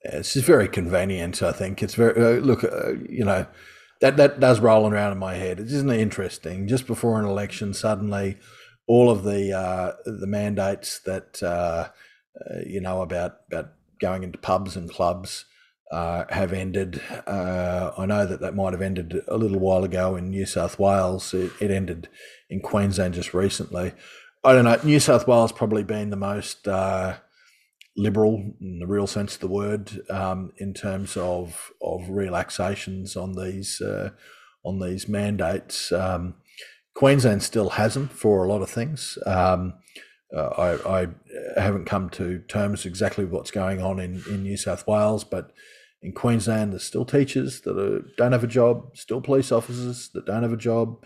It's 0.00 0.32
just 0.32 0.46
very 0.46 0.68
convenient. 0.68 1.42
I 1.42 1.52
think 1.52 1.82
it's 1.82 1.94
very 1.94 2.38
uh, 2.38 2.40
look. 2.40 2.64
Uh, 2.64 2.92
you 3.08 3.24
know, 3.24 3.46
that 4.00 4.16
that 4.16 4.40
does 4.40 4.60
roll 4.60 4.88
around 4.88 5.12
in 5.12 5.18
my 5.18 5.34
head. 5.34 5.60
Isn't 5.60 5.90
it 5.90 6.00
interesting? 6.00 6.68
Just 6.68 6.86
before 6.86 7.18
an 7.18 7.26
election, 7.26 7.74
suddenly, 7.74 8.36
all 8.86 9.10
of 9.10 9.24
the 9.24 9.52
uh, 9.52 9.92
the 10.04 10.26
mandates 10.26 11.00
that 11.00 11.42
uh, 11.42 11.88
uh, 12.38 12.58
you 12.66 12.80
know 12.80 13.02
about 13.02 13.38
about 13.50 13.72
going 14.00 14.22
into 14.22 14.38
pubs 14.38 14.76
and 14.76 14.90
clubs 14.90 15.44
uh, 15.90 16.24
have 16.30 16.52
ended. 16.52 17.00
Uh, 17.26 17.92
I 17.98 18.06
know 18.06 18.26
that 18.26 18.40
that 18.40 18.54
might 18.54 18.72
have 18.72 18.82
ended 18.82 19.22
a 19.26 19.36
little 19.36 19.58
while 19.58 19.84
ago 19.84 20.16
in 20.16 20.30
New 20.30 20.46
South 20.46 20.78
Wales. 20.78 21.34
It, 21.34 21.52
it 21.60 21.70
ended 21.70 22.08
in 22.48 22.60
Queensland 22.60 23.14
just 23.14 23.34
recently. 23.34 23.92
I 24.44 24.52
don't 24.52 24.64
know. 24.64 24.78
New 24.84 25.00
South 25.00 25.26
Wales 25.26 25.52
probably 25.52 25.82
been 25.82 26.10
the 26.10 26.16
most. 26.16 26.68
Liberal 27.98 28.54
in 28.60 28.78
the 28.78 28.86
real 28.86 29.06
sense 29.06 29.34
of 29.34 29.40
the 29.40 29.48
word 29.48 29.90
um, 30.08 30.52
in 30.56 30.72
terms 30.72 31.16
of 31.16 31.72
of 31.82 32.08
relaxations 32.08 33.16
on 33.16 33.32
these 33.32 33.80
uh, 33.80 34.10
on 34.64 34.78
these 34.78 35.08
mandates. 35.08 35.92
Um, 35.92 36.34
Queensland 36.94 37.42
still 37.42 37.70
hasn't 37.70 38.12
for 38.12 38.44
a 38.44 38.48
lot 38.48 38.62
of 38.62 38.70
things. 38.70 39.18
Um, 39.26 39.74
uh, 40.36 40.76
I, 40.86 41.02
I 41.02 41.06
haven't 41.60 41.86
come 41.86 42.10
to 42.10 42.40
terms 42.40 42.84
exactly 42.84 43.24
what's 43.24 43.50
going 43.50 43.80
on 43.80 43.98
in, 43.98 44.22
in 44.28 44.42
New 44.42 44.56
South 44.56 44.86
Wales, 44.86 45.24
but 45.24 45.52
in 46.02 46.12
Queensland, 46.12 46.72
there's 46.72 46.84
still 46.84 47.04
teachers 47.04 47.62
that 47.62 47.78
are, 47.78 48.04
don't 48.16 48.32
have 48.32 48.44
a 48.44 48.48
job, 48.48 48.96
still 48.96 49.20
police 49.20 49.50
officers 49.50 50.10
that 50.10 50.26
don't 50.26 50.42
have 50.42 50.52
a 50.52 50.56
job, 50.56 51.04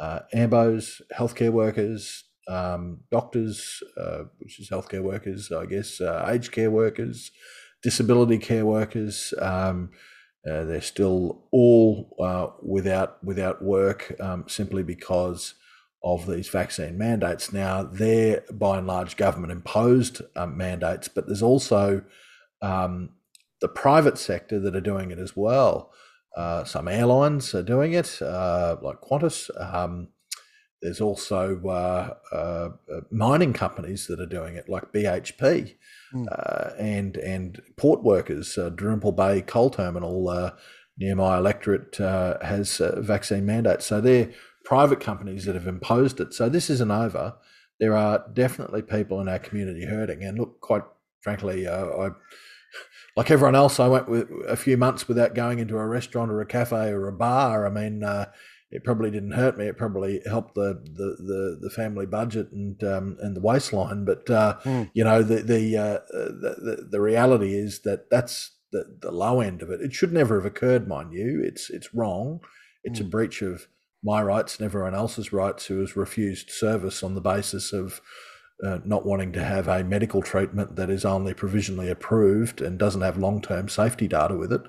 uh, 0.00 0.20
AMBOs, 0.34 1.00
healthcare 1.16 1.50
workers, 1.50 2.24
um, 2.50 3.00
doctors, 3.10 3.82
uh, 3.96 4.24
which 4.38 4.58
is 4.58 4.68
healthcare 4.68 5.02
workers, 5.02 5.52
I 5.52 5.66
guess, 5.66 6.00
uh, 6.00 6.28
aged 6.28 6.52
care 6.52 6.70
workers, 6.70 7.30
disability 7.82 8.38
care 8.38 8.66
workers. 8.66 9.32
Um, 9.38 9.90
uh, 10.48 10.64
they're 10.64 10.80
still 10.80 11.44
all 11.52 12.16
uh, 12.18 12.48
without 12.62 13.22
without 13.22 13.62
work 13.62 14.14
um, 14.20 14.44
simply 14.48 14.82
because 14.82 15.54
of 16.02 16.26
these 16.26 16.48
vaccine 16.48 16.96
mandates. 16.96 17.52
Now 17.52 17.82
they're 17.82 18.42
by 18.50 18.78
and 18.78 18.86
large 18.86 19.16
government 19.16 19.52
imposed 19.52 20.22
um, 20.34 20.56
mandates, 20.56 21.08
but 21.08 21.26
there's 21.26 21.42
also 21.42 22.02
um, 22.62 23.10
the 23.60 23.68
private 23.68 24.18
sector 24.18 24.58
that 24.60 24.74
are 24.74 24.80
doing 24.80 25.10
it 25.10 25.18
as 25.18 25.36
well. 25.36 25.92
Uh, 26.34 26.64
some 26.64 26.88
airlines 26.88 27.54
are 27.54 27.62
doing 27.62 27.92
it, 27.92 28.20
uh, 28.22 28.76
like 28.82 29.00
Qantas. 29.02 29.50
There's 30.82 31.00
also 31.00 31.60
uh, 31.66 32.14
uh, 32.34 32.70
mining 33.10 33.52
companies 33.52 34.06
that 34.06 34.20
are 34.20 34.26
doing 34.26 34.56
it, 34.56 34.68
like 34.68 34.92
BHP, 34.92 35.74
Mm. 36.12 36.26
uh, 36.28 36.70
and 36.76 37.16
and 37.18 37.62
port 37.76 38.02
workers. 38.02 38.58
Uh, 38.58 38.70
Dalrymple 38.70 39.12
Bay 39.12 39.42
Coal 39.42 39.70
Terminal 39.70 40.28
uh, 40.28 40.50
near 40.98 41.14
my 41.14 41.38
electorate 41.38 42.00
uh, 42.00 42.36
has 42.44 42.80
uh, 42.80 43.00
vaccine 43.00 43.46
mandates. 43.46 43.86
So 43.86 44.00
they're 44.00 44.30
private 44.64 44.98
companies 44.98 45.44
that 45.44 45.54
have 45.54 45.68
imposed 45.68 46.20
it. 46.20 46.34
So 46.34 46.48
this 46.48 46.68
isn't 46.68 46.90
over. 46.90 47.34
There 47.78 47.96
are 47.96 48.24
definitely 48.34 48.82
people 48.82 49.20
in 49.20 49.28
our 49.28 49.38
community 49.38 49.84
hurting. 49.86 50.24
And 50.24 50.36
look, 50.38 50.60
quite 50.60 50.82
frankly, 51.20 51.68
uh, 51.68 51.86
I 51.86 52.08
like 53.16 53.30
everyone 53.30 53.54
else, 53.54 53.78
I 53.78 53.86
went 53.86 54.08
with 54.08 54.28
a 54.48 54.56
few 54.56 54.76
months 54.76 55.06
without 55.06 55.34
going 55.34 55.60
into 55.60 55.78
a 55.78 55.86
restaurant 55.86 56.32
or 56.32 56.40
a 56.40 56.46
cafe 56.46 56.90
or 56.90 57.06
a 57.06 57.12
bar. 57.12 57.66
I 57.66 57.70
mean, 57.70 58.02
uh, 58.02 58.26
it 58.70 58.84
probably 58.84 59.10
didn't 59.10 59.32
hurt 59.32 59.58
me. 59.58 59.66
It 59.66 59.76
probably 59.76 60.20
helped 60.26 60.54
the 60.54 60.74
the 60.84 61.16
the, 61.18 61.58
the 61.62 61.70
family 61.70 62.06
budget 62.06 62.52
and 62.52 62.82
um, 62.84 63.16
and 63.20 63.36
the 63.36 63.40
waistline. 63.40 64.04
But 64.04 64.28
uh, 64.30 64.58
Mm. 64.64 64.90
you 64.94 65.04
know, 65.04 65.22
the 65.22 65.42
the, 65.42 65.76
uh, 65.76 65.98
the 66.12 66.56
the 66.58 66.88
the 66.90 67.00
reality 67.00 67.54
is 67.54 67.80
that 67.80 68.10
that's 68.10 68.52
the 68.72 68.84
the 69.00 69.10
low 69.10 69.40
end 69.40 69.62
of 69.62 69.70
it. 69.70 69.80
It 69.80 69.92
should 69.92 70.12
never 70.12 70.36
have 70.36 70.46
occurred, 70.46 70.86
mind 70.86 71.12
you. 71.12 71.42
It's 71.44 71.70
it's 71.70 71.94
wrong. 71.94 72.40
It's 72.84 73.00
a 73.00 73.04
breach 73.04 73.42
of 73.42 73.66
my 74.02 74.22
rights 74.22 74.56
and 74.56 74.64
everyone 74.64 74.94
else's 74.94 75.32
rights 75.32 75.66
who 75.66 75.80
has 75.80 75.96
refused 75.96 76.50
service 76.50 77.02
on 77.02 77.14
the 77.14 77.20
basis 77.20 77.72
of 77.72 78.00
uh, 78.64 78.78
not 78.84 79.04
wanting 79.04 79.32
to 79.32 79.44
have 79.44 79.68
a 79.68 79.84
medical 79.84 80.22
treatment 80.22 80.76
that 80.76 80.88
is 80.88 81.04
only 81.04 81.34
provisionally 81.34 81.90
approved 81.90 82.62
and 82.62 82.78
doesn't 82.78 83.02
have 83.02 83.18
long 83.18 83.42
term 83.42 83.68
safety 83.68 84.08
data 84.08 84.34
with 84.36 84.52
it. 84.52 84.62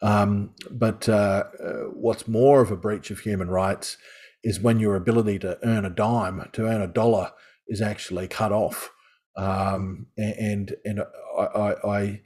Um, 0.00 0.54
but 0.70 1.08
uh, 1.08 1.44
uh, 1.62 1.72
what's 1.92 2.28
more 2.28 2.60
of 2.60 2.70
a 2.70 2.76
breach 2.76 3.10
of 3.10 3.20
human 3.20 3.48
rights 3.48 3.96
is 4.44 4.60
when 4.60 4.78
your 4.78 4.94
ability 4.94 5.38
to 5.40 5.58
earn 5.64 5.84
a 5.84 5.90
dime, 5.90 6.48
to 6.52 6.66
earn 6.66 6.80
a 6.80 6.86
dollar, 6.86 7.32
is 7.66 7.82
actually 7.82 8.28
cut 8.28 8.52
off. 8.52 8.90
Um, 9.36 10.06
and 10.16 10.74
and 10.84 11.02
I, 11.38 11.42
I, 11.42 11.88
I 11.88 12.20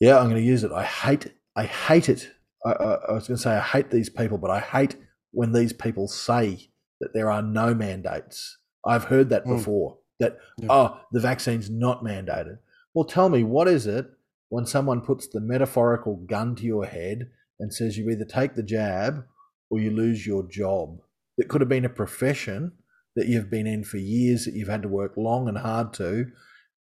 yeah, 0.00 0.18
I'm 0.18 0.24
going 0.30 0.36
to 0.42 0.48
use 0.48 0.64
it. 0.64 0.72
I 0.72 0.84
hate 0.84 1.32
I 1.56 1.64
hate 1.64 2.08
it. 2.08 2.30
I, 2.64 2.70
I, 2.70 3.12
was 3.12 3.28
going 3.28 3.36
to 3.36 3.42
say 3.42 3.52
I 3.52 3.60
hate 3.60 3.90
these 3.90 4.10
people, 4.10 4.38
but 4.38 4.50
I 4.50 4.60
hate 4.60 4.96
when 5.32 5.52
these 5.52 5.72
people 5.72 6.08
say 6.08 6.70
that 7.00 7.14
there 7.14 7.30
are 7.30 7.42
no 7.42 7.74
mandates. 7.74 8.58
I've 8.84 9.04
heard 9.04 9.28
that 9.30 9.44
Mm. 9.44 9.56
before. 9.56 9.98
That 10.20 10.38
Yeah. 10.58 10.66
oh, 10.70 11.00
the 11.12 11.20
vaccine's 11.20 11.70
not 11.70 12.02
mandated. 12.02 12.58
Well, 12.94 13.04
tell 13.04 13.28
me 13.28 13.44
what 13.44 13.68
is 13.68 13.86
it 13.86 14.10
when 14.48 14.66
someone 14.66 15.00
puts 15.00 15.28
the 15.28 15.40
metaphorical 15.40 16.16
gun 16.16 16.54
to 16.56 16.64
your 16.64 16.86
head 16.86 17.30
and 17.58 17.72
says 17.72 17.98
you 17.98 18.08
either 18.10 18.24
take 18.24 18.54
the 18.54 18.62
jab 18.62 19.24
or 19.70 19.78
you 19.78 19.90
lose 19.90 20.26
your 20.26 20.48
job? 20.48 21.00
It 21.36 21.48
could 21.48 21.60
have 21.60 21.68
been 21.68 21.84
a 21.84 21.90
profession 21.90 22.72
that 23.16 23.26
you've 23.26 23.50
been 23.50 23.66
in 23.66 23.84
for 23.84 23.98
years 23.98 24.44
that 24.44 24.54
you've 24.54 24.68
had 24.68 24.82
to 24.82 24.88
work 24.88 25.16
long 25.16 25.48
and 25.48 25.58
hard 25.58 25.92
to, 25.94 26.26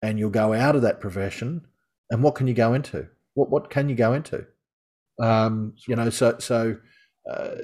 and 0.01 0.19
you'll 0.19 0.29
go 0.29 0.53
out 0.53 0.75
of 0.75 0.81
that 0.81 0.99
profession. 0.99 1.61
And 2.09 2.23
what 2.23 2.35
can 2.35 2.47
you 2.47 2.53
go 2.53 2.73
into? 2.73 3.07
What 3.33 3.49
what 3.49 3.69
can 3.69 3.89
you 3.89 3.95
go 3.95 4.13
into? 4.13 4.45
Um, 5.21 5.75
you 5.87 5.95
know, 5.95 6.09
so 6.09 6.37
so 6.39 6.77
uh, 7.31 7.55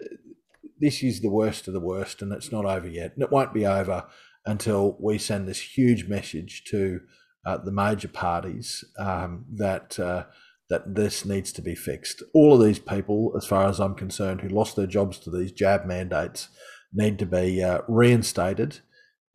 this 0.79 1.03
is 1.03 1.21
the 1.21 1.29
worst 1.29 1.67
of 1.67 1.73
the 1.73 1.79
worst, 1.79 2.21
and 2.21 2.31
it's 2.31 2.51
not 2.51 2.65
over 2.65 2.87
yet. 2.87 3.13
And 3.13 3.23
it 3.23 3.31
won't 3.31 3.53
be 3.53 3.65
over 3.65 4.05
until 4.45 4.97
we 4.99 5.17
send 5.17 5.47
this 5.47 5.59
huge 5.77 6.07
message 6.07 6.63
to 6.65 7.01
uh, 7.45 7.57
the 7.57 7.71
major 7.71 8.07
parties 8.07 8.83
um, 8.97 9.45
that 9.55 9.99
uh, 9.99 10.25
that 10.69 10.95
this 10.95 11.25
needs 11.25 11.51
to 11.53 11.61
be 11.61 11.75
fixed. 11.75 12.21
All 12.33 12.53
of 12.53 12.65
these 12.65 12.79
people, 12.79 13.33
as 13.35 13.45
far 13.45 13.67
as 13.67 13.79
I'm 13.79 13.95
concerned, 13.95 14.41
who 14.41 14.49
lost 14.49 14.75
their 14.75 14.87
jobs 14.87 15.17
to 15.19 15.31
these 15.31 15.51
jab 15.51 15.85
mandates, 15.85 16.49
need 16.93 17.17
to 17.19 17.25
be 17.25 17.63
uh, 17.63 17.81
reinstated 17.87 18.79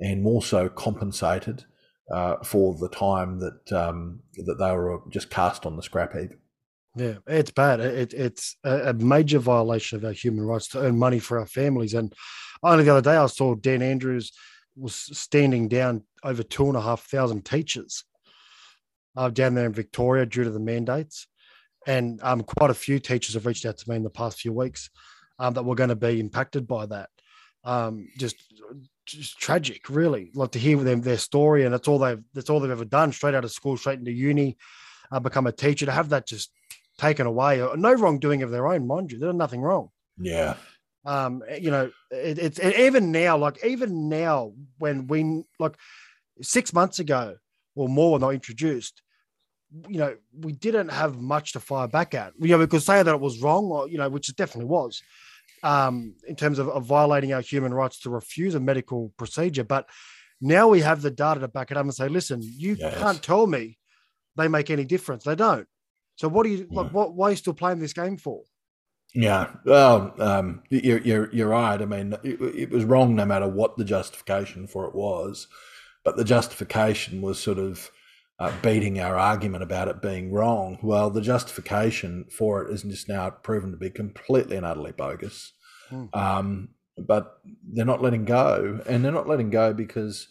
and 0.00 0.22
more 0.22 0.42
so 0.42 0.68
compensated 0.68 1.64
uh, 2.12 2.36
for 2.44 2.76
the 2.78 2.88
time 2.88 3.40
that 3.40 3.72
um, 3.72 4.20
that 4.36 4.57
they 4.59 4.72
were 4.72 5.00
just 5.11 5.30
cast 5.30 5.66
on 5.66 5.76
the 5.76 5.82
scrap 5.82 6.12
heap. 6.12 6.30
Yeah, 6.96 7.14
it's 7.26 7.50
bad. 7.50 7.80
It, 7.80 8.14
it's 8.14 8.57
a, 8.64 8.90
a 8.90 8.92
major 8.92 9.40
violation 9.40 9.98
of 9.98 10.05
our 10.05 10.12
human 10.12 10.44
rights 10.44 10.68
to 10.68 10.80
earn 10.80 10.96
money 10.96 11.18
for 11.18 11.40
our 11.40 11.46
families. 11.46 11.94
And 11.94 12.14
only 12.62 12.84
the 12.84 12.92
other 12.92 13.11
day, 13.11 13.16
I 13.16 13.26
saw 13.26 13.57
Dan 13.57 13.82
Andrews 13.82 14.32
was 14.77 14.95
standing 14.95 15.68
down 15.68 16.03
over 16.22 16.43
two 16.43 16.66
and 16.66 16.77
a 16.77 16.81
half 16.81 17.03
thousand 17.03 17.45
teachers 17.45 18.05
uh, 19.16 19.31
down 19.31 19.55
there 19.55 19.66
in 19.66 19.72
Victoria 19.72 20.27
due 20.27 20.45
to 20.45 20.51
the 20.51 20.61
mandates. 20.61 21.27
And 21.87 22.20
um, 22.22 22.43
quite 22.43 22.70
a 22.70 22.75
few 22.75 22.99
teachers 22.99 23.35
have 23.35 23.47
reached 23.47 23.66
out 23.66 23.77
to 23.77 23.91
me 23.91 23.97
in 23.97 24.03
the 24.03 24.11
past 24.11 24.41
few 24.41 24.53
weeks 24.53 24.91
um, 25.39 25.55
that 25.55 25.64
were 25.64 25.75
going 25.75 25.91
to 25.91 25.97
be 25.97 26.18
impacted 26.18 26.66
by 26.66 26.87
that. 26.87 27.11
Um, 27.62 28.09
just, 28.18 28.37
just 29.07 29.39
tragic, 29.39 29.89
really. 29.89 30.31
Like 30.35 30.53
to 30.53 30.59
hear 30.59 30.79
them 30.79 31.03
their 31.03 31.18
story, 31.18 31.64
and 31.64 31.72
that's 31.72 31.89
all 31.89 31.99
they've 31.99 32.22
that's 32.33 32.51
all 32.51 32.61
they've 32.61 32.70
ever 32.70 32.85
done. 32.85 33.12
Straight 33.12 33.35
out 33.35 33.45
of 33.45 33.53
school, 33.53 33.77
straight 33.77 33.99
into 33.99 34.12
uni, 34.12 34.57
uh, 35.12 35.20
become 35.20 35.47
a 35.47 35.53
teacher. 35.53 35.87
To 35.87 35.93
have 35.93 36.11
that 36.11 36.27
just 36.27 36.51
taken 36.99 37.27
away, 37.27 37.66
no 37.77 37.93
wrongdoing 37.95 38.43
of 38.43 38.51
their 38.51 38.66
own, 38.66 38.87
mind 38.87 39.12
you, 39.12 39.18
they're 39.18 39.33
nothing 39.33 39.61
wrong. 39.61 39.91
Yeah, 40.18 40.55
Um, 41.07 41.42
you 41.61 41.70
know, 41.70 41.90
it, 42.11 42.38
it's 42.38 42.59
and 42.59 42.74
even 42.74 43.12
now, 43.12 43.36
like 43.36 43.64
even 43.64 44.09
now, 44.09 44.52
when 44.78 45.07
we 45.07 45.44
like 45.59 45.76
six 46.40 46.72
months 46.72 46.98
ago 46.98 47.36
or 47.74 47.88
more 47.88 48.12
when 48.12 48.22
they 48.22 48.34
introduced, 48.34 49.02
you 49.88 49.98
know, 49.98 50.16
we 50.40 50.52
didn't 50.52 50.88
have 50.88 51.20
much 51.20 51.52
to 51.52 51.61
fire 51.61 51.88
back 51.88 52.14
at. 52.14 52.32
You 52.38 52.48
know, 52.48 52.59
we 52.59 52.66
could 52.66 52.82
say 52.82 53.02
that 53.02 53.14
it 53.14 53.20
was 53.20 53.40
wrong, 53.42 53.66
or 53.66 53.88
you 53.88 53.98
know, 53.98 54.09
which 54.09 54.28
it 54.28 54.36
definitely 54.36 54.70
was, 54.70 55.02
um, 55.62 56.14
in 56.26 56.36
terms 56.36 56.59
of, 56.59 56.68
of 56.68 56.84
violating 56.84 57.32
our 57.32 57.40
human 57.40 57.74
rights 57.74 58.00
to 58.00 58.11
refuse 58.11 58.55
a 58.55 58.61
medical 58.61 59.12
procedure. 59.18 59.64
But 59.64 59.88
now 60.40 60.68
we 60.68 60.80
have 60.80 61.02
the 61.02 61.11
data 61.11 61.40
to 61.40 61.48
back 61.48 61.70
it 61.70 61.76
up 61.76 61.84
and 61.84 61.94
say, 61.94 62.09
listen, 62.09 62.40
you 62.42 62.76
Yes. 62.78 62.98
can't 62.98 63.22
tell 63.22 63.46
me 63.46 63.78
they 64.36 64.48
make 64.48 64.70
any 64.70 64.84
difference. 64.84 65.24
They 65.24 65.34
don't. 65.34 65.66
So 66.16 66.28
what 66.28 66.44
do 66.44 66.50
you 66.50 66.66
like? 66.70 66.86
Mm. 66.86 66.92
What 66.92 67.14
why 67.14 67.28
are 67.28 67.30
you 67.30 67.36
still 67.36 67.55
playing 67.55 67.80
this 67.80 67.92
game 67.92 68.16
for? 68.16 68.42
Yeah, 69.14 69.50
well, 69.64 70.12
um, 70.18 70.62
you're, 70.70 70.98
you're 70.98 71.32
you're 71.32 71.48
right. 71.48 71.80
I 71.80 71.84
mean, 71.84 72.14
it, 72.24 72.40
it, 72.40 72.70
was 72.70 72.84
wrong 72.84 73.14
no 73.14 73.24
matter 73.24 73.46
what 73.46 73.76
the 73.76 73.84
justification 73.84 74.66
for 74.66 74.86
it 74.86 74.94
was, 74.94 75.46
but 76.04 76.16
the 76.16 76.24
justification 76.24 77.22
was 77.22 77.38
sort 77.38 77.58
of 77.58 77.92
uh, 78.40 78.52
beating 78.60 78.98
our 78.98 79.16
argument 79.16 79.62
about 79.62 79.86
it 79.86 80.02
being 80.02 80.32
wrong. 80.32 80.78
Well, 80.82 81.10
the 81.10 81.20
justification 81.20 82.24
for 82.28 82.64
it 82.64 82.72
is 82.72 82.82
just 82.82 83.08
now 83.08 83.30
proven 83.30 83.70
to 83.70 83.76
be 83.76 83.88
completely 83.88 84.56
and 84.56 84.66
utterly 84.66 84.92
bogus. 84.92 85.52
Hmm. 85.90 86.06
Um, 86.12 86.68
but 86.98 87.38
they're 87.72 87.84
not 87.84 88.02
letting 88.02 88.24
go, 88.24 88.80
and 88.88 89.04
they're 89.04 89.12
not 89.12 89.28
letting 89.28 89.50
go 89.50 89.72
because 89.72 90.28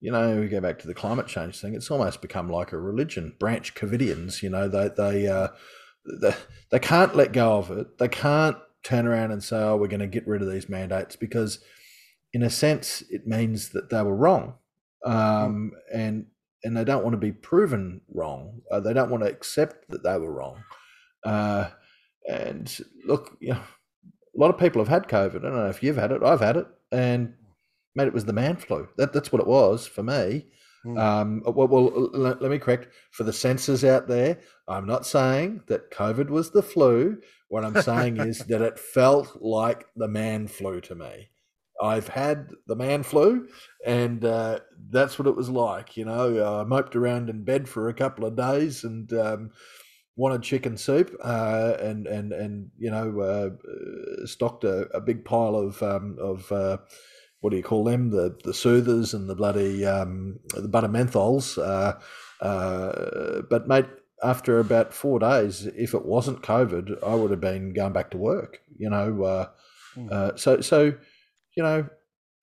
you 0.00 0.10
know, 0.10 0.40
we 0.40 0.48
go 0.48 0.60
back 0.60 0.78
to 0.78 0.86
the 0.86 0.94
climate 0.94 1.26
change 1.26 1.60
thing. 1.60 1.74
It's 1.74 1.90
almost 1.90 2.22
become 2.22 2.48
like 2.48 2.72
a 2.72 2.78
religion. 2.78 3.34
Branch 3.38 3.74
Covidians, 3.74 4.42
you 4.42 4.48
know, 4.48 4.66
they 4.66 4.88
they 4.88 5.28
uh, 5.28 5.48
they, 6.20 6.34
they 6.70 6.78
can't 6.78 7.16
let 7.16 7.32
go 7.32 7.58
of 7.58 7.70
it. 7.70 7.98
They 7.98 8.08
can't 8.08 8.56
turn 8.82 9.06
around 9.06 9.32
and 9.32 9.42
say, 9.42 9.56
"Oh, 9.56 9.76
we're 9.76 9.88
going 9.88 10.00
to 10.00 10.06
get 10.06 10.26
rid 10.26 10.42
of 10.42 10.50
these 10.50 10.68
mandates," 10.68 11.16
because, 11.16 11.60
in 12.32 12.42
a 12.42 12.50
sense, 12.50 13.02
it 13.10 13.26
means 13.26 13.70
that 13.70 13.90
they 13.90 14.02
were 14.02 14.16
wrong, 14.16 14.54
um, 15.04 15.72
and 15.92 16.26
and 16.64 16.76
they 16.76 16.84
don't 16.84 17.02
want 17.02 17.14
to 17.14 17.18
be 17.18 17.32
proven 17.32 18.00
wrong. 18.12 18.60
Uh, 18.70 18.80
they 18.80 18.92
don't 18.92 19.10
want 19.10 19.22
to 19.22 19.30
accept 19.30 19.88
that 19.90 20.02
they 20.02 20.18
were 20.18 20.32
wrong. 20.32 20.62
Uh, 21.24 21.68
and 22.28 22.78
look, 23.06 23.36
you 23.40 23.50
know, 23.50 23.60
a 23.60 24.38
lot 24.38 24.50
of 24.50 24.58
people 24.58 24.80
have 24.80 24.88
had 24.88 25.08
COVID. 25.08 25.38
I 25.38 25.42
don't 25.42 25.56
know 25.56 25.68
if 25.68 25.82
you've 25.82 25.96
had 25.96 26.12
it. 26.12 26.22
I've 26.22 26.40
had 26.40 26.56
it, 26.56 26.66
and 26.92 27.34
mate, 27.94 28.08
it 28.08 28.14
was 28.14 28.24
the 28.24 28.32
man 28.32 28.56
flu. 28.56 28.88
That, 28.96 29.12
that's 29.12 29.32
what 29.32 29.40
it 29.40 29.48
was 29.48 29.86
for 29.86 30.02
me. 30.02 30.46
Mm. 30.84 30.98
Um, 30.98 31.42
well, 31.46 31.68
well 31.68 32.10
let, 32.12 32.40
me 32.40 32.58
correct 32.58 32.88
for 33.10 33.24
the 33.24 33.32
censors 33.32 33.84
out 33.84 34.08
there. 34.08 34.38
I'm 34.66 34.86
not 34.86 35.06
saying 35.06 35.62
that 35.66 35.90
COVID 35.90 36.30
was 36.30 36.50
the 36.50 36.62
flu. 36.62 37.18
What 37.48 37.64
I'm 37.64 37.82
saying 37.82 38.18
is 38.18 38.38
that 38.48 38.62
it 38.62 38.78
felt 38.78 39.42
like 39.42 39.86
the 39.96 40.08
man 40.08 40.46
flu 40.46 40.80
to 40.82 40.94
me. 40.94 41.30
I've 41.82 42.08
had 42.08 42.50
the 42.66 42.76
man 42.76 43.02
flu, 43.02 43.48
and 43.86 44.24
uh, 44.24 44.60
that's 44.90 45.18
what 45.18 45.28
it 45.28 45.36
was 45.36 45.48
like. 45.48 45.96
You 45.96 46.04
know, 46.04 46.36
uh, 46.38 46.60
I 46.60 46.64
moped 46.64 46.94
around 46.94 47.30
in 47.30 47.44
bed 47.44 47.68
for 47.68 47.88
a 47.88 47.94
couple 47.94 48.26
of 48.26 48.36
days 48.36 48.84
and 48.84 49.10
um, 49.14 49.50
wanted 50.16 50.42
chicken 50.42 50.76
soup, 50.76 51.16
uh, 51.24 51.76
and 51.80 52.06
and 52.06 52.32
and 52.32 52.70
you 52.78 52.90
know, 52.90 53.20
uh, 53.20 54.26
stocked 54.26 54.64
a, 54.64 54.88
a, 54.94 55.00
big 55.00 55.24
pile 55.24 55.56
of 55.56 55.82
um, 55.82 56.16
of 56.20 56.50
uh, 56.52 56.76
what 57.40 57.50
do 57.50 57.56
you 57.56 57.62
call 57.62 57.84
them? 57.84 58.10
The 58.10 58.36
the 58.44 58.54
soothers 58.54 59.14
and 59.14 59.28
the 59.28 59.34
bloody 59.34 59.84
um, 59.86 60.40
the 60.54 60.68
butter 60.68 60.88
menthols. 60.88 61.58
Uh, 61.58 61.98
uh, 62.44 63.42
but 63.48 63.68
mate, 63.68 63.86
after 64.22 64.58
about 64.58 64.92
four 64.92 65.18
days, 65.18 65.66
if 65.66 65.94
it 65.94 66.04
wasn't 66.04 66.42
COVID, 66.42 67.02
I 67.02 67.14
would 67.14 67.30
have 67.30 67.40
been 67.40 67.72
going 67.72 67.92
back 67.92 68.10
to 68.10 68.18
work. 68.18 68.60
You 68.76 68.90
know, 68.90 69.22
uh, 69.22 69.46
mm. 69.96 70.38
so 70.38 70.60
so 70.60 70.94
you 71.56 71.62
know, 71.62 71.88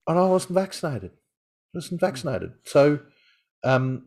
and 0.06 0.18
I 0.18 0.24
wasn't 0.26 0.54
vaccinated. 0.54 1.10
I 1.12 1.78
wasn't 1.78 2.00
hmm. 2.00 2.06
vaccinated. 2.06 2.52
So, 2.64 3.00
um, 3.64 4.06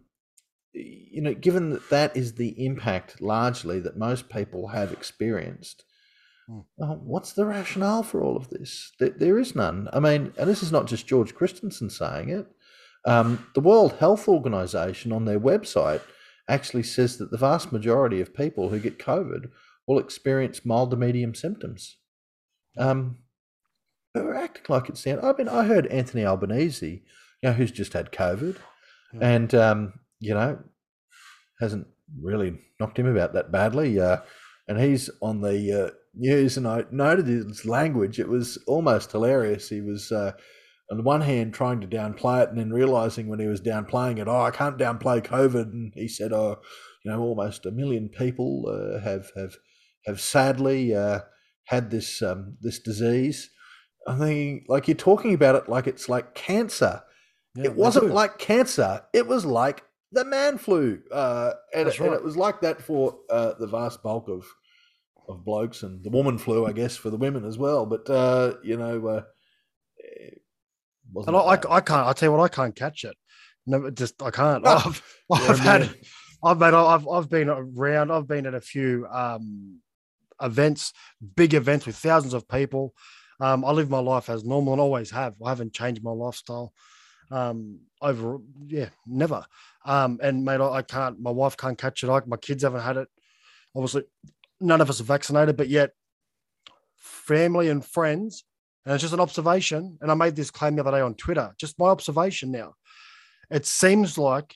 you 0.73 1.21
know, 1.21 1.33
given 1.33 1.71
that 1.71 1.89
that 1.89 2.17
is 2.17 2.35
the 2.35 2.65
impact 2.65 3.21
largely 3.21 3.79
that 3.81 3.97
most 3.97 4.29
people 4.29 4.69
have 4.69 4.91
experienced, 4.91 5.83
well, 6.77 6.99
what's 7.03 7.33
the 7.33 7.45
rationale 7.45 8.03
for 8.03 8.23
all 8.23 8.35
of 8.35 8.49
this? 8.49 8.91
There, 8.99 9.09
there 9.09 9.39
is 9.39 9.55
none. 9.55 9.87
I 9.93 9.99
mean, 9.99 10.33
and 10.37 10.49
this 10.49 10.63
is 10.63 10.71
not 10.71 10.87
just 10.87 11.07
George 11.07 11.33
Christensen 11.33 11.89
saying 11.89 12.29
it. 12.29 12.47
Um, 13.05 13.47
the 13.55 13.61
World 13.61 13.93
Health 13.93 14.27
Organization 14.27 15.11
on 15.11 15.25
their 15.25 15.39
website 15.39 16.01
actually 16.47 16.83
says 16.83 17.17
that 17.17 17.31
the 17.31 17.37
vast 17.37 17.71
majority 17.71 18.21
of 18.21 18.33
people 18.33 18.69
who 18.69 18.79
get 18.79 18.99
COVID 18.99 19.49
will 19.87 19.99
experience 19.99 20.65
mild 20.65 20.91
to 20.91 20.97
medium 20.97 21.33
symptoms. 21.33 21.97
Um, 22.77 23.17
but 24.13 24.23
we're 24.23 24.35
acting 24.35 24.65
like 24.67 24.89
it's 24.89 25.03
down. 25.03 25.23
I 25.23 25.33
mean, 25.33 25.47
I 25.47 25.63
heard 25.65 25.87
Anthony 25.87 26.25
Albanese, 26.25 27.03
you 27.41 27.49
know, 27.49 27.53
who's 27.53 27.71
just 27.71 27.93
had 27.93 28.11
COVID, 28.11 28.57
yeah. 29.13 29.19
and 29.21 29.55
um, 29.55 29.93
you 30.19 30.33
know, 30.33 30.59
hasn't 31.59 31.87
really 32.21 32.59
knocked 32.79 32.99
him 32.99 33.07
about 33.07 33.33
that 33.33 33.51
badly. 33.51 33.99
Uh, 33.99 34.17
and 34.67 34.79
he's 34.79 35.09
on 35.21 35.41
the 35.41 35.85
uh, 35.85 35.91
news, 36.13 36.57
and 36.57 36.67
I 36.67 36.85
noted 36.91 37.27
his 37.27 37.65
language. 37.65 38.19
It 38.19 38.29
was 38.29 38.57
almost 38.67 39.11
hilarious. 39.11 39.69
He 39.69 39.81
was, 39.81 40.11
uh, 40.11 40.33
on 40.89 40.97
the 40.97 41.03
one 41.03 41.21
hand, 41.21 41.53
trying 41.53 41.81
to 41.81 41.87
downplay 41.87 42.43
it, 42.43 42.49
and 42.49 42.57
then 42.57 42.71
realizing 42.71 43.27
when 43.27 43.39
he 43.39 43.47
was 43.47 43.61
downplaying 43.61 44.19
it, 44.19 44.27
oh, 44.27 44.41
I 44.41 44.51
can't 44.51 44.77
downplay 44.77 45.25
COVID. 45.25 45.71
And 45.71 45.93
he 45.95 46.07
said, 46.07 46.33
oh, 46.33 46.59
you 47.03 47.11
know, 47.11 47.19
almost 47.19 47.65
a 47.65 47.71
million 47.71 48.09
people 48.09 48.65
uh, 48.67 48.99
have 49.01 49.31
have 49.35 49.55
have 50.05 50.19
sadly 50.19 50.93
uh, 50.95 51.19
had 51.65 51.91
this 51.91 52.21
um, 52.21 52.57
this 52.61 52.79
disease. 52.79 53.49
I 54.07 54.17
think, 54.17 54.65
like 54.67 54.87
you're 54.87 54.95
talking 54.95 55.33
about 55.33 55.55
it 55.55 55.69
like 55.69 55.87
it's 55.87 56.09
like 56.09 56.33
cancer. 56.33 57.03
Yeah, 57.55 57.65
it 57.65 57.75
wasn't 57.75 58.13
like 58.13 58.39
cancer. 58.39 59.03
It 59.13 59.27
was 59.27 59.45
like 59.45 59.83
the 60.11 60.25
man 60.25 60.57
flu, 60.57 61.01
uh, 61.11 61.51
and, 61.73 61.87
right. 61.87 61.99
and, 61.99 62.13
it 62.13 62.23
was 62.23 62.35
like 62.37 62.61
that 62.61 62.81
for 62.81 63.17
uh, 63.29 63.53
the 63.59 63.67
vast 63.67 64.03
bulk 64.03 64.27
of 64.27 64.45
of 65.31 65.45
blokes 65.45 65.83
and 65.83 66.03
the 66.03 66.09
woman 66.09 66.37
flu, 66.37 66.65
I 66.65 66.71
guess, 66.73 66.95
for 66.97 67.09
the 67.09 67.17
women 67.17 67.45
as 67.45 67.57
well. 67.57 67.85
But 67.85 68.09
uh, 68.09 68.55
you 68.63 68.77
know, 68.77 69.07
uh, 69.07 69.21
and 71.27 71.35
I, 71.35 71.39
I, 71.39 71.53
I, 71.53 71.81
can't. 71.81 72.07
I 72.07 72.13
tell 72.13 72.27
you 72.27 72.37
what, 72.37 72.43
I 72.43 72.53
can't 72.53 72.75
catch 72.75 73.03
it. 73.03 73.15
No, 73.65 73.89
just 73.89 74.21
I 74.21 74.31
can't. 74.31 74.63
Oh, 74.67 74.83
I've, 74.85 75.49
I've 75.49 75.59
had, 75.59 75.89
I've 76.43 76.59
made, 76.59 76.73
I've 76.73 77.07
I've 77.07 77.29
been 77.29 77.49
around. 77.49 78.11
I've 78.11 78.27
been 78.27 78.45
at 78.45 78.53
a 78.53 78.61
few 78.61 79.07
um, 79.11 79.79
events, 80.41 80.93
big 81.35 81.53
events 81.53 81.85
with 81.85 81.95
thousands 81.95 82.33
of 82.33 82.47
people. 82.47 82.93
Um, 83.39 83.65
I 83.65 83.71
live 83.71 83.89
my 83.89 83.99
life 83.99 84.29
as 84.29 84.43
normal 84.43 84.73
and 84.73 84.81
always 84.81 85.09
have. 85.11 85.35
I 85.43 85.49
haven't 85.49 85.73
changed 85.73 86.03
my 86.03 86.11
lifestyle 86.11 86.73
um, 87.31 87.79
over, 88.01 88.37
yeah, 88.67 88.89
never. 89.07 89.45
Um, 89.85 90.19
and 90.21 90.45
mate, 90.45 90.61
I, 90.61 90.69
I, 90.69 90.81
can't. 90.83 91.19
My 91.19 91.31
wife 91.31 91.57
can't 91.57 91.77
catch 91.77 92.03
it. 92.03 92.09
I, 92.09 92.21
my 92.27 92.37
kids 92.37 92.63
haven't 92.63 92.81
had 92.81 92.97
it. 92.97 93.07
Obviously, 93.75 94.03
none 94.61 94.81
of 94.81 94.89
us 94.89 95.01
are 95.01 95.05
vaccinated, 95.05 95.57
but 95.57 95.69
yet 95.69 95.91
family 96.97 97.69
and 97.69 97.83
friends, 97.83 98.43
and 98.85 98.93
it's 98.93 99.01
just 99.01 99.13
an 99.13 99.19
observation. 99.19 99.97
And 100.01 100.11
I 100.11 100.13
made 100.13 100.35
this 100.35 100.51
claim 100.51 100.75
the 100.75 100.81
other 100.81 100.91
day 100.91 101.01
on 101.01 101.15
Twitter, 101.15 101.53
just 101.57 101.79
my 101.79 101.87
observation 101.87 102.51
now. 102.51 102.73
It 103.49 103.65
seems 103.65 104.17
like 104.17 104.55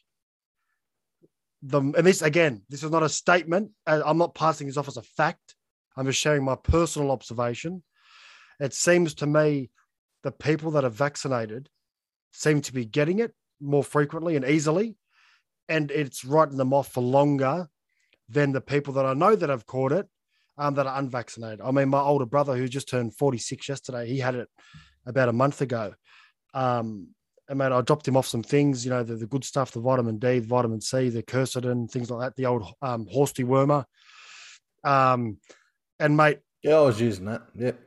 the, 1.61 1.79
and 1.79 2.05
this 2.05 2.21
again, 2.21 2.63
this 2.69 2.83
is 2.83 2.91
not 2.91 3.03
a 3.03 3.09
statement. 3.09 3.71
I'm 3.85 4.17
not 4.17 4.35
passing 4.35 4.67
this 4.67 4.77
off 4.77 4.87
as 4.87 4.97
a 4.97 5.01
fact. 5.01 5.55
I'm 5.97 6.05
just 6.05 6.19
sharing 6.19 6.43
my 6.43 6.55
personal 6.55 7.11
observation. 7.11 7.83
It 8.59 8.73
seems 8.73 9.13
to 9.15 9.25
me 9.25 9.69
the 10.23 10.31
people 10.31 10.71
that 10.71 10.85
are 10.85 10.89
vaccinated 10.89 11.69
seem 12.31 12.61
to 12.61 12.73
be 12.73 12.85
getting 12.85 13.19
it 13.19 13.33
more 13.61 13.83
frequently 13.83 14.35
and 14.35 14.45
easily, 14.45 14.95
and 15.69 15.89
it's 15.91 16.25
writing 16.25 16.57
them 16.57 16.73
off 16.73 16.91
for 16.91 17.01
longer 17.01 17.67
than 18.29 18.51
the 18.51 18.61
people 18.61 18.93
that 18.93 19.05
I 19.05 19.13
know 19.13 19.35
that 19.35 19.49
have 19.49 19.65
caught 19.65 19.91
it 19.91 20.07
um, 20.57 20.75
that 20.75 20.87
are 20.87 20.99
unvaccinated. 20.99 21.61
I 21.61 21.71
mean, 21.71 21.89
my 21.89 21.99
older 21.99 22.25
brother 22.25 22.55
who 22.55 22.67
just 22.67 22.89
turned 22.89 23.15
46 23.15 23.67
yesterday, 23.67 24.07
he 24.07 24.19
had 24.19 24.35
it 24.35 24.47
about 25.05 25.29
a 25.29 25.33
month 25.33 25.61
ago. 25.61 25.93
Um, 26.53 27.09
and 27.47 27.59
mate, 27.59 27.71
I 27.71 27.81
dropped 27.81 28.07
him 28.07 28.17
off 28.17 28.27
some 28.27 28.41
things, 28.41 28.85
you 28.85 28.91
know, 28.91 29.03
the, 29.03 29.15
the 29.15 29.27
good 29.27 29.43
stuff, 29.43 29.71
the 29.71 29.79
vitamin 29.79 30.17
D, 30.17 30.39
the 30.39 30.47
vitamin 30.47 30.81
C, 30.81 31.09
the 31.09 31.21
quercetin, 31.21 31.89
things 31.91 32.09
like 32.09 32.21
that, 32.21 32.35
the 32.35 32.47
old 32.47 32.65
um, 32.81 33.05
horse 33.07 33.33
dewormer. 33.33 33.85
Um, 34.83 35.37
and 35.99 36.17
mate, 36.17 36.39
yeah, 36.63 36.77
I 36.77 36.81
was 36.81 36.99
using 36.99 37.25
that. 37.25 37.43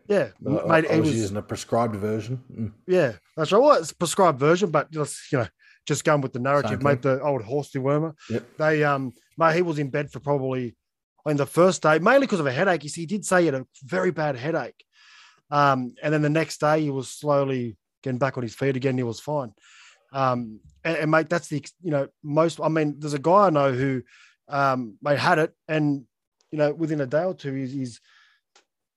Yeah, 0.07 0.29
I, 0.47 0.81
mate, 0.81 0.91
I 0.91 1.01
was, 1.01 1.09
was, 1.09 1.17
using 1.17 1.37
a 1.37 1.43
prescribed 1.43 1.97
version. 1.97 2.41
Mm. 2.53 2.73
Yeah, 2.87 3.15
that's 3.37 3.51
right. 3.51 3.61
Well, 3.61 3.77
it's 3.77 3.93
prescribed 3.93 4.39
version, 4.39 4.71
but 4.71 4.89
just 4.93 5.33
you 5.33 5.39
know, 5.39 5.49
just 5.89 6.05
going 6.05 6.21
with 6.21 6.35
the 6.35 6.39
narrative, 6.39 6.83
mate. 6.83 7.03
The 7.03 7.21
old 7.23 7.43
horse 7.43 7.71
dewormer. 7.71 8.15
Yep. 8.29 8.45
They 8.59 8.85
um 8.85 9.15
mate, 9.39 9.57
he 9.57 9.63
was 9.63 9.79
in 9.79 9.89
bed 9.89 10.13
for 10.13 10.21
probably 10.21 10.77
in 11.27 11.39
the 11.39 11.47
first 11.47 11.83
day, 11.83 11.99
mainly 11.99 12.27
because 12.27 12.41
of 12.41 12.47
a 12.47 12.53
headache. 12.53 12.83
He 12.83 13.07
did 13.07 13.25
say 13.25 13.41
he 13.41 13.47
had 13.47 13.55
a 13.55 13.67
very 13.83 14.11
bad 14.11 14.37
headache. 14.37 14.85
Um, 15.51 15.95
and 16.03 16.13
then 16.13 16.21
the 16.21 16.29
next 16.29 16.61
day 16.61 16.83
he 16.83 16.91
was 16.91 17.09
slowly 17.09 17.79
getting 18.03 18.19
back 18.19 18.37
on 18.37 18.43
his 18.43 18.55
feet 18.55 18.77
again. 18.77 18.99
He 18.99 19.03
was 19.03 19.19
fine. 19.19 19.53
Um, 20.13 20.61
and, 20.85 20.97
and 20.99 21.11
mate, 21.11 21.31
that's 21.31 21.49
the 21.49 21.65
you 21.83 21.91
know, 21.91 22.09
most 22.23 22.61
I 22.61 22.69
mean, 22.69 22.97
there's 22.99 23.15
a 23.15 23.19
guy 23.19 23.47
I 23.47 23.51
know 23.51 23.73
who 23.73 24.03
um 24.49 24.99
mate 25.03 25.19
had 25.19 25.39
it 25.39 25.55
and 25.67 26.05
you 26.51 26.59
know, 26.59 26.73
within 26.73 27.01
a 27.01 27.07
day 27.07 27.25
or 27.25 27.35
two, 27.35 27.53
he's, 27.53 27.73
he's 27.73 28.01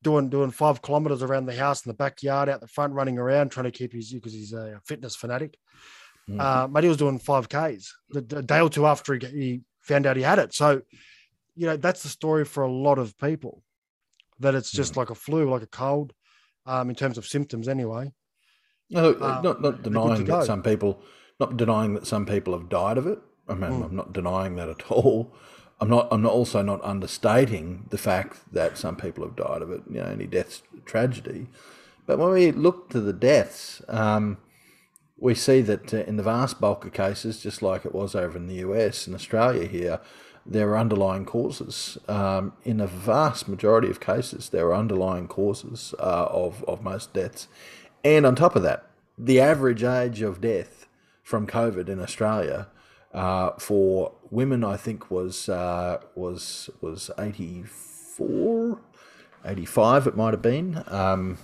doing 0.03 0.29
doing 0.29 0.51
five 0.51 0.81
kilometers 0.81 1.23
around 1.23 1.45
the 1.45 1.55
house 1.55 1.85
in 1.85 1.89
the 1.89 1.97
backyard, 1.97 2.49
out 2.49 2.59
the 2.59 2.67
front, 2.67 2.93
running 2.93 3.17
around, 3.17 3.49
trying 3.49 3.65
to 3.65 3.71
keep 3.71 3.93
his 3.93 4.11
because 4.11 4.33
he's 4.33 4.53
a 4.53 4.81
fitness 4.85 5.15
fanatic. 5.15 5.57
Mm-hmm. 6.30 6.39
Uh, 6.39 6.67
but 6.67 6.84
he 6.84 6.89
was 6.89 6.97
doing 6.97 7.19
five 7.19 7.49
Ks 7.49 7.93
the, 8.09 8.22
the, 8.22 8.41
day 8.41 8.61
or 8.61 8.69
two 8.69 8.86
after 8.86 9.15
he, 9.15 9.26
he 9.28 9.61
found 9.80 10.05
out 10.05 10.17
he 10.17 10.24
had 10.24 10.39
it. 10.39 10.53
So, 10.53 10.82
you 11.55 11.65
know, 11.65 11.78
that's 11.78 12.03
the 12.03 12.09
story 12.09 12.45
for 12.45 12.63
a 12.63 12.72
lot 12.72 12.99
of 12.99 13.17
people 13.17 13.63
that 14.39 14.55
it's 14.55 14.72
just 14.72 14.97
like 14.97 15.09
a 15.09 15.15
flu, 15.15 15.49
like 15.49 15.61
a 15.61 15.67
cold, 15.67 16.13
um, 16.65 16.89
in 16.89 16.95
terms 16.95 17.17
of 17.17 17.26
symptoms, 17.26 17.67
anyway. 17.67 18.11
No, 18.89 19.13
um, 19.22 19.41
not 19.41 19.61
not 19.61 19.84
denying 19.84 20.26
that 20.26 20.45
some 20.45 20.61
people, 20.61 21.01
not 21.39 21.57
denying 21.57 21.93
that 21.93 22.05
some 22.05 22.26
people 22.26 22.53
have 22.57 22.69
died 22.69 22.97
of 22.97 23.07
it. 23.07 23.19
I 23.47 23.53
mean, 23.53 23.72
mm. 23.72 23.86
I'm 23.86 23.95
not 23.95 24.13
denying 24.13 24.55
that 24.55 24.69
at 24.69 24.91
all. 24.91 25.34
I'm 25.80 25.89
not. 25.89 26.09
I'm 26.11 26.22
not 26.22 26.34
also 26.34 26.61
not 26.61 26.84
understating 26.84 27.88
the 27.89 27.97
fact 27.97 28.53
that 28.53 28.78
some 28.78 28.95
people 28.95 29.24
have 29.24 29.36
died 29.36 29.61
of 29.61 29.72
it. 29.72 29.82
You 29.89 30.01
know, 30.01 30.05
any 30.05 30.28
deaths 30.28 30.61
tragedy. 30.86 31.47
But 32.05 32.19
when 32.19 32.32
we 32.32 32.51
look 32.51 32.89
to 32.89 32.99
the 32.99 33.13
deaths, 33.13 33.82
um, 33.88 34.38
we 35.22 35.36
see 35.36 35.61
that 35.61 35.93
uh, 35.93 35.97
in 35.99 36.17
the 36.17 36.24
vast 36.24 36.59
bulk 36.59 36.84
of 36.84 36.91
cases, 36.91 37.39
just 37.39 37.61
like 37.61 37.86
it 37.86 37.93
was 37.93 38.15
over 38.15 38.38
in 38.38 38.47
the 38.47 38.55
US 38.55 39.05
and 39.05 39.15
Australia 39.15 39.67
here, 39.67 40.01
there 40.45 40.69
are 40.69 40.78
underlying 40.78 41.26
causes. 41.26 41.97
Um, 42.07 42.53
in 42.65 42.82
a 42.82 42.88
vast 42.88 43.47
majority 43.47 43.89
of 43.89 43.99
cases, 43.99 44.49
there 44.49 44.65
are 44.67 44.76
underlying 44.76 45.28
causes 45.28 45.93
uh, 45.99 46.26
of, 46.32 46.63
of 46.67 46.82
most 46.82 47.13
deaths. 47.13 47.47
And 48.03 48.26
on 48.26 48.36
top 48.36 48.55
of 48.55 48.63
that, 48.63 48.88
the 49.15 49.39
average 49.39 49.84
age 49.84 50.24
of 50.24 50.41
death 50.41 50.88
from 51.22 51.45
COVID 51.45 51.88
in 51.88 51.99
Australia 51.99 52.67
uh, 53.13 53.51
for 53.59 54.13
women, 54.32 54.63
I 54.63 54.76
think, 54.76 55.11
was 55.11 55.49
uh, 55.49 55.99
was 56.15 56.69
was 56.80 57.11
84, 57.19 58.80
85 59.45 60.07
it 60.07 60.17
might 60.17 60.34
have 60.34 60.41
been. 60.41 60.84
Um, 60.88 61.38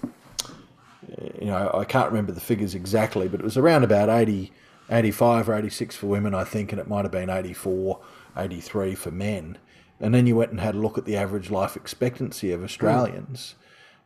you 1.40 1.48
know, 1.48 1.72
I 1.74 1.86
can't 1.86 2.10
remember 2.10 2.32
the 2.32 2.42
figures 2.42 2.76
exactly, 2.76 3.28
but 3.28 3.40
it 3.40 3.44
was 3.44 3.58
around 3.58 3.84
about 3.84 4.10
80, 4.10 4.52
85 4.90 5.50
or 5.50 5.56
86 5.56 5.96
for 5.96 6.08
women, 6.08 6.34
I 6.34 6.44
think, 6.44 6.72
and 6.72 6.82
it 6.82 6.88
might 6.88 7.06
have 7.06 7.12
been 7.12 7.30
84, 7.30 8.00
83 8.36 8.96
for 8.96 9.12
men. 9.12 9.58
And 10.00 10.14
then 10.14 10.28
you 10.28 10.36
went 10.36 10.52
and 10.52 10.60
had 10.60 10.76
a 10.76 10.80
look 10.80 10.98
at 10.98 11.06
the 11.06 11.18
average 11.18 11.50
life 11.50 11.76
expectancy 11.76 12.52
of 12.52 12.64
Australians, 12.64 13.56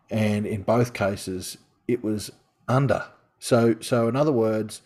mm. 0.10 0.18
and 0.18 0.46
in 0.46 0.62
both 0.62 0.94
cases, 0.94 1.58
it 1.88 2.04
was 2.04 2.32
under. 2.68 3.06
So, 3.40 3.76
so 3.82 4.08
in 4.08 4.16
other 4.16 4.32
words, 4.32 4.82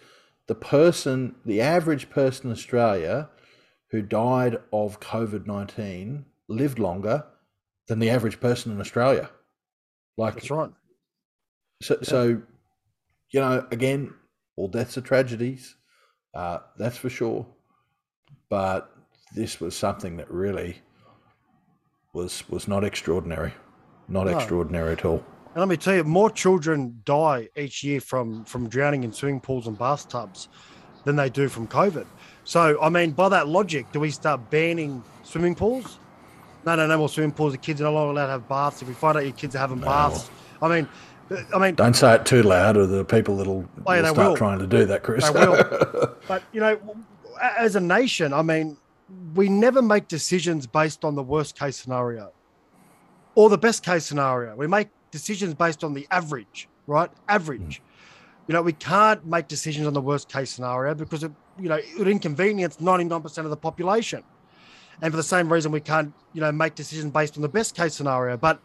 the 0.48 0.56
person, 0.56 1.36
the 1.46 1.62
average 1.62 2.10
person 2.10 2.48
in 2.48 2.52
Australia 2.52 3.30
who 3.92 4.02
died 4.02 4.58
of 4.74 5.00
COVID 5.00 5.46
19 5.46 6.26
lived 6.48 6.80
longer 6.80 7.26
than 7.88 8.00
the 8.00 8.10
average 8.10 8.40
person 8.40 8.72
in 8.72 8.80
Australia. 8.80 9.30
Like, 10.18 10.36
That's 10.36 10.50
right. 10.50 10.72
So, 11.86 11.98
yeah. 12.02 12.08
so 12.08 12.42
you 13.32 13.40
know, 13.40 13.66
again, 13.72 14.14
all 14.56 14.68
deaths 14.68 14.98
are 14.98 15.02
tragedies, 15.02 15.76
uh, 16.34 16.60
that's 16.78 16.98
for 16.98 17.10
sure. 17.10 17.46
But 18.50 18.92
this 19.36 19.60
was 19.60 19.76
something 19.76 20.18
that 20.18 20.32
really 20.32 20.78
was 22.14 22.48
was 22.50 22.68
not 22.68 22.84
extraordinary, 22.84 23.54
not 24.08 24.26
no. 24.26 24.36
extraordinary 24.36 24.94
at 24.94 25.06
all. 25.06 25.24
And 25.54 25.62
let 25.62 25.68
me 25.68 25.78
tell 25.78 25.96
you, 25.96 26.04
more 26.04 26.30
children 26.30 27.02
die 27.06 27.50
each 27.56 27.84
year 27.84 28.02
from 28.02 28.46
from 28.46 28.68
drowning 28.68 29.04
in 29.04 29.12
swimming 29.12 29.42
pools 29.42 29.68
and 29.68 29.78
bathtubs 29.78 30.48
than 31.04 31.16
they 31.16 31.30
do 31.30 31.48
from 31.48 31.68
COVID. 31.68 32.06
So, 32.46 32.80
I 32.82 32.90
mean, 32.90 33.12
by 33.12 33.30
that 33.30 33.48
logic, 33.48 33.92
do 33.92 34.00
we 34.00 34.12
start 34.12 34.50
banning 34.50 35.04
swimming 35.24 35.56
pools? 35.56 36.00
No, 36.66 36.76
no, 36.76 36.88
no 36.88 36.98
more 36.98 37.10
swimming 37.10 37.32
pools. 37.32 37.54
The 37.54 37.60
kids 37.60 37.80
are 37.82 37.86
no 37.86 37.94
longer 37.94 38.12
allowed 38.12 38.26
to 38.26 38.32
have 38.34 38.48
baths. 38.50 38.82
If 38.82 38.88
we 38.88 38.94
find 38.96 39.18
out 39.18 39.24
your 39.24 39.34
kids 39.34 39.56
are 39.56 39.60
having 39.60 39.80
no. 39.80 39.86
baths, 39.86 40.30
I 40.62 40.68
mean, 40.68 40.88
I 41.54 41.58
mean, 41.58 41.76
don't 41.76 41.96
say 41.96 42.16
it 42.16 42.26
too 42.26 42.44
loud, 42.44 42.78
or 42.78 42.86
the 42.86 43.04
people 43.04 43.38
that'll 43.38 43.68
oh, 43.86 43.94
yeah, 43.94 44.02
will 44.02 44.14
start 44.14 44.30
will. 44.30 44.38
trying 44.38 44.60
to 44.60 44.68
do 44.68 44.86
that, 44.86 45.04
Chris. 45.04 45.28
They 45.30 45.40
will. 45.40 46.16
but 46.28 46.44
you 46.52 46.60
know, 46.60 46.80
as 47.58 47.76
a 47.76 47.80
nation, 47.80 48.32
I 48.34 48.42
mean, 48.42 48.78
we 49.34 49.50
never 49.50 49.82
make 49.82 50.08
decisions 50.08 50.68
based 50.68 51.04
on 51.04 51.16
the 51.16 51.24
worst 51.24 51.58
case 51.58 51.78
scenario 51.78 52.32
or 53.36 53.50
the 53.50 53.58
best 53.58 53.84
case 53.84 54.06
scenario. 54.06 54.56
We 54.56 54.68
make 54.68 54.90
decisions 55.12 55.54
based 55.54 55.84
on 55.84 55.94
the 55.94 56.08
average, 56.10 56.68
right? 56.88 57.10
Average. 57.28 57.82
Mm. 57.82 58.48
You 58.48 58.54
know, 58.54 58.62
we 58.62 58.74
can't 58.74 59.26
make 59.26 59.48
decisions 59.48 59.88
on 59.88 59.94
the 59.94 60.02
worst 60.02 60.32
case 60.32 60.52
scenario 60.52 60.94
because 60.94 61.24
it, 61.24 61.32
you 61.60 61.70
know, 61.70 61.76
it 61.76 61.98
would 61.98 62.08
inconvenience 62.08 62.78
99% 62.78 63.38
of 63.40 63.50
the 63.50 63.58
population. 63.58 64.24
And 65.02 65.12
for 65.12 65.18
the 65.18 65.24
same 65.24 65.52
reason, 65.52 65.72
we 65.72 65.82
can't, 65.82 66.14
you 66.34 66.42
know, 66.42 66.52
make 66.52 66.76
decisions 66.76 67.12
based 67.12 67.36
on 67.38 67.42
the 67.42 67.50
best 67.50 67.76
case 67.76 67.94
scenario. 67.94 68.38
But 68.38 68.62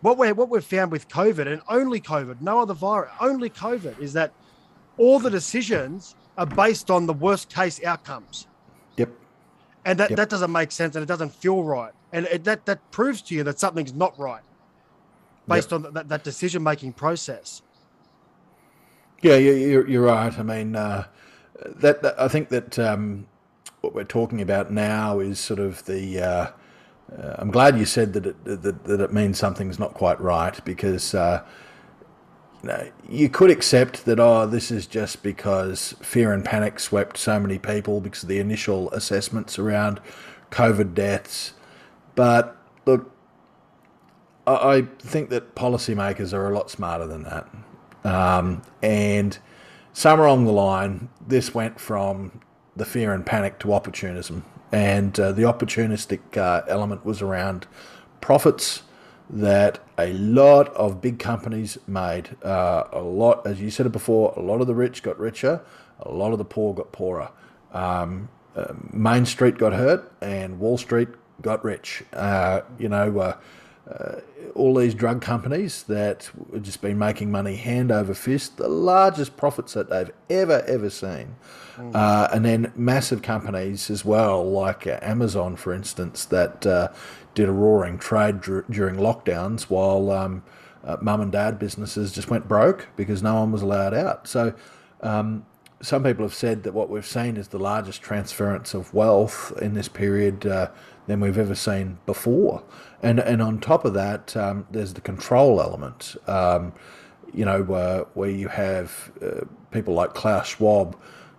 what 0.00 0.18
we 0.18 0.30
what 0.32 0.48
we've 0.48 0.64
found 0.64 0.92
with 0.92 1.08
COVID 1.08 1.46
and 1.46 1.62
only 1.68 2.00
COVID, 2.00 2.40
no 2.40 2.60
other 2.60 2.74
virus, 2.74 3.10
only 3.20 3.50
COVID, 3.50 3.98
is 3.98 4.12
that 4.12 4.32
all 4.96 5.18
the 5.18 5.30
decisions 5.30 6.14
are 6.36 6.46
based 6.46 6.90
on 6.90 7.06
the 7.06 7.12
worst 7.12 7.52
case 7.52 7.82
outcomes. 7.84 8.46
Yep. 8.96 9.10
And 9.84 9.98
that, 9.98 10.10
yep. 10.10 10.16
that 10.16 10.28
doesn't 10.28 10.52
make 10.52 10.70
sense 10.70 10.94
and 10.94 11.02
it 11.02 11.06
doesn't 11.06 11.34
feel 11.34 11.62
right. 11.64 11.92
And 12.12 12.26
it, 12.26 12.44
that 12.44 12.66
that 12.66 12.90
proves 12.90 13.22
to 13.22 13.34
you 13.34 13.42
that 13.44 13.58
something's 13.58 13.92
not 13.92 14.18
right 14.18 14.42
based 15.48 15.72
yep. 15.72 15.84
on 15.84 15.94
that, 15.94 16.08
that 16.08 16.24
decision 16.24 16.62
making 16.62 16.92
process. 16.92 17.62
Yeah, 19.20 19.36
you're, 19.36 19.88
you're 19.88 20.04
right. 20.04 20.36
I 20.38 20.42
mean, 20.44 20.76
uh, 20.76 21.06
that, 21.64 22.02
that, 22.02 22.20
I 22.20 22.28
think 22.28 22.50
that 22.50 22.78
um, 22.78 23.26
what 23.80 23.92
we're 23.92 24.04
talking 24.04 24.40
about 24.40 24.70
now 24.70 25.18
is 25.18 25.40
sort 25.40 25.58
of 25.58 25.84
the 25.86 26.20
uh, 26.20 26.50
uh, 27.16 27.36
I'm 27.38 27.50
glad 27.50 27.78
you 27.78 27.84
said 27.84 28.12
that 28.14 28.26
it, 28.26 28.44
that, 28.44 28.84
that 28.84 29.00
it 29.00 29.12
means 29.12 29.38
something's 29.38 29.78
not 29.78 29.94
quite 29.94 30.20
right 30.20 30.62
because 30.64 31.14
uh, 31.14 31.42
you, 32.62 32.68
know, 32.68 32.90
you 33.08 33.28
could 33.28 33.50
accept 33.50 34.04
that, 34.04 34.20
oh, 34.20 34.46
this 34.46 34.70
is 34.70 34.86
just 34.86 35.22
because 35.22 35.94
fear 36.00 36.32
and 36.32 36.44
panic 36.44 36.78
swept 36.78 37.16
so 37.16 37.40
many 37.40 37.58
people 37.58 38.00
because 38.00 38.22
of 38.22 38.28
the 38.28 38.38
initial 38.38 38.90
assessments 38.90 39.58
around 39.58 40.00
COVID 40.50 40.94
deaths. 40.94 41.54
But 42.14 42.56
look, 42.84 43.10
I, 44.46 44.52
I 44.52 44.82
think 44.98 45.30
that 45.30 45.54
policymakers 45.54 46.32
are 46.32 46.50
a 46.50 46.54
lot 46.54 46.70
smarter 46.70 47.06
than 47.06 47.22
that. 47.22 47.48
Um, 48.04 48.62
and 48.82 49.38
somewhere 49.92 50.26
along 50.26 50.44
the 50.44 50.52
line, 50.52 51.08
this 51.26 51.54
went 51.54 51.80
from 51.80 52.40
the 52.76 52.84
fear 52.84 53.12
and 53.12 53.24
panic 53.24 53.58
to 53.60 53.72
opportunism 53.72 54.44
and 54.72 55.18
uh, 55.18 55.32
the 55.32 55.42
opportunistic 55.42 56.36
uh, 56.36 56.62
element 56.68 57.04
was 57.04 57.22
around 57.22 57.66
profits 58.20 58.82
that 59.30 59.78
a 59.98 60.12
lot 60.14 60.68
of 60.74 61.00
big 61.00 61.18
companies 61.18 61.78
made. 61.86 62.36
Uh, 62.42 62.84
a 62.92 63.00
lot, 63.00 63.46
as 63.46 63.60
you 63.60 63.70
said 63.70 63.86
it 63.86 63.92
before, 63.92 64.32
a 64.36 64.40
lot 64.40 64.60
of 64.60 64.66
the 64.66 64.74
rich 64.74 65.02
got 65.02 65.18
richer, 65.18 65.60
a 66.00 66.10
lot 66.10 66.32
of 66.32 66.38
the 66.38 66.44
poor 66.44 66.74
got 66.74 66.92
poorer. 66.92 67.30
Um, 67.72 68.28
uh, 68.56 68.72
Main 68.92 69.26
Street 69.26 69.58
got 69.58 69.72
hurt, 69.72 70.10
and 70.20 70.58
Wall 70.58 70.78
Street 70.78 71.08
got 71.42 71.62
rich. 71.64 72.02
Uh, 72.12 72.62
you 72.78 72.88
know, 72.88 73.36
uh, 73.90 74.20
all 74.54 74.74
these 74.74 74.94
drug 74.94 75.22
companies 75.22 75.84
that 75.84 76.30
have 76.52 76.62
just 76.62 76.82
been 76.82 76.98
making 76.98 77.30
money 77.30 77.56
hand 77.56 77.90
over 77.90 78.12
fist, 78.12 78.56
the 78.56 78.68
largest 78.68 79.36
profits 79.36 79.72
that 79.74 79.88
they've 79.88 80.10
ever, 80.28 80.62
ever 80.66 80.90
seen. 80.90 81.36
Mm. 81.76 81.94
Uh, 81.94 82.28
and 82.32 82.44
then 82.44 82.72
massive 82.76 83.22
companies 83.22 83.88
as 83.88 84.04
well, 84.04 84.44
like 84.48 84.86
uh, 84.86 84.98
Amazon, 85.00 85.56
for 85.56 85.72
instance, 85.72 86.24
that 86.26 86.66
uh, 86.66 86.88
did 87.34 87.48
a 87.48 87.52
roaring 87.52 87.98
trade 87.98 88.40
dr- 88.40 88.64
during 88.68 88.96
lockdowns 88.96 89.62
while 89.62 90.10
um, 90.10 90.42
uh, 90.84 90.96
mum 91.00 91.20
and 91.20 91.32
dad 91.32 91.58
businesses 91.58 92.12
just 92.12 92.30
went 92.30 92.48
broke 92.48 92.88
because 92.96 93.22
no 93.22 93.34
one 93.36 93.52
was 93.52 93.62
allowed 93.62 93.94
out. 93.94 94.26
So, 94.26 94.54
um, 95.02 95.46
some 95.80 96.02
people 96.02 96.24
have 96.24 96.34
said 96.34 96.64
that 96.64 96.74
what 96.74 96.90
we've 96.90 97.06
seen 97.06 97.36
is 97.36 97.48
the 97.48 97.58
largest 97.58 98.02
transference 98.02 98.74
of 98.74 98.92
wealth 98.92 99.52
in 99.62 99.74
this 99.74 99.86
period 99.86 100.44
uh, 100.44 100.70
than 101.08 101.18
we've 101.20 101.38
ever 101.38 101.56
seen 101.56 101.98
before. 102.06 102.62
And 103.02 103.18
and 103.18 103.42
on 103.42 103.58
top 103.58 103.84
of 103.84 103.94
that, 103.94 104.36
um, 104.36 104.66
there's 104.70 104.94
the 104.94 105.00
control 105.00 105.60
element. 105.60 106.14
Um, 106.28 106.72
you 107.34 107.44
know, 107.44 107.62
uh, 107.74 108.04
where 108.14 108.30
you 108.30 108.48
have 108.48 109.10
uh, 109.20 109.44
people 109.70 109.94
like 109.94 110.14
Klaus 110.14 110.48
Schwab 110.48 110.96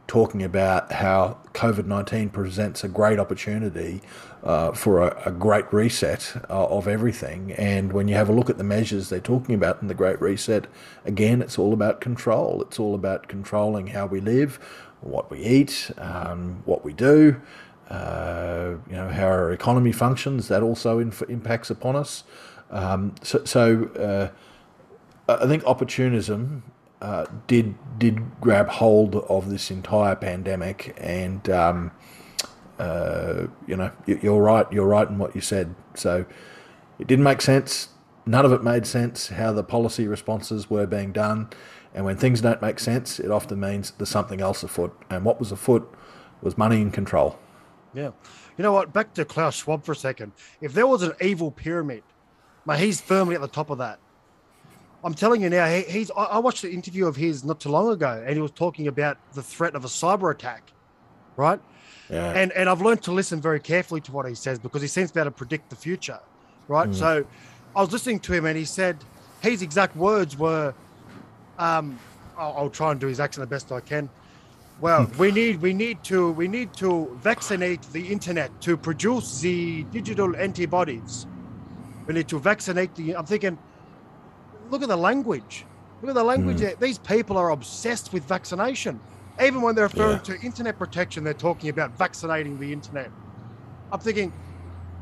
talking 0.08 0.44
about 0.44 0.92
how 0.92 1.38
COVID 1.54 1.86
19 1.86 2.30
presents 2.30 2.84
a 2.84 2.88
great 2.88 3.20
opportunity 3.20 4.02
uh, 4.44 4.72
for 4.72 5.08
a, 5.08 5.24
a, 5.28 5.32
great 5.32 5.72
reset 5.72 6.34
uh, 6.50 6.66
of 6.66 6.88
everything. 6.88 7.52
And 7.54 7.94
when 7.94 8.08
you 8.08 8.16
have 8.16 8.30
a 8.30 8.32
look 8.32 8.50
at 8.50 8.58
the 8.58 8.64
measures 8.64 9.10
they're 9.10 9.20
talking 9.20 9.54
about 9.54 9.82
in 9.82 9.88
the 9.88 9.94
Great 9.94 10.20
Reset, 10.22 10.66
again, 11.06 11.42
it's 11.42 11.60
all 11.60 11.74
about 11.74 12.02
control. 12.02 12.62
It's 12.62 12.80
all 12.80 12.96
about 12.96 13.28
controlling 13.28 13.88
how 13.88 14.06
we 14.08 14.20
live, 14.22 14.56
what 15.02 15.30
we 15.30 15.40
eat, 15.44 15.92
um, 15.98 16.64
what 16.66 16.84
we 16.84 16.94
do. 16.94 17.40
Uh, 17.90 18.76
you 18.88 18.96
know 18.96 19.10
how 19.10 19.26
our 19.26 19.52
economy 19.52 19.92
functions. 19.92 20.48
That 20.48 20.62
also 20.62 21.00
inf- 21.00 21.30
impacts 21.30 21.70
upon 21.70 21.96
us. 21.96 22.24
Um, 22.70 23.16
so, 23.24 23.44
so 23.46 23.86
uh, 25.28 25.34
I 25.42 25.48
think 25.48 25.64
opportunism 25.66 26.64
uh, 27.02 27.26
did 27.48 27.76
did 27.98 28.40
grab 28.42 28.70
hold 28.70 29.16
of 29.16 29.50
this 29.50 29.72
entire 29.72 30.16
pandemic, 30.16 30.96
and 31.00 31.50
um, 31.50 31.92
uh, 32.78 33.48
you 33.66 33.76
know 33.76 33.92
you're 34.06 34.42
right. 34.42 34.72
You're 34.72 34.88
right 34.88 35.08
in 35.08 35.18
what 35.18 35.34
you 35.34 35.42
said. 35.42 35.74
So 35.96 36.26
it 37.00 37.08
didn't 37.08 37.24
make 37.24 37.42
sense. 37.42 37.90
None 38.26 38.46
of 38.46 38.52
it 38.52 38.64
made 38.64 38.86
sense. 38.86 39.30
How 39.30 39.52
the 39.52 39.64
policy 39.64 40.08
responses 40.08 40.70
were 40.70 40.86
being 40.86 41.12
done, 41.12 41.50
and 41.96 42.06
when 42.06 42.18
things 42.18 42.42
don't 42.42 42.62
make 42.62 42.80
sense, 42.80 43.20
it 43.20 43.32
often 43.32 43.60
means 43.60 43.92
there's 43.98 44.10
something 44.10 44.42
else 44.42 44.62
afoot. 44.62 44.96
And 45.10 45.26
what 45.26 45.40
was 45.40 45.52
afoot 45.52 45.92
was 46.42 46.58
money 46.58 46.82
and 46.82 46.94
control. 46.94 47.40
Yeah. 47.94 48.12
You 48.58 48.64
know 48.64 48.74
what? 48.74 48.94
Back 48.94 49.14
to 49.16 49.26
Klaus 49.26 49.56
Schwab 49.56 49.84
for 49.84 49.94
a 49.94 49.96
second. 49.96 50.32
If 50.62 50.74
there 50.74 50.88
was 50.88 51.02
an 51.02 51.14
evil 51.22 51.52
pyramid, 51.52 52.04
man, 52.66 52.80
he's 52.80 53.02
firmly 53.02 53.36
at 53.36 53.42
the 53.42 53.48
top 53.48 53.70
of 53.70 53.78
that. 53.80 54.00
I'm 55.04 55.14
telling 55.14 55.42
you 55.42 55.50
now, 55.50 55.68
he, 55.68 55.82
he's. 55.84 56.12
I, 56.12 56.24
I 56.24 56.38
watched 56.40 56.62
the 56.62 56.72
interview 56.72 57.08
of 57.08 57.16
his 57.16 57.44
not 57.44 57.60
too 57.60 57.70
long 57.70 57.90
ago, 57.90 58.22
and 58.26 58.36
he 58.36 58.42
was 58.42 58.52
talking 58.52 58.88
about 58.88 59.18
the 59.34 59.42
threat 59.42 59.76
of 59.76 59.86
a 59.86 59.88
cyber 59.88 60.32
attack, 60.32 60.72
right? 61.38 61.60
Yeah. 62.10 62.32
And 62.32 62.52
and 62.52 62.68
I've 62.68 62.82
learned 62.82 63.02
to 63.04 63.12
listen 63.12 63.40
very 63.40 63.60
carefully 63.60 64.02
to 64.02 64.12
what 64.12 64.28
he 64.28 64.36
says 64.36 64.60
because 64.60 64.82
he 64.82 64.88
seems 64.88 65.12
to 65.12 65.14
be 65.16 65.22
able 65.22 65.32
to 65.32 65.38
predict 65.38 65.70
the 65.70 65.76
future, 65.76 66.20
right? 66.68 66.94
So 66.94 67.26
I 67.76 67.82
was 67.82 67.92
listening 67.92 68.20
to 68.22 68.34
him 68.34 68.46
and 68.46 68.58
he 68.58 68.66
said 68.66 68.98
his 69.42 69.62
exact 69.62 69.96
words 69.96 70.38
were, 70.38 70.74
um, 71.60 71.98
I'll, 72.38 72.54
I'll 72.58 72.70
try 72.70 72.92
and 72.92 73.00
do 73.00 73.08
his 73.08 73.20
accent 73.20 73.48
the 73.48 73.56
best 73.56 73.72
I 73.72 73.80
can. 73.80 74.10
Well, 74.82 75.10
we 75.18 75.32
need 75.32 75.62
we 75.62 75.74
need 75.74 76.04
to 76.06 76.32
we 76.32 76.48
need 76.48 76.74
to 76.76 77.16
vaccinate 77.22 77.82
the 77.94 78.08
internet 78.08 78.50
to 78.62 78.78
produce 78.78 79.42
the 79.42 79.84
digital 79.92 80.36
antibodies. 80.36 81.28
We 82.08 82.14
need 82.14 82.28
to 82.30 82.40
vaccinate 82.40 82.96
the. 82.96 83.16
I'm 83.16 83.26
thinking, 83.26 83.58
look 84.70 84.82
at 84.82 84.88
the 84.90 84.98
language. 84.98 85.66
Look 86.02 86.10
at 86.10 86.16
the 86.16 86.24
language. 86.24 86.58
Hmm. 86.58 86.64
there. 86.64 86.76
These 86.76 86.98
people 87.00 87.38
are 87.38 87.52
obsessed 87.52 88.14
with 88.14 88.24
vaccination. 88.24 89.00
Even 89.42 89.62
when 89.62 89.76
they're 89.76 89.86
referring 89.88 90.18
Yeah. 90.18 90.36
to 90.36 90.42
internet 90.42 90.78
protection, 90.78 91.24
they're 91.24 91.34
talking 91.34 91.70
about 91.70 91.98
vaccinating 91.98 92.60
the 92.60 92.74
internet. 92.74 93.10
I'm 93.92 94.00
thinking, 94.00 94.34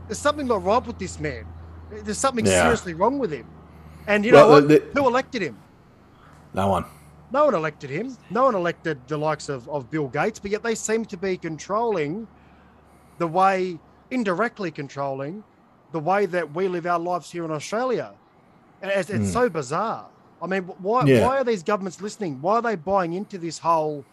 there's 0.08 0.20
something 0.20 0.48
not 0.48 0.64
right 0.64 0.86
with 0.86 1.00
this 1.00 1.20
man. 1.20 1.46
There's 1.90 2.18
something 2.20 2.46
Yeah. 2.46 2.62
seriously 2.64 2.94
wrong 2.94 3.18
with 3.20 3.32
him. 3.32 3.46
And 4.06 4.24
you 4.26 4.34
Well, 4.34 4.48
know 4.48 4.54
what? 4.54 4.68
the- 4.68 4.84
Who 4.94 5.08
elected 5.08 5.42
him? 5.42 5.58
No 6.54 6.68
one. 6.68 6.86
No 7.32 7.46
one 7.46 7.56
elected 7.56 7.90
him. 7.90 8.18
No 8.30 8.46
one 8.46 8.56
elected 8.56 9.06
the 9.08 9.18
likes 9.18 9.50
of, 9.50 9.68
of 9.70 9.90
Bill 9.92 10.08
Gates, 10.08 10.40
but 10.40 10.52
yet 10.52 10.64
they 10.64 10.76
seem 10.76 11.06
to 11.06 11.18
be 11.18 11.38
controlling 11.38 12.28
the 13.18 13.28
way, 13.28 13.80
indirectly 14.12 14.72
controlling 14.72 15.44
the 15.92 16.00
way 16.00 16.26
that 16.26 16.54
we 16.54 16.68
live 16.68 16.86
our 16.86 17.00
lives 17.00 17.32
here 17.32 17.44
in 17.44 17.52
Australia. 17.52 18.14
And 18.82 18.92
it's, 18.92 19.10
it's 19.10 19.32
so 19.32 19.50
bizarre. 19.50 20.08
I 20.42 20.48
mean, 20.48 20.64
why. 20.64 21.04
Yeah. 21.06 21.26
why 21.26 21.38
are 21.38 21.44
these 21.44 21.64
governments 21.64 22.00
listening? 22.02 22.42
Why 22.42 22.56
are 22.56 22.62
they 22.62 22.76
buying 22.76 23.14
into 23.14 23.38
this 23.38 23.58
whole 23.60 24.06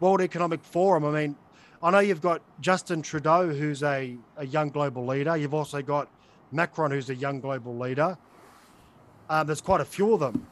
World 0.00 0.20
Economic 0.20 0.62
Forum? 0.62 1.04
I 1.04 1.12
mean, 1.12 1.36
I 1.82 1.90
know 1.90 2.00
you've 2.00 2.20
got 2.20 2.42
Justin 2.60 3.00
Trudeau, 3.00 3.48
who's 3.48 3.82
a, 3.82 4.16
a 4.36 4.44
young 4.44 4.70
global 4.70 5.06
leader. 5.06 5.36
You've 5.36 5.54
also 5.54 5.80
got 5.80 6.08
Macron, 6.50 6.90
who's 6.90 7.08
a 7.08 7.14
young 7.14 7.40
global 7.40 7.76
leader. 7.78 8.18
Um, 9.28 9.46
there's 9.46 9.60
quite 9.60 9.80
a 9.80 9.84
few 9.84 10.12
of 10.12 10.20
them 10.20 10.44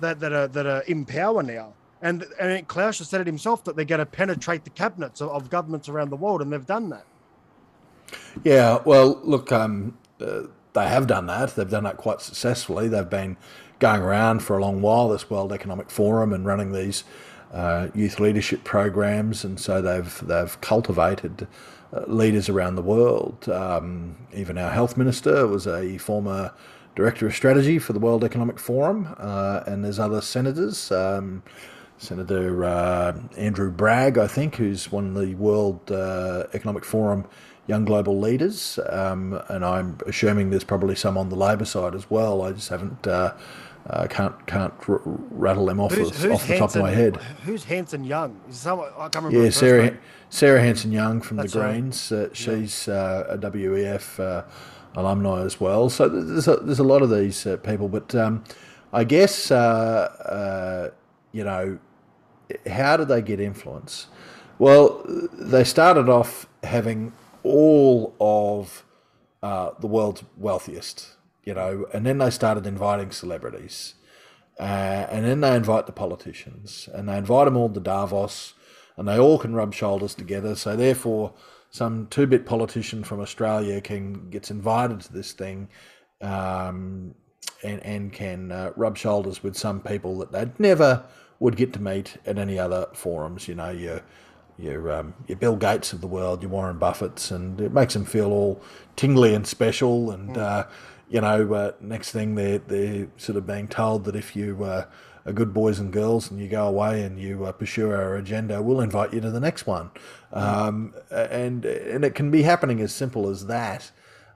that, 0.00 0.20
that 0.20 0.32
are 0.32 0.48
that 0.48 0.66
are 0.66 0.80
in 0.82 1.04
power 1.04 1.42
now. 1.42 1.72
And 2.02 2.24
and 2.38 2.66
Klaus 2.68 2.98
has 2.98 3.08
said 3.08 3.20
it 3.20 3.26
himself 3.26 3.64
that 3.64 3.76
they're 3.76 3.84
going 3.84 4.00
to 4.00 4.06
penetrate 4.06 4.64
the 4.64 4.70
cabinets 4.70 5.20
of, 5.20 5.30
of 5.30 5.50
governments 5.50 5.88
around 5.88 6.10
the 6.10 6.16
world, 6.16 6.42
and 6.42 6.52
they've 6.52 6.66
done 6.66 6.90
that. 6.90 7.06
Yeah, 8.44 8.78
well, 8.84 9.20
look, 9.24 9.50
um, 9.50 9.96
uh, 10.20 10.42
they 10.74 10.88
have 10.88 11.06
done 11.06 11.26
that. 11.26 11.56
They've 11.56 11.68
done 11.68 11.84
that 11.84 11.96
quite 11.96 12.20
successfully. 12.20 12.86
They've 12.88 13.08
been 13.08 13.36
going 13.78 14.02
around 14.02 14.40
for 14.40 14.58
a 14.58 14.60
long 14.60 14.82
while, 14.82 15.08
this 15.08 15.28
World 15.30 15.52
Economic 15.52 15.90
Forum, 15.90 16.32
and 16.32 16.44
running 16.46 16.72
these 16.72 17.04
uh, 17.52 17.88
youth 17.94 18.20
leadership 18.20 18.64
programs, 18.64 19.44
and 19.44 19.58
so 19.58 19.80
they've 19.80 20.20
they've 20.26 20.60
cultivated 20.60 21.46
uh, 21.92 22.04
leaders 22.06 22.48
around 22.48 22.76
the 22.76 22.82
world. 22.82 23.48
Um, 23.48 24.16
even 24.34 24.58
our 24.58 24.70
health 24.70 24.96
minister 24.96 25.46
was 25.46 25.66
a 25.66 25.98
former 25.98 26.52
director 26.96 27.26
of 27.26 27.34
strategy 27.34 27.78
for 27.78 27.92
the 27.92 28.00
World 28.00 28.24
Economic 28.24 28.58
Forum, 28.58 29.14
uh, 29.18 29.62
and 29.66 29.84
there's 29.84 30.00
other 30.00 30.20
senators. 30.20 30.90
Um, 30.90 31.42
Senator 31.98 32.62
uh, 32.64 33.18
Andrew 33.38 33.70
Bragg, 33.70 34.18
I 34.18 34.26
think, 34.26 34.56
who's 34.56 34.92
one 34.92 35.08
of 35.08 35.14
the 35.14 35.34
World 35.36 35.90
uh, 35.90 36.44
Economic 36.52 36.84
Forum 36.84 37.26
young 37.66 37.84
global 37.84 38.20
leaders, 38.20 38.78
um, 38.90 39.40
and 39.48 39.64
I'm 39.64 39.98
assuming 40.06 40.50
there's 40.50 40.64
probably 40.64 40.94
some 40.94 41.18
on 41.18 41.30
the 41.30 41.36
Labor 41.36 41.64
side 41.64 41.94
as 41.94 42.08
well. 42.10 42.42
I 42.42 42.52
just 42.52 42.68
haven't 42.68 43.06
uh, 43.06 43.34
uh, 43.88 44.06
can't 44.08 44.46
can't 44.46 44.74
r- 44.88 45.00
rattle 45.04 45.66
them 45.66 45.80
off, 45.80 45.94
the, 45.94 46.32
off 46.32 46.46
the 46.46 46.58
top 46.58 46.74
of 46.74 46.82
my 46.82 46.90
head. 46.90 47.16
Who's 47.44 47.64
Hanson 47.64 48.04
Young? 48.04 48.40
Is 48.48 48.56
someone 48.56 48.90
I 48.96 49.08
can't 49.08 49.24
remember. 49.24 49.44
Yeah, 49.44 49.50
Sarah. 49.50 49.96
Sarah 50.28 50.60
Hanson 50.60 50.90
Young 50.90 51.20
from 51.20 51.36
That's 51.36 51.52
the 51.52 51.60
right. 51.60 51.70
Greens. 51.70 52.10
Uh, 52.10 52.28
she's 52.32 52.88
uh, 52.88 53.26
a 53.28 53.38
WEF 53.38 54.18
uh, 54.18 54.42
alumni 54.96 55.42
as 55.42 55.60
well. 55.60 55.88
So 55.88 56.08
there's 56.08 56.48
a, 56.48 56.56
there's 56.56 56.78
a 56.78 56.84
lot 56.84 57.02
of 57.02 57.10
these 57.10 57.46
uh, 57.46 57.58
people, 57.58 57.88
but 57.88 58.14
um, 58.14 58.42
I 58.92 59.04
guess 59.04 59.50
uh, 59.50 59.54
uh, 59.54 60.90
you 61.32 61.44
know 61.44 61.78
how 62.68 62.96
did 62.96 63.08
they 63.08 63.22
get 63.22 63.40
influence? 63.40 64.08
Well, 64.58 65.04
they 65.32 65.64
started 65.64 66.08
off 66.08 66.48
having 66.62 67.12
all 67.42 68.14
of 68.20 68.84
uh, 69.42 69.70
the 69.78 69.86
world's 69.86 70.24
wealthiest, 70.36 71.08
you 71.44 71.54
know, 71.54 71.86
and 71.92 72.06
then 72.06 72.18
they 72.18 72.30
started 72.30 72.66
inviting 72.66 73.10
celebrities. 73.10 73.94
Uh, 74.58 75.06
and 75.10 75.26
then 75.26 75.40
they 75.42 75.54
invite 75.54 75.84
the 75.84 75.92
politicians 75.92 76.88
and 76.94 77.08
they 77.08 77.18
invite 77.18 77.44
them 77.44 77.58
all 77.58 77.68
to 77.68 77.78
Davos 77.78 78.54
and 78.96 79.06
they 79.06 79.18
all 79.18 79.38
can 79.38 79.54
rub 79.54 79.74
shoulders 79.74 80.14
together. 80.14 80.56
So 80.56 80.74
therefore, 80.74 81.34
some 81.76 82.06
two-bit 82.06 82.46
politician 82.46 83.04
from 83.04 83.20
Australia 83.20 83.80
can 83.82 84.30
gets 84.30 84.50
invited 84.50 85.00
to 85.00 85.12
this 85.12 85.32
thing 85.32 85.68
um, 86.22 87.14
and, 87.62 87.82
and 87.84 88.12
can 88.12 88.50
uh, 88.50 88.72
rub 88.76 88.96
shoulders 88.96 89.42
with 89.42 89.56
some 89.56 89.80
people 89.80 90.16
that 90.18 90.32
they'd 90.32 90.58
never 90.58 91.04
would 91.38 91.54
get 91.54 91.74
to 91.74 91.82
meet 91.82 92.16
at 92.24 92.38
any 92.38 92.58
other 92.58 92.86
forums. 92.94 93.46
You 93.46 93.56
know, 93.56 93.70
your 93.70 94.00
your 94.58 94.90
um, 94.90 95.14
your 95.26 95.36
Bill 95.36 95.56
Gates 95.56 95.92
of 95.92 96.00
the 96.00 96.06
world, 96.06 96.40
your 96.40 96.50
Warren 96.50 96.78
Buffett's, 96.78 97.30
and 97.30 97.60
it 97.60 97.72
makes 97.72 97.92
them 97.92 98.06
feel 98.06 98.32
all 98.32 98.62
tingly 98.96 99.34
and 99.34 99.46
special. 99.46 100.10
And 100.10 100.38
uh, 100.38 100.66
you 101.10 101.20
know, 101.20 101.52
uh, 101.52 101.72
next 101.80 102.10
thing 102.10 102.36
they're 102.36 102.58
they're 102.58 103.08
sort 103.18 103.36
of 103.36 103.46
being 103.46 103.68
told 103.68 104.04
that 104.04 104.16
if 104.16 104.34
you 104.34 104.64
uh, 104.64 104.86
are 105.26 105.32
good 105.32 105.52
boys 105.52 105.78
and 105.80 105.92
girls 105.92 106.30
and 106.30 106.40
you 106.40 106.48
go 106.48 106.66
away 106.66 107.02
and 107.02 107.20
you 107.20 107.44
uh, 107.44 107.52
pursue 107.52 107.90
our 107.90 108.16
agenda, 108.16 108.62
we'll 108.62 108.80
invite 108.80 109.12
you 109.12 109.20
to 109.20 109.30
the 109.30 109.40
next 109.40 109.66
one. 109.66 109.90
Um, 110.32 110.94
and 111.10 111.64
and 111.64 112.04
it 112.04 112.14
can 112.14 112.30
be 112.30 112.42
happening 112.42 112.80
as 112.80 112.94
simple 112.94 113.28
as 113.28 113.46
that, 113.46 113.90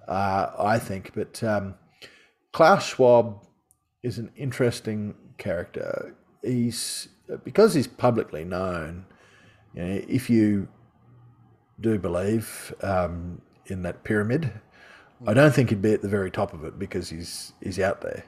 uh, 0.09 0.49
I 0.59 0.79
think. 0.79 1.13
But 1.15 1.43
um, 1.45 1.75
Klaus 2.53 2.87
Schwab 2.87 3.47
is 4.03 4.19
an 4.19 4.33
interesting 4.37 5.15
character. 5.39 6.17
He's 6.43 7.09
because 7.45 7.75
he's 7.75 7.87
publicly 7.87 8.45
known. 8.45 9.07
You 9.75 9.85
know, 9.85 10.03
if 10.09 10.29
you 10.29 10.69
do 11.81 11.99
believe 11.99 12.75
um, 12.83 13.41
in 13.67 13.83
that 13.83 14.03
pyramid, 14.03 14.53
I 15.27 15.35
don't 15.35 15.55
think 15.55 15.71
he'd 15.71 15.83
be 15.83 15.93
at 15.93 16.03
the 16.03 16.09
very 16.09 16.31
top 16.31 16.53
of 16.53 16.65
it 16.65 16.79
because 16.79 17.09
he's 17.09 17.53
he's 17.63 17.79
out 17.79 18.01
there. 18.01 18.25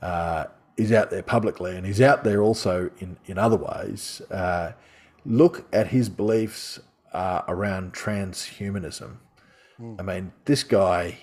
Uh, 0.00 0.44
he's 0.78 0.92
out 0.92 1.10
there 1.10 1.22
publicly, 1.22 1.76
and 1.76 1.84
he's 1.84 2.00
out 2.00 2.24
there 2.24 2.40
also 2.40 2.90
in 2.98 3.18
in 3.26 3.36
other 3.36 3.58
ways. 3.58 4.22
Uh, 4.30 4.72
look 5.26 5.66
at 5.74 5.88
his 5.88 6.08
beliefs 6.08 6.80
uh, 7.12 7.42
around 7.48 7.92
transhumanism. 7.92 9.16
I 9.98 10.02
mean, 10.02 10.32
this 10.46 10.64
guy 10.64 11.18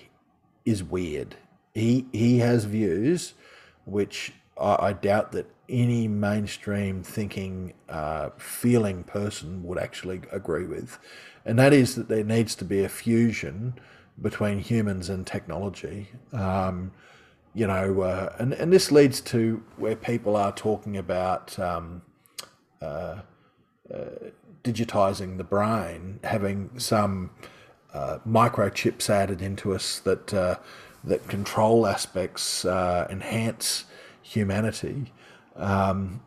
is 0.64 0.84
weird. 0.84 1.36
He 1.74 2.06
he 2.12 2.38
has 2.38 2.64
views 2.64 3.34
which 3.86 4.32
I, 4.60 4.88
I 4.88 4.92
doubt 4.92 5.32
that 5.32 5.46
any 5.68 6.06
mainstream 6.06 7.02
thinking, 7.02 7.72
uh, 7.88 8.30
feeling 8.36 9.02
person 9.04 9.64
would 9.64 9.78
actually 9.78 10.22
agree 10.30 10.66
with, 10.66 10.98
and 11.44 11.58
that 11.58 11.72
is 11.72 11.94
that 11.94 12.08
there 12.08 12.24
needs 12.24 12.54
to 12.56 12.64
be 12.64 12.84
a 12.84 12.88
fusion 12.88 13.74
between 14.20 14.58
humans 14.58 15.08
and 15.08 15.26
technology. 15.26 16.08
Um, 16.32 16.92
you 17.56 17.66
know, 17.66 18.02
uh, 18.02 18.36
and 18.38 18.52
and 18.52 18.72
this 18.72 18.92
leads 18.92 19.20
to 19.22 19.62
where 19.76 19.96
people 19.96 20.36
are 20.36 20.52
talking 20.52 20.96
about. 20.96 21.58
Um, 21.58 22.02
digitizing 24.66 25.36
the 25.36 25.44
brain, 25.44 26.18
having 26.24 26.70
some 26.78 27.30
uh, 27.94 28.18
microchips 28.28 29.08
added 29.08 29.40
into 29.40 29.72
us 29.74 30.00
that 30.00 30.34
uh, 30.34 30.56
that 31.04 31.28
control 31.28 31.86
aspects, 31.86 32.64
uh, 32.64 33.06
enhance 33.08 33.84
humanity, 34.22 35.12
um, 35.54 36.20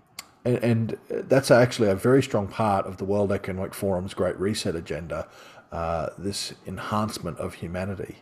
and, 0.45 0.57
and 0.63 0.97
that's 1.09 1.51
actually 1.51 1.89
a 1.89 1.95
very 1.95 2.23
strong 2.23 2.47
part 2.47 2.86
of 2.86 2.95
the 2.97 3.03
World 3.03 3.32
Economic 3.32 3.73
Forum's 3.73 4.13
Great 4.13 4.39
Reset 4.39 4.75
agenda. 4.75 5.27
Uh, 5.71 6.09
this 6.17 6.53
enhancement 6.65 7.38
of 7.38 7.53
humanity. 7.55 8.15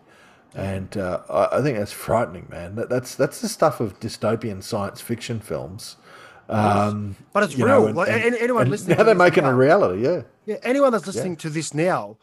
And 0.55 0.95
uh, 0.97 1.21
I, 1.29 1.57
I 1.57 1.61
think 1.61 1.77
that's 1.77 1.91
frightening, 1.91 2.47
man. 2.49 2.75
That, 2.75 2.89
that's 2.89 3.15
that's 3.15 3.41
the 3.41 3.49
stuff 3.49 3.79
of 3.79 3.99
dystopian 3.99 4.63
science 4.63 5.01
fiction 5.01 5.39
films. 5.39 5.97
Um, 6.49 7.15
But 7.33 7.43
it's 7.43 7.55
real. 7.57 7.67
know, 7.67 7.87
and- 7.87 7.95
Like, 7.97 8.09
and- 8.09 8.35
anyone 8.35 8.63
and 8.63 8.71
listening 8.71 8.91
Now 8.97 9.03
to 9.03 9.03
they're 9.05 9.13
this 9.15 9.19
making 9.19 9.43
now- 9.43 9.49
a 9.51 9.55
reality, 9.55 10.03
yeah. 10.03 10.21
Yeah, 10.45 10.55
anyone 10.63 10.91
that's 10.93 11.05
listening 11.05 11.35
to 11.37 11.49
this 11.49 11.73
now, 11.73 12.17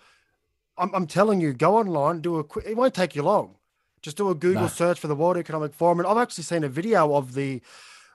I'm, 0.78 0.92
I'm 0.94 1.06
telling 1.06 1.40
you, 1.42 1.52
go 1.52 1.76
online, 1.76 2.20
do 2.22 2.38
a 2.38 2.44
quick. 2.44 2.64
It 2.66 2.74
won't 2.76 2.94
take 2.94 3.14
you 3.14 3.22
long. 3.22 3.56
Just 4.00 4.16
do 4.16 4.30
a 4.30 4.34
Google 4.34 4.62
No. 4.62 4.68
search 4.68 4.98
for 4.98 5.08
the 5.08 5.14
World 5.14 5.36
Economic 5.36 5.74
Forum, 5.74 5.98
and 6.00 6.08
I've 6.08 6.16
actually 6.18 6.44
seen 6.44 6.64
a 6.64 6.68
video 6.68 7.14
of 7.14 7.34
the 7.34 7.60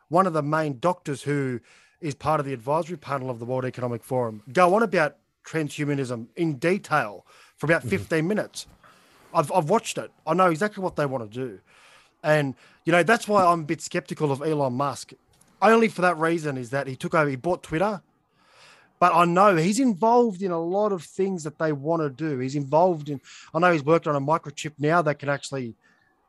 one 0.07 0.26
of 0.26 0.34
the 0.34 0.41
main 0.41 0.80
doctors 0.80 1.22
who 1.24 1.60
is 2.01 2.16
part 2.16 2.39
of 2.39 2.45
the 2.47 2.53
advisory 2.53 2.97
panel 2.97 3.30
of 3.30 3.38
the 3.39 3.45
World 3.45 3.66
Economic 3.66 4.03
Forum 4.03 4.41
go 4.51 4.74
on 4.74 4.82
about 4.82 5.18
transhumanism 5.45 6.28
in 6.36 6.55
detail 6.55 7.26
for 7.55 7.66
about 7.68 7.84
15 7.84 8.28
minutes. 8.28 8.66
I've, 9.34 9.51
I've 9.51 9.69
watched 9.69 9.97
it. 9.97 10.11
I 10.25 10.34
know 10.34 10.47
exactly 10.47 10.84
what 10.84 10.95
they 10.95 11.05
want 11.05 11.32
to 11.32 11.39
do. 11.47 11.59
And, 12.23 12.55
you 12.86 12.91
know, 12.91 13.03
that's 13.03 13.27
why 13.27 13.45
I'm 13.45 13.61
a 13.61 13.63
bit 13.63 13.82
skeptical 13.82 14.32
of 14.32 14.41
Elon 14.41 14.73
Musk. 14.73 15.13
Only 15.61 15.88
for 15.88 16.01
that 16.01 16.17
reason 16.17 16.57
is 16.57 16.69
that 16.71 16.88
he 16.88 16.95
took 16.95 17.13
over, 17.13 17.30
he 17.30 17.36
bought 17.36 17.63
Twitter. 17.63 18.01
but 18.99 19.13
I 19.15 19.25
know 19.25 19.55
he's 19.55 19.80
involved 19.80 20.41
in 20.41 20.51
a 20.51 20.59
lot 20.59 20.91
of 20.91 21.03
things 21.03 21.43
that 21.45 21.57
they 21.57 21.71
want 21.71 22.01
to 22.01 22.09
do. 22.09 22.39
He's 22.39 22.55
involved 22.55 23.09
in. 23.09 23.21
I 23.53 23.59
know 23.59 23.71
he's 23.71 23.84
worked 23.84 24.07
on 24.07 24.15
a 24.15 24.21
microchip 24.21 24.73
now 24.77 25.01
that 25.01 25.19
can 25.19 25.30
actually 25.30 25.75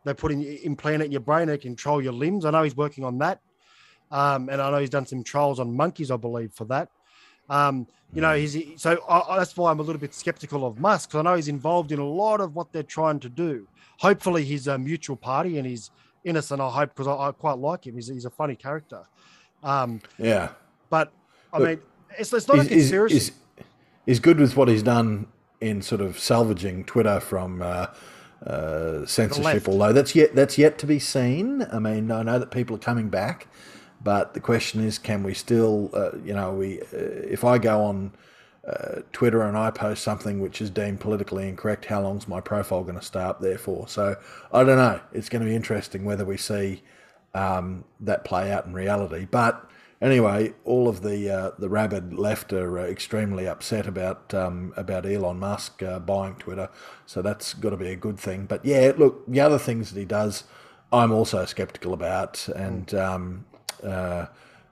they 0.05 0.15
put 0.15 0.33
in 0.33 0.43
implant 0.43 1.03
it 1.03 1.07
in 1.07 1.13
your 1.13 1.21
brain 1.21 1.49
and 1.49 1.61
control 1.61 2.01
your 2.01 2.13
limbs. 2.13 2.45
I 2.45 2.51
know 2.51 2.63
he's 2.63 2.77
working 2.77 3.05
on 3.05 3.19
that, 3.19 3.41
um, 4.11 4.49
and 4.49 4.63
I 4.63 4.71
know 4.71 4.79
he's 4.79 4.91
done 4.91 5.07
some 5.07 5.25
trials 5.25 5.61
on 5.61 5.77
monkeys, 5.77 6.11
I 6.11 6.17
believe, 6.17 6.53
for 6.53 6.65
that. 6.67 6.89
Um, 7.51 7.87
you 8.15 8.23
know, 8.23 8.35
he's 8.35 8.57
so 8.77 8.99
I, 9.09 9.37
that's 9.37 9.57
why 9.57 9.71
I'm 9.71 9.81
a 9.81 9.83
little 9.83 10.01
bit 10.01 10.15
skeptical 10.15 10.67
of 10.67 10.79
Musk 10.79 11.11
because 11.11 11.21
I 11.21 11.23
know 11.23 11.37
he's 11.37 11.49
involved 11.49 11.93
in 11.93 11.99
a 11.99 12.09
lot 12.09 12.41
of 12.41 12.55
what 12.55 12.73
they're 12.73 12.83
trying 12.83 13.21
to 13.21 13.29
do. 13.29 13.69
Hopefully, 13.99 14.45
he's 14.45 14.67
a 14.67 14.79
mutual 14.79 15.17
party 15.17 15.59
and 15.59 15.67
he's 15.67 15.91
innocent. 16.25 16.61
I 16.61 16.71
hope 16.71 16.91
because 16.91 17.07
I, 17.07 17.29
I, 17.29 17.33
quite 17.33 17.59
like 17.59 17.87
him. 17.87 17.97
He's, 17.97 18.09
he's 18.09 18.25
a 18.25 18.31
funny 18.31 18.57
character. 18.57 19.03
Um, 19.63 20.01
yeah, 20.19 20.51
but 20.89 21.13
I 21.53 21.59
Look, 21.59 21.69
mean, 21.69 21.81
it's, 22.19 22.33
it's 22.33 22.49
not 22.49 22.61
a 22.61 22.65
conspiracy. 22.65 23.15
He's, 23.15 23.33
he's, 24.07 24.21
good 24.21 24.41
with 24.41 24.57
what 24.57 24.69
he's 24.69 24.83
done 24.83 25.27
in 25.61 25.83
sort 25.83 26.01
of 26.01 26.19
salvaging 26.19 26.85
Twitter 26.85 27.21
from 27.21 27.63
uh, 27.63 27.87
uh, 28.45 29.05
censorship, 29.07 29.69
although 29.69 29.93
that's 29.93 30.15
yet 30.15 30.35
that's 30.35 30.57
yet 30.57 30.79
to 30.79 30.87
be 30.87 30.99
seen. 30.99 31.67
I 31.73 31.79
mean, 31.79 32.11
I 32.11 32.23
know 32.23 32.39
that 32.39 32.51
people 32.51 32.77
are 32.77 32.81
coming 32.81 33.09
back, 33.09 33.47
but 34.03 34.35
the 34.35 34.41
question 34.41 34.83
is, 34.83 34.99
can 34.99 35.23
we 35.23 35.35
still, 35.35 35.91
uh, 35.95 36.17
you 36.25 36.33
know, 36.33 36.53
we 36.53 36.81
uh, 36.81 36.85
if 36.93 37.45
I 37.45 37.59
go 37.59 37.83
on 37.85 38.13
uh, 38.67 39.01
Twitter 39.13 39.43
and 39.43 39.57
I 39.57 39.71
post 39.71 40.03
something 40.03 40.41
which 40.41 40.61
is 40.61 40.71
deemed 40.71 41.01
politically 41.01 41.49
incorrect, 41.49 41.87
how 41.87 42.03
long's 42.03 42.29
my 42.29 42.41
profile 42.41 42.83
going 42.83 42.99
to 42.99 43.05
stay 43.05 43.21
up 43.21 43.41
there 43.41 43.59
for? 43.59 43.89
So 43.89 44.17
I 44.53 44.65
don't 44.65 44.77
know. 44.77 45.01
It's 45.13 45.29
going 45.29 45.43
to 45.43 45.49
be 45.49 45.57
interesting 45.57 46.05
whether 46.05 46.25
we 46.25 46.37
see 46.37 46.83
um, 47.35 47.85
that 48.01 48.25
play 48.25 48.51
out 48.51 48.67
in 48.67 48.73
reality, 48.73 49.27
but 49.31 49.71
Anyway, 50.03 50.55
all 50.65 50.89
of 50.89 51.03
the 51.03 51.29
uh, 51.29 51.51
the 51.59 51.69
rabid 51.69 52.15
left 52.15 52.55
are 52.55 52.79
uh, 52.79 52.85
extremely 52.85 53.47
upset 53.47 53.87
about 53.87 54.33
um, 54.33 54.73
about 54.75 55.05
Elon 55.05 55.39
Musk 55.39 55.83
uh, 55.83 55.99
buying 55.99 56.37
Twitter, 56.37 56.71
so 57.05 57.21
that's 57.21 57.53
got 57.53 57.71
to 57.71 57.77
be 57.77 57.91
a 57.91 57.97
good 57.97 58.19
thing. 58.19 58.47
But 58.47 58.65
yeah, 58.65 58.93
look, 58.97 59.27
the 59.27 59.41
other 59.41 59.59
things 59.59 59.93
that 59.93 60.01
he 60.01 60.07
does, 60.07 60.45
I'm 60.91 61.13
also 61.13 61.45
skeptical 61.45 61.93
about, 61.93 62.49
and 62.49 62.95
um, 62.95 63.45
uh, 63.83 64.27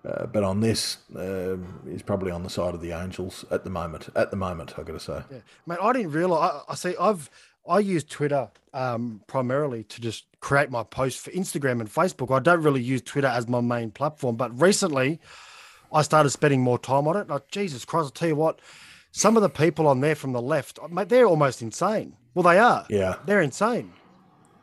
uh, 0.04 0.26
but 0.26 0.44
on 0.44 0.60
this, 0.60 0.98
uh, 1.16 1.56
he's 1.88 2.02
probably 2.02 2.30
on 2.30 2.42
the 2.42 2.50
side 2.50 2.74
of 2.74 2.80
the 2.80 2.92
Angels 2.92 3.44
at 3.50 3.64
the 3.64 3.70
moment. 3.70 4.08
At 4.14 4.30
the 4.30 4.36
moment, 4.36 4.78
I 4.78 4.82
got 4.82 4.92
to 4.92 5.00
say, 5.00 5.22
yeah. 5.30 5.38
mate, 5.66 5.78
I 5.82 5.92
didn't 5.92 6.12
realize. 6.12 6.62
I, 6.68 6.72
I 6.72 6.74
see. 6.74 6.94
I've 7.00 7.30
I 7.68 7.80
use 7.80 8.02
Twitter 8.02 8.50
um, 8.72 9.20
primarily 9.26 9.84
to 9.84 10.00
just 10.00 10.24
create 10.40 10.70
my 10.70 10.82
posts 10.82 11.20
for 11.20 11.30
Instagram 11.32 11.80
and 11.80 11.92
Facebook. 11.92 12.34
I 12.34 12.40
don't 12.40 12.62
really 12.62 12.80
use 12.82 13.02
Twitter 13.02 13.28
as 13.28 13.46
my 13.46 13.60
main 13.60 13.90
platform, 13.90 14.36
but 14.36 14.58
recently 14.58 15.20
I 15.92 16.02
started 16.02 16.30
spending 16.30 16.62
more 16.62 16.78
time 16.78 17.06
on 17.06 17.16
it. 17.16 17.28
Like, 17.28 17.48
Jesus 17.50 17.84
Christ, 17.84 18.04
I'll 18.04 18.10
tell 18.10 18.28
you 18.28 18.36
what, 18.36 18.60
some 19.12 19.36
of 19.36 19.42
the 19.42 19.50
people 19.50 19.86
on 19.86 20.00
there 20.00 20.14
from 20.14 20.32
the 20.32 20.40
left, 20.40 20.78
mate, 20.90 21.10
they're 21.10 21.26
almost 21.26 21.60
insane. 21.60 22.14
Well, 22.34 22.42
they 22.42 22.58
are. 22.58 22.86
Yeah. 22.88 23.16
They're 23.26 23.42
insane. 23.42 23.92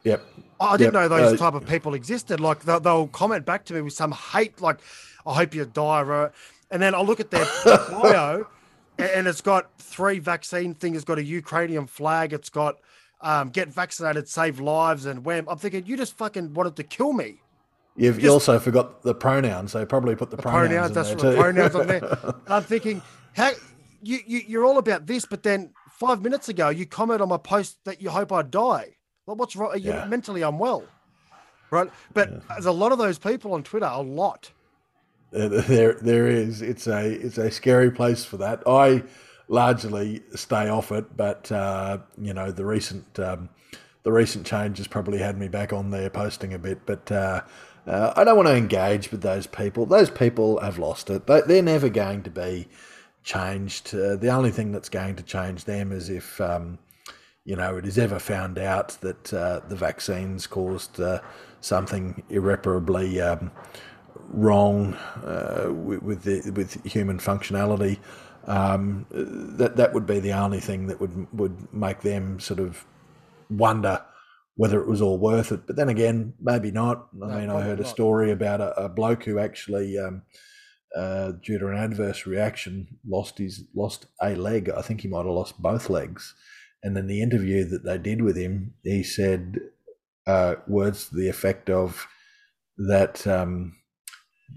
Yep. 0.04 0.26
I 0.60 0.78
didn't 0.78 0.93
yep. 0.93 0.93
know 0.93 1.08
those 1.08 1.34
uh, 1.34 1.38
type 1.38 1.53
of 1.53 1.68
people 1.68 1.93
existed. 1.93 2.39
Like 2.39 2.62
they'll, 2.62 2.80
they'll, 2.80 3.08
comment 3.08 3.45
back 3.45 3.66
to 3.66 3.74
me 3.74 3.82
with 3.82 3.93
some 3.93 4.12
hate, 4.12 4.62
like 4.62 4.80
"I 5.26 5.34
hope 5.34 5.53
you 5.53 5.66
die," 5.66 6.30
and 6.72 6.82
then 6.82 6.95
I'll 6.95 7.06
look 7.06 7.20
at 7.20 7.32
their 7.32 7.45
bio, 7.66 8.47
and 8.97 9.28
it's 9.28 9.41
got 9.41 9.70
three 9.80 10.20
vaccine 10.20 10.74
things. 10.74 10.97
It's 10.97 11.06
got 11.06 11.18
a 11.18 11.24
Ukrainian 11.24 11.88
flag. 11.88 12.34
It's 12.34 12.49
got 12.49 12.78
um, 13.22 13.49
get 13.49 13.70
vaccinated, 13.70 14.30
save 14.30 14.60
lives, 14.60 15.06
and 15.06 15.26
wham. 15.26 15.47
I'm 15.49 15.58
thinking 15.58 15.86
you 15.86 15.97
just 15.97 16.18
fucking 16.18 16.53
wanted 16.53 16.76
to 16.78 16.84
kill 16.84 17.14
me. 17.14 17.41
You've 17.97 18.20
just, 18.20 18.32
also 18.32 18.60
forgot 18.60 19.01
the 19.03 19.16
pronouns. 19.16 19.72
They 19.72 19.86
probably 19.86 20.16
put 20.16 20.30
the, 20.30 20.36
the 20.36 20.41
pronouns. 20.41 20.91
pronouns 20.91 20.93
that's 20.93 21.22
the 21.22 21.36
pronouns 21.36 21.76
on 21.76 21.88
there. 21.88 22.01
And 22.45 22.53
I'm 22.53 22.64
thinking, 22.64 23.01
how 23.34 23.51
you, 24.01 24.20
you 24.26 24.41
you're 24.47 24.66
all 24.66 24.78
about 24.78 25.08
this, 25.08 25.26
but 25.26 25.43
then 25.43 25.72
five 25.91 26.22
minutes 26.22 26.49
ago 26.49 26.70
you 26.70 26.86
comment 26.86 27.22
on 27.22 27.30
my 27.30 27.38
post 27.38 27.78
that 27.86 28.01
you 28.01 28.10
hope 28.10 28.32
I 28.32 28.41
die. 28.41 28.95
Well, 29.26 29.36
what's 29.36 29.55
wrong? 29.55 29.71
Are 29.71 29.78
you 29.78 29.91
yeah. 29.91 30.05
mentally 30.05 30.41
unwell? 30.41 30.84
Right. 31.71 31.89
But 32.13 32.32
yeah. 32.32 32.39
there's 32.49 32.65
a 32.65 32.71
lot 32.71 32.91
of 32.91 32.97
those 32.97 33.17
people 33.17 33.53
on 33.53 33.63
Twitter, 33.63 33.88
a 33.88 34.01
lot. 34.01 34.51
There, 35.32 35.93
there 35.93 36.28
is. 36.28 36.61
It's 36.61 36.88
a, 36.88 37.11
it's 37.11 37.38
a 37.38 37.51
scary 37.51 37.91
place 37.91 38.23
for 38.23 38.38
that. 38.38 38.63
I 38.67 39.03
largely 39.47 40.21
stay 40.34 40.69
off 40.69 40.91
it, 40.91 41.17
but 41.17 41.51
uh, 41.51 41.99
you 42.17 42.34
know 42.34 42.51
the 42.51 42.65
recent 42.65 43.19
um, 43.19 43.49
the 44.03 44.11
recent 44.11 44.45
changes 44.45 44.88
probably 44.88 45.17
had 45.17 45.38
me 45.38 45.47
back 45.47 45.73
on 45.73 45.91
there 45.91 46.09
posting 46.09 46.53
a 46.53 46.59
bit. 46.59 46.86
But 46.86 47.11
uh, 47.11 47.41
uh, 47.88 48.13
I 48.15 48.23
don't 48.23 48.36
want 48.36 48.47
to 48.47 48.55
engage 48.55 49.11
with 49.11 49.21
those 49.21 49.47
people. 49.47 49.86
Those 49.86 50.09
people 50.09 50.59
have 50.61 50.78
lost 50.78 51.09
it. 51.09 51.28
They, 51.28 51.59
are 51.59 51.63
never 51.63 51.89
going 51.89 52.23
to 52.23 52.30
be 52.30 52.67
changed. 53.23 53.93
Uh, 53.93 54.15
the 54.15 54.30
only 54.30 54.51
thing 54.51 54.71
that's 54.71 54.89
going 54.89 55.15
to 55.15 55.23
change 55.23 55.65
them 55.65 55.91
is 55.91 56.09
if 56.09 56.39
um, 56.41 56.78
you 57.46 57.56
know 57.56 57.78
it 57.78 57.86
is 57.86 57.98
ever 57.98 58.20
found 58.20 58.58
out 58.58 58.89
that 59.02 59.34
uh, 59.34 59.62
the 59.70 59.76
vaccines 59.76 60.48
caused 60.48 61.00
uh, 61.00 61.20
something 61.62 62.24
irreparably. 62.30 63.22
Um, 63.22 63.52
wrong 64.30 64.98
with 65.86 66.02
with, 66.02 66.24
the, 66.24 66.50
with 66.52 66.84
human 66.84 67.20
functionality 67.20 68.00
um, 68.48 69.06
that 69.10 69.76
that 69.76 69.93
would 69.93 70.06
be 70.06 70.20
the 70.20 70.34
only 70.34 70.60
thing 70.60 70.88
that 70.88 71.00
would 71.00 71.28
would 71.34 71.74
make 71.74 72.02
them 72.02 72.39
sort 72.39 72.60
of 72.60 72.86
wonder 73.50 74.04
whether 74.56 74.80
it 74.82 74.88
was 74.88 75.02
all 75.02 75.18
worth 75.18 75.52
it. 75.52 75.68
But 75.68 75.76
then 75.76 75.89
again, 75.89 76.34
maybe 76.39 76.72
not. 76.72 77.08
I 77.22 77.28
no, 77.28 77.39
mean, 77.39 77.50
I 77.50 77.62
heard 77.62 77.80
a 77.80 77.86
story 77.86 78.32
about 78.32 78.62
a, 78.62 78.86
a 78.86 78.89
bloke 78.89 79.24
who 79.26 79.38
actually, 79.38 79.98
um, 79.98 80.22
uh, 80.96 81.34
due 81.43 81.60
to 81.60 81.68
an 81.68 81.78
adverse 81.78 82.26
reaction, 82.26 82.88
lost 83.06 83.38
his 83.38 83.66
lost 83.76 84.06
a 84.22 84.36
leg. 84.36 84.70
I 84.70 84.82
think 84.82 85.02
he 85.02 85.08
might 85.08 85.26
have 85.26 85.28
lost 85.28 85.62
both 85.62 85.89
legs. 85.89 86.36
And 86.86 86.96
in 87.00 87.08
the 87.08 87.24
interview 87.24 87.66
that 87.66 87.84
they 87.84 87.98
did 87.98 88.22
with 88.22 88.38
him, 88.38 88.76
he 88.84 89.02
said 89.02 89.58
uh, 90.28 90.56
words 90.68 91.10
to 91.10 91.16
the 91.16 91.28
effect 91.28 91.68
of 91.68 92.06
that 92.78 93.26
um, 93.26 93.76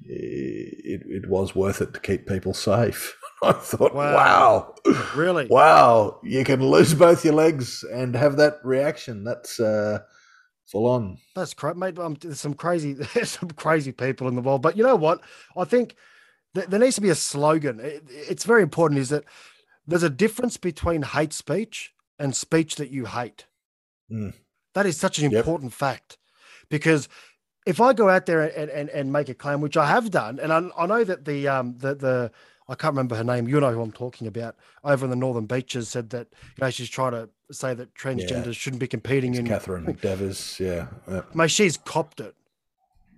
it, 0.05 1.01
it 1.07 1.31
was 1.31 1.55
worth 1.55 1.81
it 1.81 1.95
to 1.95 2.01
keep 2.01 2.29
people 2.29 2.53
safe. 2.53 3.16
I 3.43 3.53
thought, 3.53 3.95
wow. 3.95 4.14
wow. 4.14 4.74
Really? 5.16 5.47
Wow. 5.51 6.20
You 6.22 6.45
can 6.45 6.62
lose 6.62 6.93
both 6.93 7.24
your 7.24 7.33
legs 7.33 7.83
and 7.91 8.14
have 8.14 8.37
that 8.37 8.57
reaction. 8.62 9.24
That's 9.24 9.59
uh, 9.59 10.01
full 10.66 10.85
on. 10.85 11.16
That's 11.35 11.55
crazy, 11.55 11.79
mate. 11.79 11.99
Um, 11.99 12.14
there's 12.20 12.41
some 12.41 12.53
crazy, 12.53 12.93
there's 13.14 13.31
some 13.31 13.53
crazy 13.53 13.93
people 13.93 14.29
in 14.29 14.35
the 14.35 14.43
world. 14.43 14.61
But 14.61 14.76
you 14.76 14.85
know 14.85 14.97
what? 14.97 15.22
I 15.57 15.64
think 15.64 15.97
th- 16.55 16.66
there 16.66 16.79
needs 16.79 16.97
to 16.97 17.01
be 17.01 17.09
a 17.09 17.14
slogan. 17.14 17.81
It, 17.81 18.03
it's 18.11 18.45
very 18.45 18.61
important 18.61 19.01
is 19.01 19.09
that 19.09 19.24
there's 19.87 20.03
a 20.03 20.11
difference 20.11 20.59
between 20.59 21.01
hate 21.01 21.33
speech 21.33 21.95
and 22.18 22.34
speech 22.34 22.76
that 22.76 22.90
you 22.90 23.06
hate. 23.06 23.46
Mm. 24.10 24.34
That 24.74 24.86
is 24.86 24.96
such 24.96 25.18
an 25.18 25.32
important 25.34 25.72
fact 25.72 26.18
because 26.68 27.08
if 27.66 27.80
I 27.80 27.92
go 27.92 28.08
out 28.08 28.26
there 28.26 28.42
and, 28.42 28.70
and, 28.70 28.88
and 28.90 29.12
make 29.12 29.28
a 29.28 29.34
claim, 29.34 29.60
which 29.60 29.76
I 29.76 29.86
have 29.86 30.10
done, 30.10 30.38
and 30.40 30.52
I, 30.52 30.68
I 30.76 30.86
know 30.86 31.04
that 31.04 31.24
the 31.24 31.48
um 31.48 31.76
the 31.78 31.94
the 31.94 32.30
I 32.68 32.74
can't 32.74 32.92
remember 32.92 33.16
her 33.16 33.24
name. 33.24 33.48
You 33.48 33.60
know 33.60 33.72
who 33.72 33.80
I'm 33.80 33.92
talking 33.92 34.26
about. 34.26 34.56
Over 34.84 35.06
in 35.06 35.10
the 35.10 35.16
Northern 35.16 35.46
Beaches, 35.46 35.88
said 35.88 36.10
that 36.10 36.28
you 36.56 36.64
know 36.64 36.70
she's 36.70 36.88
trying 36.90 37.12
to 37.12 37.28
say 37.50 37.74
that 37.74 37.94
transgenders 37.94 38.46
yeah. 38.46 38.52
shouldn't 38.52 38.80
be 38.80 38.86
competing 38.86 39.32
it's 39.32 39.40
in. 39.40 39.46
Katherine 39.46 39.86
McDevers, 39.86 40.58
yeah. 40.58 40.86
Yep. 41.12 41.34
Mate, 41.34 41.50
she's 41.50 41.76
copped 41.76 42.20
it. 42.20 42.34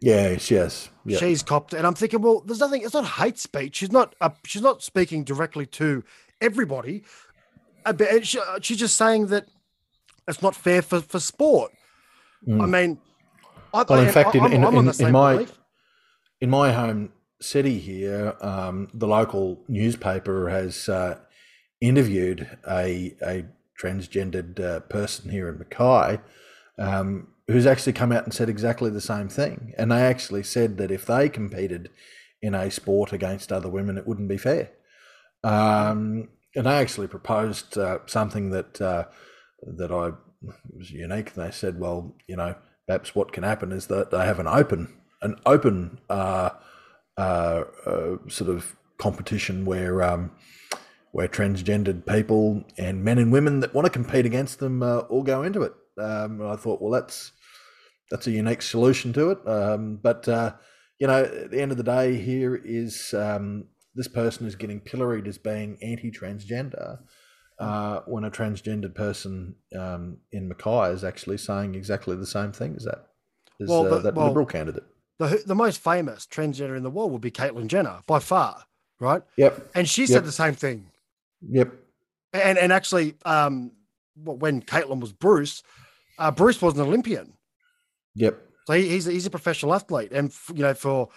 Yeah, 0.01 0.39
she 0.39 0.55
has. 0.55 0.89
Yep. 1.05 1.21
She's 1.21 1.43
copped 1.43 1.75
it, 1.75 1.79
and 1.79 1.87
I'm 1.87 1.95
thinking, 1.95 2.23
well, 2.23 2.43
there's 2.47 2.61
nothing. 2.61 2.83
It's 2.83 2.95
not 2.95 3.05
hate 3.05 3.39
speech. 3.39 3.77
She's 3.77 3.93
not. 3.93 4.15
Uh, 4.21 4.31
she's 4.45 4.63
not 4.63 4.83
speaking 4.83 5.25
directly 5.25 5.67
to 5.67 6.05
everybody. 6.41 7.05
She, 8.23 8.39
she's 8.61 8.79
just 8.79 8.97
saying 8.97 9.27
that 9.27 9.47
it's 10.29 10.43
not 10.43 10.55
fair 10.55 10.83
for 10.83 11.01
for 11.01 11.21
sport. 11.21 11.73
Mm. 12.47 12.63
I 12.63 12.67
mean, 12.67 12.99
I, 13.75 13.85
well, 13.89 14.01
in 14.01 14.09
I, 14.09 14.11
fact, 14.11 14.35
I, 14.35 14.47
in, 14.47 14.53
in, 14.53 14.65
in, 14.65 15.01
in 15.01 15.13
my 15.13 15.35
belief. 15.35 15.59
in 16.41 16.51
my 16.51 16.73
home 16.73 17.13
city 17.41 17.79
here, 17.79 18.37
um, 18.41 18.89
the 18.95 19.07
local 19.07 19.63
newspaper 19.69 20.49
has 20.49 20.89
uh, 20.89 21.19
interviewed 21.81 22.47
a, 22.69 23.17
a 23.23 23.45
transgendered 23.81 24.61
uh, 24.61 24.81
person 24.81 25.31
here 25.31 25.49
in 25.49 25.59
Mackay 25.59 26.21
um, 26.79 27.29
who's 27.47 27.67
actually 27.67 27.93
come 27.93 28.13
out 28.13 28.25
and 28.25 28.35
said 28.35 28.49
exactly 28.49 28.91
the 28.91 29.01
same 29.01 29.29
thing. 29.29 29.75
And 29.79 29.91
they 29.91 30.03
actually 30.03 30.43
said 30.43 30.77
that 30.79 30.91
if 30.91 31.07
they 31.07 31.29
competed 31.29 31.91
in 32.43 32.55
a 32.55 32.71
sport 32.71 33.13
against 33.13 33.53
other 33.53 33.69
women, 33.69 33.99
it 33.99 34.07
wouldn't 34.07 34.29
be 34.29 34.39
fair. 34.39 34.71
Um, 35.43 36.29
and 36.55 36.67
they 36.67 36.71
actually 36.71 37.07
proposed 37.07 37.79
uh, 37.79 37.99
something 38.07 38.51
that 38.51 38.81
uh, 38.81 39.05
that 39.77 39.93
I 39.93 40.13
was 40.77 40.91
unique. 40.91 41.35
They 41.35 41.51
said, 41.51 41.79
well, 41.79 42.17
you 42.27 42.37
know, 42.37 42.55
perhaps 42.87 43.15
what 43.15 43.33
can 43.33 43.45
happen 43.45 43.73
is 43.73 43.87
that 43.87 44.11
they 44.11 44.25
have 44.25 44.41
an 44.41 44.47
open 44.47 44.97
an 45.23 45.37
open 45.45 46.01
uh, 46.09 46.51
uh, 47.17 47.65
uh, 47.87 48.17
sort 48.29 48.51
of 48.51 48.77
competition 48.99 49.65
where 49.65 50.03
um, 50.03 50.31
where 51.13 51.29
transgendered 51.29 52.07
people 52.07 52.65
and 52.79 53.05
men 53.05 53.19
and 53.19 53.33
women 53.33 53.61
that 53.61 53.75
want 53.75 53.87
to 53.87 53.93
compete 53.93 54.27
against 54.27 54.59
them 54.59 54.83
uh, 54.83 54.99
all 55.01 55.23
go 55.23 55.43
into 55.43 55.63
it. 55.63 55.73
Um, 55.99 56.41
I 56.43 56.57
thought, 56.57 56.81
well, 56.81 56.93
that's 56.93 57.33
that's 58.11 58.27
a 58.27 58.31
unique 58.31 58.63
solution 58.63 59.13
to 59.13 59.31
it. 59.31 59.47
Um, 59.47 59.99
but 60.03 60.27
you 60.99 61.07
know, 61.07 61.25
at 61.25 61.51
the 61.51 61.61
end 61.61 61.71
of 61.71 61.79
the 61.79 61.85
day, 61.85 62.17
here 62.17 62.55
is 62.57 63.15
um, 63.15 63.67
this 64.01 64.09
person 64.09 64.47
is 64.47 64.57
getting 64.57 64.81
pilloried 64.81 65.29
as 65.29 65.37
being 65.37 65.77
anti-transgender 65.83 66.99
uh, 67.59 68.01
when 68.07 68.25
a 68.25 68.31
transgendered 68.31 68.95
person 68.95 69.55
um, 69.79 70.17
in 70.33 70.49
Mackay 70.49 70.91
is 70.95 71.05
actually 71.05 71.37
saying 71.37 71.75
exactly 71.75 72.17
the 72.17 72.25
same 72.25 72.51
thing 72.51 72.77
as 72.77 72.85
that 72.85 73.09
as 73.61 73.69
Well, 73.69 73.93
uh, 73.93 73.99
that 73.99 74.15
well- 74.15 74.29
liberal 74.29 74.47
candidate. 74.47 74.85
The, 75.19 75.43
the 75.45 75.55
most 75.55 75.85
famous 75.85 76.27
transgender 76.27 76.79
in 76.79 76.83
the 76.83 76.89
world 76.89 77.13
would 77.13 77.21
be 77.21 77.31
Caitlyn 77.31 77.67
Jenner 77.67 78.01
by 78.07 78.21
far, 78.21 78.65
right? 79.01 79.23
Yep, 79.37 79.71
And 79.75 79.87
she 79.87 80.03
Yep. 80.03 80.09
said 80.09 80.25
the 80.25 80.33
same 80.33 80.55
thing. 80.55 80.87
yep, 81.47 81.71
And 82.33 82.57
and 82.57 82.73
actually, 82.73 83.17
um, 83.27 83.73
when 84.17 84.63
Caitlyn 84.63 84.99
was 84.99 85.13
Bruce, 85.13 85.63
uh, 86.19 86.31
Bruce 86.31 86.63
was 86.63 86.73
an 86.79 86.81
Olympian, 86.87 87.35
yep. 88.15 88.39
so 88.67 88.73
he, 88.73 88.89
he's 88.89 89.05
he's 89.05 89.27
a 89.27 89.31
professional 89.31 89.75
athlete, 89.75 90.11
and 90.13 90.31
f- 90.31 90.51
you 90.55 90.63
know 90.63 90.73
for 90.73 91.11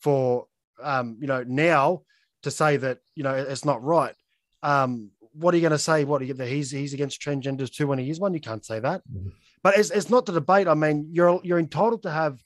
for 0.00 0.48
um, 0.82 1.16
you 1.18 1.26
know 1.26 1.42
now 1.46 2.02
to 2.46 2.50
say 2.50 2.76
that 2.78 2.98
you 3.14 3.22
know 3.22 3.34
it's 3.34 3.64
not 3.64 3.82
right. 3.82 4.14
Um, 4.62 5.10
what 5.32 5.52
are 5.52 5.58
you 5.58 5.62
going 5.68 5.72
to 5.72 5.78
say? 5.90 6.04
What 6.04 6.26
that 6.26 6.48
he's 6.48 6.70
he's 6.70 6.94
against 6.94 7.20
transgenders 7.20 7.70
too 7.70 7.86
when 7.88 7.98
he 7.98 8.08
is 8.10 8.18
one? 8.20 8.32
You 8.34 8.40
can't 8.40 8.64
say 8.64 8.78
that. 8.80 9.02
Mhm. 9.12 9.32
But 9.62 9.76
it's 9.78 9.90
it's 9.90 10.10
not 10.10 10.24
the 10.26 10.32
debate. 10.32 10.68
I 10.68 10.74
mean, 10.74 11.08
you're 11.12 11.40
you're 11.44 11.58
entitled 11.58 12.02
to 12.04 12.10
have 12.10 12.42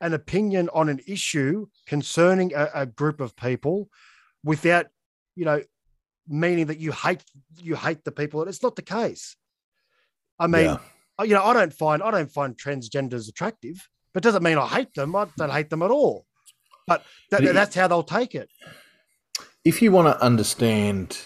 an 0.00 0.14
opinion 0.14 0.68
on 0.72 0.88
an 0.88 1.00
issue 1.06 1.66
concerning 1.86 2.52
a, 2.54 2.68
a 2.74 2.86
group 2.86 3.20
of 3.20 3.36
people 3.36 3.88
without 4.44 4.86
you 5.36 5.44
know 5.44 5.60
meaning 6.28 6.66
that 6.66 6.78
you 6.78 6.92
hate 6.92 7.22
you 7.60 7.74
hate 7.76 8.04
the 8.04 8.12
people. 8.12 8.42
It's 8.48 8.62
not 8.62 8.76
the 8.76 8.82
case. 8.98 9.36
I 10.38 10.46
mean, 10.46 10.64
Yeah. 10.64 11.24
you 11.24 11.34
know, 11.34 11.44
I 11.44 11.52
don't 11.52 11.72
find 11.74 12.02
I 12.02 12.10
don't 12.10 12.32
find 12.32 12.56
transgenders 12.56 13.28
attractive, 13.28 13.76
but 14.14 14.22
doesn't 14.22 14.42
mean 14.42 14.58
I 14.58 14.66
hate 14.66 14.94
them. 14.94 15.14
I 15.14 15.26
don't 15.36 15.50
hate 15.58 15.70
them 15.70 15.82
at 15.82 15.90
all. 15.90 16.26
But 16.86 17.04
it- 17.30 17.52
that's 17.52 17.74
how 17.76 17.86
they'll 17.88 18.02
take 18.02 18.34
it. 18.34 18.48
If 19.64 19.82
you 19.82 19.92
want 19.92 20.08
to 20.08 20.24
understand 20.24 21.18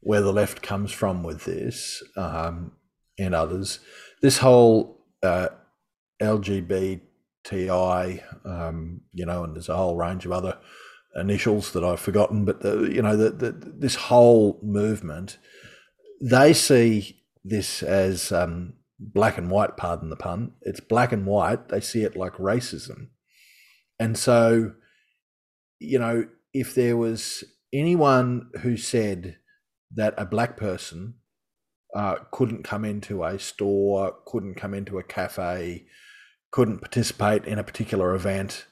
where 0.00 0.20
the 0.20 0.32
left 0.32 0.62
comes 0.62 0.92
from 0.92 1.22
with 1.22 1.44
this 1.44 2.02
um, 2.16 2.72
and 3.18 3.34
others, 3.34 3.80
this 4.22 4.38
whole 4.38 5.04
uh, 5.22 5.48
LGBTI, 6.20 8.22
um, 8.44 9.02
you 9.12 9.26
know, 9.26 9.44
and 9.44 9.54
there's 9.54 9.68
a 9.68 9.76
whole 9.76 9.96
range 9.96 10.24
of 10.24 10.32
other 10.32 10.58
initials 11.16 11.72
that 11.72 11.84
I've 11.84 12.00
forgotten, 12.00 12.44
but 12.44 12.60
the, 12.60 12.84
you 12.84 13.02
know, 13.02 13.16
the, 13.16 13.30
the, 13.30 13.52
this 13.52 13.94
whole 13.94 14.58
movement, 14.62 15.38
they 16.20 16.52
see 16.52 17.22
this 17.44 17.82
as 17.82 18.32
um, 18.32 18.74
black 18.98 19.38
and 19.38 19.50
white. 19.50 19.76
Pardon 19.76 20.10
the 20.10 20.16
pun. 20.16 20.52
It's 20.62 20.80
black 20.80 21.12
and 21.12 21.26
white. 21.26 21.68
They 21.68 21.80
see 21.80 22.02
it 22.02 22.16
like 22.16 22.34
racism, 22.34 23.08
and 23.98 24.18
so, 24.18 24.72
you 25.78 25.98
know, 25.98 26.26
if 26.52 26.74
there 26.74 26.96
was 26.96 27.44
anyone 27.72 28.50
who 28.62 28.76
said 28.76 29.36
that 29.94 30.14
a 30.16 30.24
black 30.24 30.56
person 30.56 31.14
uh, 31.94 32.16
couldn't 32.30 32.62
come 32.62 32.84
into 32.84 33.24
a 33.24 33.38
store, 33.38 34.14
couldn't 34.26 34.54
come 34.54 34.74
into 34.74 34.98
a 34.98 35.02
cafe, 35.02 35.86
couldn't 36.50 36.80
participate 36.80 37.44
in 37.44 37.58
a 37.58 37.64
particular 37.64 38.14
event, 38.14 38.66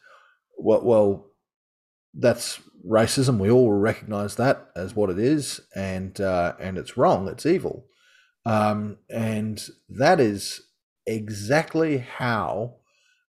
well, 0.56 0.82
well 0.82 1.26
that's 2.14 2.60
racism. 2.86 3.38
We 3.38 3.50
all 3.50 3.72
recognise 3.72 4.36
that 4.36 4.70
as 4.76 4.94
what 4.94 5.10
it 5.10 5.18
is, 5.18 5.60
and 5.74 6.20
uh, 6.20 6.54
and 6.60 6.78
it's 6.78 6.96
wrong. 6.96 7.28
It's 7.28 7.46
evil, 7.46 7.86
um, 8.44 8.98
and 9.08 9.64
that 9.88 10.20
is 10.20 10.62
exactly 11.06 11.98
how 11.98 12.76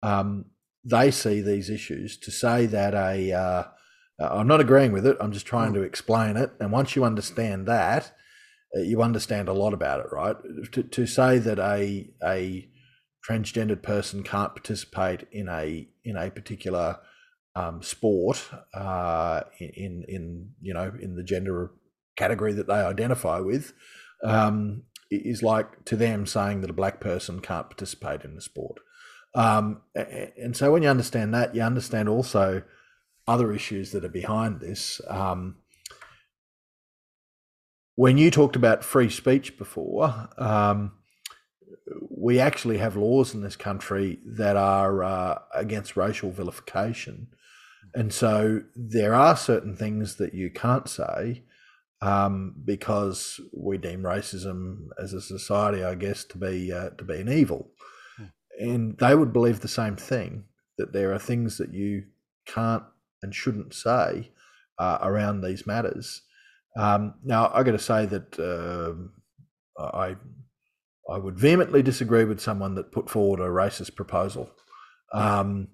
um, 0.01 0.45
they 0.83 1.11
see 1.11 1.41
these 1.41 1.69
issues. 1.69 2.17
To 2.19 2.31
say 2.31 2.65
that 2.67 2.93
a 2.93 3.33
uh, 3.33 3.63
I'm 4.19 4.47
not 4.47 4.61
agreeing 4.61 4.91
with 4.91 5.05
it. 5.05 5.17
I'm 5.19 5.31
just 5.31 5.45
trying 5.45 5.73
to 5.73 5.81
explain 5.81 6.37
it. 6.37 6.51
And 6.59 6.71
once 6.71 6.95
you 6.95 7.03
understand 7.03 7.67
that, 7.67 8.13
uh, 8.75 8.81
you 8.81 9.01
understand 9.01 9.47
a 9.47 9.53
lot 9.53 9.73
about 9.73 10.01
it, 10.01 10.07
right? 10.11 10.35
To, 10.73 10.83
to 10.83 11.07
say 11.07 11.39
that 11.39 11.59
a 11.59 12.09
a 12.23 12.69
transgendered 13.27 13.81
person 13.81 14.23
can't 14.23 14.53
participate 14.53 15.27
in 15.31 15.49
a 15.49 15.87
in 16.03 16.17
a 16.17 16.29
particular 16.29 16.99
um, 17.55 17.81
sport 17.81 18.49
uh, 18.73 19.41
in 19.59 20.05
in 20.07 20.49
you 20.61 20.73
know 20.73 20.91
in 20.99 21.15
the 21.15 21.23
gender 21.23 21.71
category 22.15 22.53
that 22.53 22.67
they 22.67 22.73
identify 22.73 23.39
with 23.39 23.73
um, 24.23 24.83
is 25.09 25.41
like 25.41 25.85
to 25.85 25.95
them 25.95 26.25
saying 26.25 26.61
that 26.61 26.69
a 26.69 26.73
black 26.73 26.99
person 26.99 27.39
can't 27.39 27.69
participate 27.69 28.23
in 28.23 28.35
the 28.35 28.41
sport. 28.41 28.79
Um, 29.35 29.81
and 29.95 30.55
so 30.55 30.71
when 30.71 30.83
you 30.83 30.89
understand 30.89 31.33
that, 31.33 31.55
you 31.55 31.61
understand 31.61 32.09
also 32.09 32.63
other 33.29 33.53
issues 33.53 33.91
that 33.91 34.03
are 34.03 34.09
behind 34.09 34.59
this. 34.59 34.99
Um, 35.07 35.57
when 37.95 38.17
you 38.17 38.31
talked 38.31 38.55
about 38.55 38.83
free 38.83 39.09
speech 39.09 39.57
before, 39.57 40.29
um, 40.37 40.93
we 42.09 42.39
actually 42.39 42.79
have 42.79 42.95
laws 42.95 43.33
in 43.33 43.41
this 43.41 43.55
country 43.55 44.19
that 44.25 44.55
are 44.55 45.03
uh, 45.03 45.39
against 45.53 45.95
racial 45.95 46.31
vilification. 46.31 47.27
And 47.93 48.11
so 48.11 48.61
there 48.75 49.13
are 49.13 49.35
certain 49.35 49.75
things 49.75 50.15
that 50.15 50.33
you 50.33 50.49
can't 50.49 50.89
say 50.89 51.43
um, 52.01 52.55
because 52.65 53.39
we 53.53 53.77
deem 53.77 54.01
racism 54.01 54.87
as 55.01 55.13
a 55.13 55.21
society, 55.21 55.83
I 55.83 55.95
guess, 55.95 56.23
to 56.25 56.37
be 56.37 56.71
uh, 56.71 56.91
to 56.91 57.03
be 57.03 57.19
an 57.19 57.29
evil. 57.29 57.71
And 58.59 58.97
they 58.97 59.15
would 59.15 59.33
believe 59.33 59.59
the 59.59 59.67
same 59.67 59.95
thing 59.95 60.45
that 60.77 60.93
there 60.93 61.13
are 61.13 61.19
things 61.19 61.57
that 61.57 61.73
you 61.73 62.05
can't 62.45 62.83
and 63.21 63.33
shouldn't 63.33 63.73
say 63.73 64.31
uh, 64.77 64.99
around 65.01 65.41
these 65.41 65.67
matters. 65.67 66.21
Um, 66.77 67.15
now, 67.23 67.51
I 67.53 67.63
got 67.63 67.71
to 67.71 67.79
say 67.79 68.05
that 68.05 68.39
um 68.39 69.11
I 69.77 70.15
I 71.09 71.17
would 71.17 71.39
vehemently 71.39 71.81
disagree 71.81 72.25
with 72.25 72.39
someone 72.39 72.75
that 72.75 72.91
put 72.91 73.09
forward 73.09 73.39
a 73.39 73.49
racist 73.49 73.95
proposal, 73.95 74.51
um, 75.11 75.69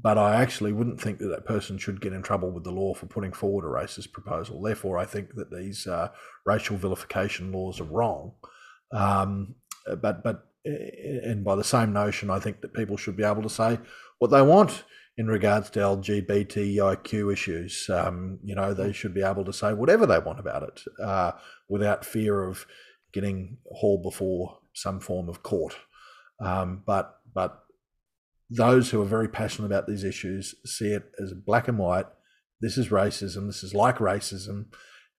but 0.00 0.18
I 0.18 0.42
actually 0.42 0.72
wouldn't 0.72 1.00
think 1.00 1.18
that 1.18 1.28
that 1.28 1.46
person 1.46 1.78
should 1.78 2.00
get 2.00 2.12
in 2.12 2.22
trouble 2.22 2.50
with 2.50 2.64
the 2.64 2.70
law 2.70 2.94
for 2.94 3.06
putting 3.06 3.32
forward 3.32 3.64
a 3.64 3.68
racist 3.68 4.12
proposal. 4.12 4.60
Therefore, 4.60 4.98
I 4.98 5.06
think 5.06 5.34
that 5.36 5.50
these 5.50 5.86
uh, 5.86 6.08
racial 6.44 6.76
vilification 6.76 7.50
laws 7.50 7.80
are 7.80 7.84
wrong. 7.84 8.34
Um, 8.92 9.54
but 10.02 10.22
but 10.22 10.44
and 10.64 11.44
by 11.44 11.56
the 11.56 11.64
same 11.64 11.92
notion, 11.92 12.30
I 12.30 12.38
think 12.38 12.60
that 12.60 12.74
people 12.74 12.96
should 12.96 13.16
be 13.16 13.24
able 13.24 13.42
to 13.42 13.48
say 13.48 13.78
what 14.18 14.30
they 14.30 14.42
want 14.42 14.84
in 15.18 15.26
regards 15.26 15.68
to 15.68 15.80
LGBTIQ 15.80 17.32
issues. 17.32 17.90
Um, 17.90 18.38
you 18.42 18.54
know, 18.54 18.72
they 18.72 18.92
should 18.92 19.12
be 19.12 19.22
able 19.22 19.44
to 19.44 19.52
say 19.52 19.74
whatever 19.74 20.06
they 20.06 20.20
want 20.20 20.38
about 20.38 20.62
it 20.62 20.82
uh, 21.02 21.32
without 21.68 22.04
fear 22.04 22.44
of 22.44 22.64
getting 23.12 23.58
hauled 23.66 24.04
before 24.04 24.60
some 24.74 25.00
form 25.00 25.28
of 25.28 25.42
court. 25.42 25.74
Um, 26.40 26.84
but 26.86 27.16
but 27.34 27.64
those 28.48 28.90
who 28.90 29.02
are 29.02 29.06
very 29.06 29.28
passionate 29.28 29.66
about 29.66 29.88
these 29.88 30.04
issues 30.04 30.54
see 30.64 30.92
it 30.92 31.10
as 31.20 31.34
black 31.34 31.66
and 31.66 31.78
white. 31.78 32.06
This 32.60 32.78
is 32.78 32.88
racism. 32.88 33.46
This 33.46 33.64
is 33.64 33.74
like 33.74 33.98
racism, 33.98 34.66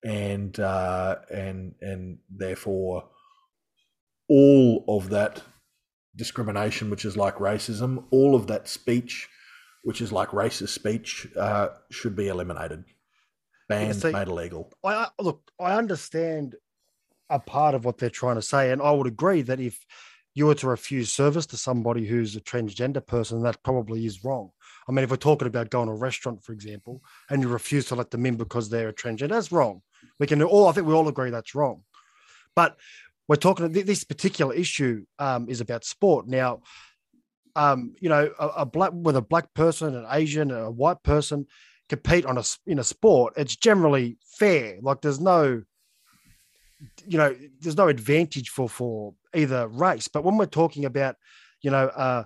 and 0.04 0.58
uh, 0.62 1.18
and 1.30 1.76
and 1.82 2.20
therefore 2.30 3.10
all 4.30 4.86
of 4.88 5.10
that 5.10 5.42
discrimination, 6.16 6.90
which 6.90 7.04
is 7.04 7.18
like 7.18 7.36
racism, 7.36 8.06
all 8.12 8.36
of 8.36 8.48
that 8.48 8.68
speech, 8.70 9.28
which 9.84 10.02
is 10.02 10.12
like 10.12 10.30
racist 10.30 10.70
speech, 10.70 11.28
uh, 11.38 11.70
should 11.90 12.16
be 12.16 12.28
eliminated, 12.28 12.84
banned, 13.68 13.96
see- 13.96 14.12
made 14.12 14.28
illegal. 14.28 14.72
I 14.84 14.94
I- 14.94 15.10
look, 15.22 15.42
I 15.60 15.74
understand 15.78 16.56
a 17.30 17.40
part 17.40 17.76
of 17.76 17.86
what 17.86 17.98
they're 17.98 18.10
trying 18.10 18.36
to 18.36 18.42
say, 18.42 18.72
and 18.72 18.82
I 18.82 18.92
would 18.92 19.08
agree 19.08 19.42
that 19.44 19.60
if 19.60 19.86
you 20.34 20.46
were 20.46 20.56
to 20.56 20.68
refuse 20.68 21.12
service 21.12 21.46
to 21.48 21.58
somebody 21.58 22.06
who's 22.06 22.36
a 22.36 22.42
transgender 22.42 23.06
person, 23.06 23.42
that 23.44 23.62
probably 23.64 24.06
is 24.06 24.24
wrong. 24.24 24.52
I 24.88 24.92
mean, 24.92 25.04
if 25.04 25.12
we're 25.12 25.18
talking 25.18 25.48
about 25.48 25.70
going 25.70 25.88
to 25.88 25.94
a 25.94 25.98
restaurant, 25.98 26.44
for 26.44 26.54
example, 26.54 27.04
and 27.30 27.42
you 27.42 27.48
refuse 27.48 27.86
to 27.88 27.96
let 27.96 28.10
them 28.10 28.26
in 28.26 28.38
because 28.38 28.70
they're 28.70 28.90
a 28.90 28.94
transgender, 28.94 29.30
that's 29.30 29.52
wrong. 29.52 29.82
We 30.18 30.28
can 30.28 30.42
all, 30.42 30.68
I 30.68 30.72
think 30.72 30.88
we 30.88 30.94
all 30.94 31.08
agree 31.08 31.30
that's 31.30 31.54
wrong. 31.54 31.84
But 32.56 32.78
we're 33.28 33.36
talking 33.36 33.72
this 33.72 34.04
particular 34.04 34.56
issue 34.56 35.06
um, 35.20 35.50
is 35.50 35.62
about 35.62 35.86
sport 35.86 36.28
now. 36.28 36.62
Um, 37.60 37.96
you 38.00 38.08
know, 38.08 38.32
a, 38.40 38.48
a 38.48 38.66
black 38.66 38.92
with 38.94 39.18
a 39.18 39.22
black 39.22 39.54
person, 39.54 39.96
an 39.96 40.06
Asian, 40.10 40.52
a 40.52 40.72
white 40.72 41.04
person 41.04 41.46
compete 41.90 42.26
on 42.26 42.38
a 42.38 42.44
in 42.66 42.80
a 42.80 42.84
sport. 42.84 43.34
It's 43.36 43.56
generally 43.56 44.18
fair. 44.38 44.78
Like 44.82 45.02
there's 45.02 45.20
no, 45.20 45.64
you 47.06 47.18
know, 47.18 47.36
there's 47.60 47.78
no 47.78 47.88
advantage 47.88 48.50
for 48.50 48.70
for 48.70 49.14
either 49.36 49.68
race. 49.68 50.08
But 50.08 50.24
when 50.24 50.38
we're 50.38 50.46
talking 50.46 50.86
about, 50.86 51.16
you 51.62 51.72
know, 51.72 51.88
uh, 51.88 52.24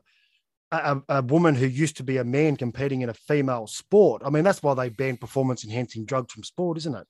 a, 0.72 1.02
a 1.10 1.22
woman 1.22 1.56
who 1.56 1.66
used 1.66 1.98
to 1.98 2.04
be 2.04 2.18
a 2.18 2.24
man 2.24 2.56
competing 2.56 3.02
in 3.02 3.10
a 3.10 3.14
female 3.14 3.68
sport, 3.68 4.22
I 4.26 4.30
mean 4.30 4.44
that's 4.44 4.62
why 4.62 4.74
they 4.76 4.90
banned 4.90 5.22
performance 5.22 5.64
enhancing 5.64 6.06
drugs 6.06 6.34
from 6.34 6.44
sport, 6.44 6.78
isn't 6.78 6.96
it? 6.96 7.08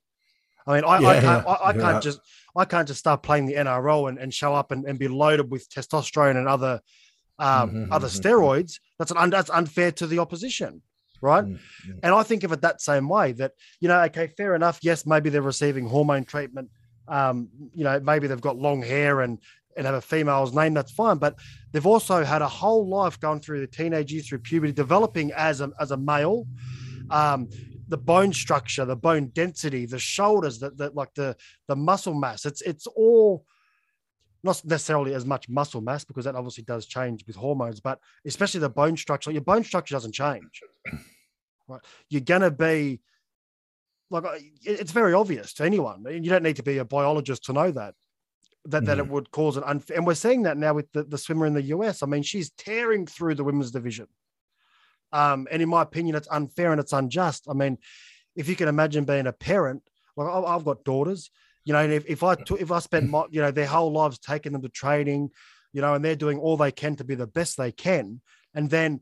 I 0.65 0.76
mean, 0.76 0.86
I, 0.86 0.95
I 0.95 1.19
can't, 1.19 1.47
I, 1.47 1.57
I 1.61 1.71
can't 1.74 1.84
right. 1.84 2.01
just, 2.01 2.19
I 2.55 2.65
can't 2.65 2.88
just 2.88 2.99
start 2.99 3.21
playing 3.21 3.47
the 3.47 3.55
NRL 3.55 4.07
and, 4.07 4.17
and 4.17 4.34
show 4.34 4.53
up 4.53 4.71
and, 4.71 4.86
and 4.86 4.97
be 4.97 5.09
loaded 5.09 5.51
with 5.51 5.69
testosterone 5.69 6.38
and 6.38 6.47
other, 6.47 6.80
um, 7.39 7.71
Mhm, 7.71 7.88
other 7.91 8.07
mhm, 8.07 8.19
mhm. 8.19 8.21
steroids. 8.21 8.79
That's 8.99 9.11
an 9.11 9.17
un, 9.17 9.29
that's 9.29 9.49
unfair 9.49 9.91
to 9.93 10.07
the 10.07 10.19
opposition. 10.19 10.81
right? 11.21 11.45
Mm, 11.45 11.57
mm. 11.88 11.99
And 12.03 12.13
I 12.13 12.21
think 12.23 12.43
of 12.43 12.51
it 12.51 12.59
that 12.61 12.81
same 12.81 13.07
way 13.07 13.31
that, 13.34 13.53
you 13.79 13.88
know, 13.88 13.97
okay, 14.01 14.27
fair 14.36 14.55
enough. 14.55 14.79
Yes, 14.81 15.05
maybe 15.05 15.29
they're 15.29 15.41
receiving 15.41 15.88
hormone 15.88 16.25
treatment. 16.25 16.69
Um, 17.07 17.47
you 17.73 17.86
know, 17.86 17.97
maybe 18.01 18.27
they've 18.27 18.41
got 18.41 18.57
long 18.57 18.81
hair 18.81 19.21
and 19.21 19.39
and 19.77 19.86
have 19.86 19.95
a 19.95 20.01
female's 20.01 20.53
name, 20.53 20.73
that's 20.73 20.91
fine. 20.91 21.17
But 21.17 21.36
they've 21.71 21.86
also 21.88 22.23
had 22.25 22.41
a 22.41 22.47
whole 22.47 22.88
life 22.89 23.19
going 23.21 23.39
through 23.39 23.61
the 23.61 23.67
teenage 23.67 24.11
years, 24.11 24.27
through 24.27 24.39
puberty, 24.39 24.73
developing 24.73 25.31
as 25.31 25.61
a 25.61 25.71
as 25.79 25.91
a 25.91 25.97
male. 25.97 26.45
Um, 27.09 27.49
the 27.88 27.97
bone 27.97 28.34
structure, 28.34 28.86
the 28.86 28.95
bone 28.95 29.27
density, 29.34 29.86
the 29.86 29.99
shoulders, 29.99 30.59
that 30.59 30.77
the, 30.77 30.89
like 30.91 31.13
the 31.15 31.36
the 31.69 31.75
muscle 31.75 32.13
mass. 32.15 32.45
It's 32.45 32.61
it's 32.61 32.86
all 32.88 33.45
not 34.44 34.64
necessarily 34.66 35.14
as 35.14 35.26
much 35.26 35.48
muscle 35.48 35.82
mass 35.82 36.04
because 36.04 36.26
that 36.26 36.36
obviously 36.36 36.64
does 36.64 36.86
change 36.86 37.26
with 37.26 37.36
hormones, 37.36 37.80
but 37.80 38.00
especially 38.26 38.60
the 38.60 38.70
bone 38.70 38.98
structure. 38.98 39.32
Your 39.32 39.41
bone 39.41 39.64
structure 39.64 39.96
doesn't 39.96 40.14
change. 40.14 40.62
Right? 41.66 41.80
You're 42.10 42.20
gonna 42.20 42.52
be 42.52 43.00
like 44.10 44.26
it's 44.64 44.91
very 44.91 45.14
obvious 45.14 45.54
to 45.54 45.64
anyone. 45.64 46.04
You 46.06 46.30
don't 46.30 46.44
need 46.44 46.58
to 46.58 46.64
be 46.64 46.78
a 46.80 46.84
biologist 46.84 47.46
to 47.46 47.54
know 47.54 47.72
that. 47.72 47.96
That, 48.66 48.84
that 48.84 49.00
it 49.00 49.08
would 49.08 49.32
cause 49.32 49.56
an 49.56 49.64
unfair, 49.64 49.96
and 49.96 50.06
we're 50.06 50.14
seeing 50.14 50.44
that 50.44 50.58
now 50.58 50.74
with 50.74 50.91
the, 50.91 51.04
the 51.04 51.18
swimmer 51.18 51.46
in 51.46 51.54
the 51.54 51.62
US. 51.64 52.04
I 52.04 52.06
mean, 52.06 52.22
she's 52.22 52.50
tearing 52.52 53.08
through 53.08 53.36
the 53.36 53.46
women's 53.46 53.72
division. 53.72 54.08
Um, 55.14 55.48
and 55.52 55.62
in 55.62 55.70
my 55.70 55.82
opinion, 55.82 56.16
it's 56.16 56.28
unfair 56.30 56.72
and 56.72 56.82
it's 56.82 56.91
unjust. 56.91 57.46
I 57.50 57.54
mean, 57.54 57.78
if 58.36 58.50
you 58.50 58.56
can 58.56 58.68
imagine 58.68 59.06
being 59.06 59.28
a 59.28 59.34
parent, 59.34 59.84
like 60.18 60.28
I've 60.28 60.66
got 60.66 60.84
daughters, 60.84 61.30
you 61.66 61.74
know, 61.74 61.80
and 61.80 61.93
if, 61.93 62.05
if 62.07 62.24
I 62.24 62.36
if 62.59 62.72
I 62.72 62.80
spent 62.80 63.09
my, 63.09 63.26
you 63.32 63.41
know, 63.41 63.51
their 63.51 63.68
whole 63.68 63.91
lives 63.91 64.20
taking 64.20 64.51
them 64.51 64.61
to 64.61 64.70
training, 64.70 65.30
you 65.72 65.82
know, 65.82 65.93
and 65.93 66.03
they're 66.03 66.16
doing 66.16 66.39
all 66.39 66.57
they 66.57 66.72
can 66.72 66.95
to 66.97 67.03
be 67.03 67.16
the 67.16 67.28
best 67.28 67.57
they 67.57 67.72
can, 67.72 68.22
and 68.53 68.70
then, 68.70 69.01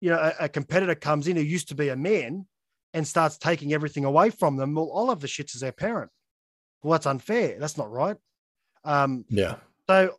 you 0.00 0.10
know, 0.10 0.18
a, 0.18 0.44
a 0.44 0.48
competitor 0.48 0.94
comes 0.94 1.28
in 1.28 1.36
who 1.36 1.42
used 1.42 1.68
to 1.68 1.74
be 1.74 1.88
a 1.88 1.96
man 1.96 2.46
and 2.94 3.06
starts 3.06 3.36
taking 3.36 3.72
everything 3.72 4.04
away 4.04 4.30
from 4.30 4.56
them, 4.56 4.74
well, 4.74 4.90
I'll 4.94 5.08
have 5.08 5.20
the 5.20 5.26
shits 5.26 5.54
as 5.54 5.60
their 5.60 5.72
parent. 5.72 6.10
Well, 6.82 6.92
that's 6.92 7.06
unfair. 7.06 7.58
That's 7.58 7.76
not 7.76 7.90
right. 7.90 8.16
Um, 8.84 9.24
Yeah. 9.28 9.56
so, 9.88 10.16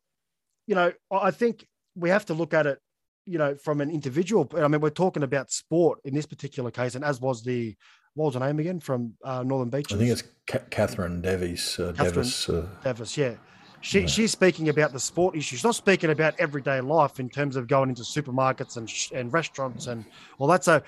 you 0.67 0.75
know, 0.75 0.91
I 1.11 1.15
I 1.15 1.31
think 1.31 1.67
we 1.95 2.09
have 2.09 2.25
to 2.27 2.33
look 2.33 2.53
at 2.53 2.67
it, 2.67 2.79
you 3.25 3.37
know, 3.37 3.55
from 3.55 3.81
an 3.81 3.89
individual. 3.89 4.47
I 4.55 4.67
mean, 4.67 4.81
we're 4.81 4.91
talking 4.91 5.23
about 5.23 5.51
sport 5.51 5.99
in 6.03 6.13
this 6.13 6.27
particular 6.27 6.69
case, 6.71 6.95
and 6.95 7.03
as 7.03 7.19
was 7.19 7.43
the 7.43 7.75
what 8.19 8.25
was 8.25 8.33
her 8.33 8.41
name 8.45 8.59
again 8.59 8.81
from 8.81 9.13
uh, 9.23 9.43
Northern 9.43 9.69
Beaches? 9.69 9.95
I 9.95 9.97
think 9.97 10.11
it's 10.11 10.23
Ca- 10.45 10.65
Katherine 10.69 11.21
Davies. 11.21 11.79
Uh, 11.79 11.93
Katherine- 11.93 12.13
Davis. 12.15 12.49
Uh, 12.49 12.67
Davis. 12.83 13.17
Yeah, 13.17 13.35
she 13.79 14.07
she's 14.07 14.31
speaking 14.31 14.67
about 14.67 14.91
the 14.91 14.99
sport 14.99 15.37
issue. 15.37 15.55
She's 15.55 15.63
not 15.63 15.75
speaking 15.75 16.09
about 16.09 16.35
everyday 16.37 16.81
life 16.81 17.21
in 17.21 17.29
terms 17.29 17.55
of 17.55 17.69
going 17.69 17.87
into 17.87 18.01
supermarkets 18.01 18.75
and 18.75 18.89
sh- 18.89 19.11
and 19.13 19.31
restaurants 19.31 19.87
and 19.87 20.03
all 20.37 20.47
that. 20.47 20.65
So, 20.65 20.81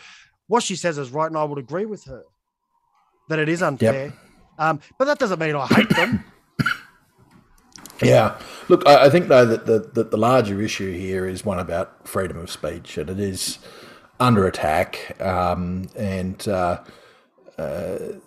what 0.47 0.61
she 0.61 0.75
says 0.75 0.97
is 0.97 1.11
right, 1.11 1.27
and 1.27 1.37
I 1.37 1.45
would 1.45 1.57
agree 1.57 1.85
with 1.85 2.03
her 2.03 2.23
that 3.29 3.39
it 3.39 3.47
is 3.47 3.61
unfair. 3.61 4.11
Um, 4.59 4.81
but 4.99 5.05
that 5.05 5.17
doesn't 5.17 5.39
mean 5.39 5.55
I 5.55 5.67
hate 5.67 5.89
them. 5.89 6.25
Yeah, 8.03 8.39
look, 8.67 8.81
I, 8.87 9.05
I 9.05 9.09
think 9.11 9.27
though 9.27 9.45
that 9.45 9.67
the, 9.67 9.77
that 9.93 10.09
the 10.09 10.17
larger 10.17 10.59
issue 10.59 10.91
here 10.91 11.27
is 11.27 11.45
one 11.45 11.59
about 11.59 12.07
freedom 12.07 12.37
of 12.37 12.49
speech, 12.49 12.97
and 12.97 13.11
it 13.11 13.19
is 13.19 13.59
under 14.19 14.47
attack. 14.47 15.21
Um, 15.21 15.87
and 15.95 16.47
uh, 16.47 16.79
uh, 17.61 18.19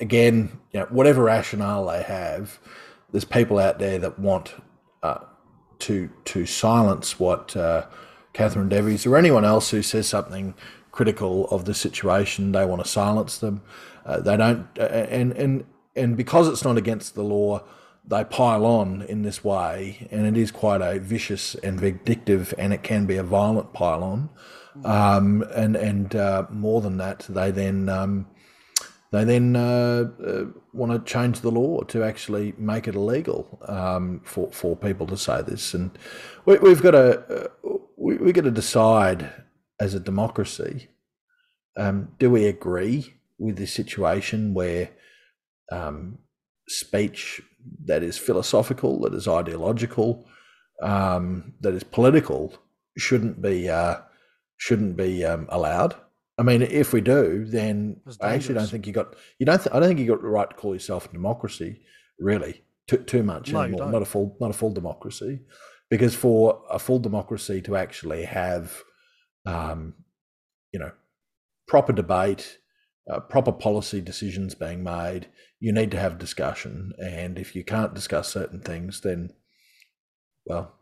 again, 0.00 0.58
you 0.72 0.80
know, 0.80 0.86
whatever 0.86 1.22
rationale 1.24 1.86
they 1.86 2.02
have, 2.02 2.58
there's 3.10 3.24
people 3.24 3.58
out 3.58 3.78
there 3.78 3.98
that 3.98 4.18
want 4.18 4.54
uh, 5.02 5.18
to 5.80 6.10
to 6.24 6.46
silence 6.46 7.18
what 7.18 7.56
uh, 7.56 7.86
Katherine 8.32 8.68
Davies 8.68 9.06
or 9.06 9.16
anyone 9.16 9.44
else 9.44 9.70
who 9.70 9.82
says 9.82 10.08
something 10.08 10.54
critical 10.90 11.48
of 11.48 11.64
the 11.64 11.74
situation. 11.74 12.52
They 12.52 12.64
want 12.64 12.82
to 12.82 12.88
silence 12.88 13.38
them. 13.38 13.62
Uh, 14.04 14.20
they 14.20 14.36
don't, 14.36 14.66
uh, 14.78 14.82
and 14.82 15.32
and 15.32 15.64
and 15.94 16.16
because 16.16 16.48
it's 16.48 16.64
not 16.64 16.76
against 16.76 17.14
the 17.14 17.22
law, 17.22 17.62
they 18.06 18.24
pile 18.24 18.64
on 18.64 19.02
in 19.02 19.22
this 19.22 19.44
way, 19.44 20.08
and 20.10 20.26
it 20.26 20.36
is 20.40 20.50
quite 20.50 20.80
a 20.80 20.98
vicious 20.98 21.54
and 21.56 21.80
vindictive, 21.80 22.54
and 22.58 22.72
it 22.72 22.82
can 22.82 23.06
be 23.06 23.16
a 23.16 23.22
violent 23.22 23.72
pile 23.72 24.02
on. 24.02 24.30
Um, 24.84 25.42
and 25.54 25.76
and 25.76 26.16
uh, 26.16 26.46
more 26.50 26.80
than 26.80 26.96
that, 26.96 27.26
they 27.28 27.50
then 27.50 27.88
um, 27.88 28.26
they 29.12 29.24
then 29.24 29.56
uh, 29.56 30.04
uh, 30.26 30.44
want 30.72 30.90
to 30.90 31.12
change 31.12 31.40
the 31.40 31.50
law 31.50 31.82
to 31.82 32.02
actually 32.02 32.54
make 32.56 32.88
it 32.88 32.94
illegal 32.94 33.58
um, 33.68 34.22
for 34.24 34.50
for 34.50 34.74
people 34.74 35.06
to 35.06 35.18
say 35.18 35.42
this, 35.42 35.74
and 35.74 35.90
we, 36.46 36.56
we've 36.58 36.82
got 36.82 36.92
to 36.92 37.20
uh, 37.20 37.76
we 37.96 38.16
we 38.16 38.32
got 38.32 38.44
to 38.44 38.50
decide 38.50 39.30
as 39.78 39.94
a 39.94 40.00
democracy. 40.00 40.88
Um, 41.76 42.12
do 42.18 42.30
we 42.30 42.46
agree 42.46 43.14
with 43.38 43.56
this 43.56 43.72
situation 43.72 44.54
where 44.54 44.90
um, 45.70 46.18
speech 46.68 47.42
that 47.84 48.02
is 48.02 48.16
philosophical, 48.16 49.00
that 49.00 49.14
is 49.14 49.28
ideological, 49.28 50.26
um, 50.82 51.52
that 51.60 51.74
is 51.74 51.84
political, 51.84 52.54
shouldn't 52.96 53.42
be 53.42 53.68
uh, 53.68 53.96
shouldn't 54.56 54.96
be 54.96 55.22
um, 55.22 55.46
allowed? 55.50 55.96
I 56.42 56.44
mean, 56.44 56.62
if 56.62 56.92
we 56.92 57.00
do, 57.00 57.44
then 57.44 58.00
I 58.20 58.34
actually 58.34 58.56
don't 58.56 58.66
think 58.66 58.88
you 58.88 58.92
got 58.92 59.14
you 59.38 59.46
don't. 59.46 59.62
Th- 59.62 59.72
I 59.72 59.78
don't 59.78 59.86
think 59.86 60.00
you 60.00 60.08
got 60.08 60.22
the 60.22 60.26
right 60.26 60.50
to 60.50 60.56
call 60.56 60.74
yourself 60.74 61.08
a 61.08 61.12
democracy, 61.12 61.82
really, 62.18 62.64
too, 62.88 62.96
too 62.96 63.22
much 63.22 63.52
No, 63.52 63.60
anymore. 63.60 63.92
Not 63.92 64.02
a 64.02 64.04
full, 64.04 64.36
not 64.40 64.50
a 64.50 64.52
full 64.52 64.72
democracy, 64.72 65.38
because 65.88 66.16
for 66.16 66.64
a 66.68 66.80
full 66.80 66.98
democracy 66.98 67.62
to 67.62 67.76
actually 67.76 68.24
have, 68.24 68.82
um, 69.46 69.94
you 70.72 70.80
know, 70.80 70.90
proper 71.68 71.92
debate, 71.92 72.58
uh, 73.08 73.20
proper 73.20 73.52
policy 73.52 74.00
decisions 74.00 74.56
being 74.56 74.82
made, 74.82 75.28
you 75.60 75.72
need 75.72 75.92
to 75.92 76.00
have 76.00 76.18
discussion. 76.18 76.92
And 77.00 77.38
if 77.38 77.54
you 77.54 77.62
can't 77.62 77.94
discuss 77.94 78.28
certain 78.28 78.60
things, 78.60 79.02
then, 79.02 79.32
well, 80.44 80.74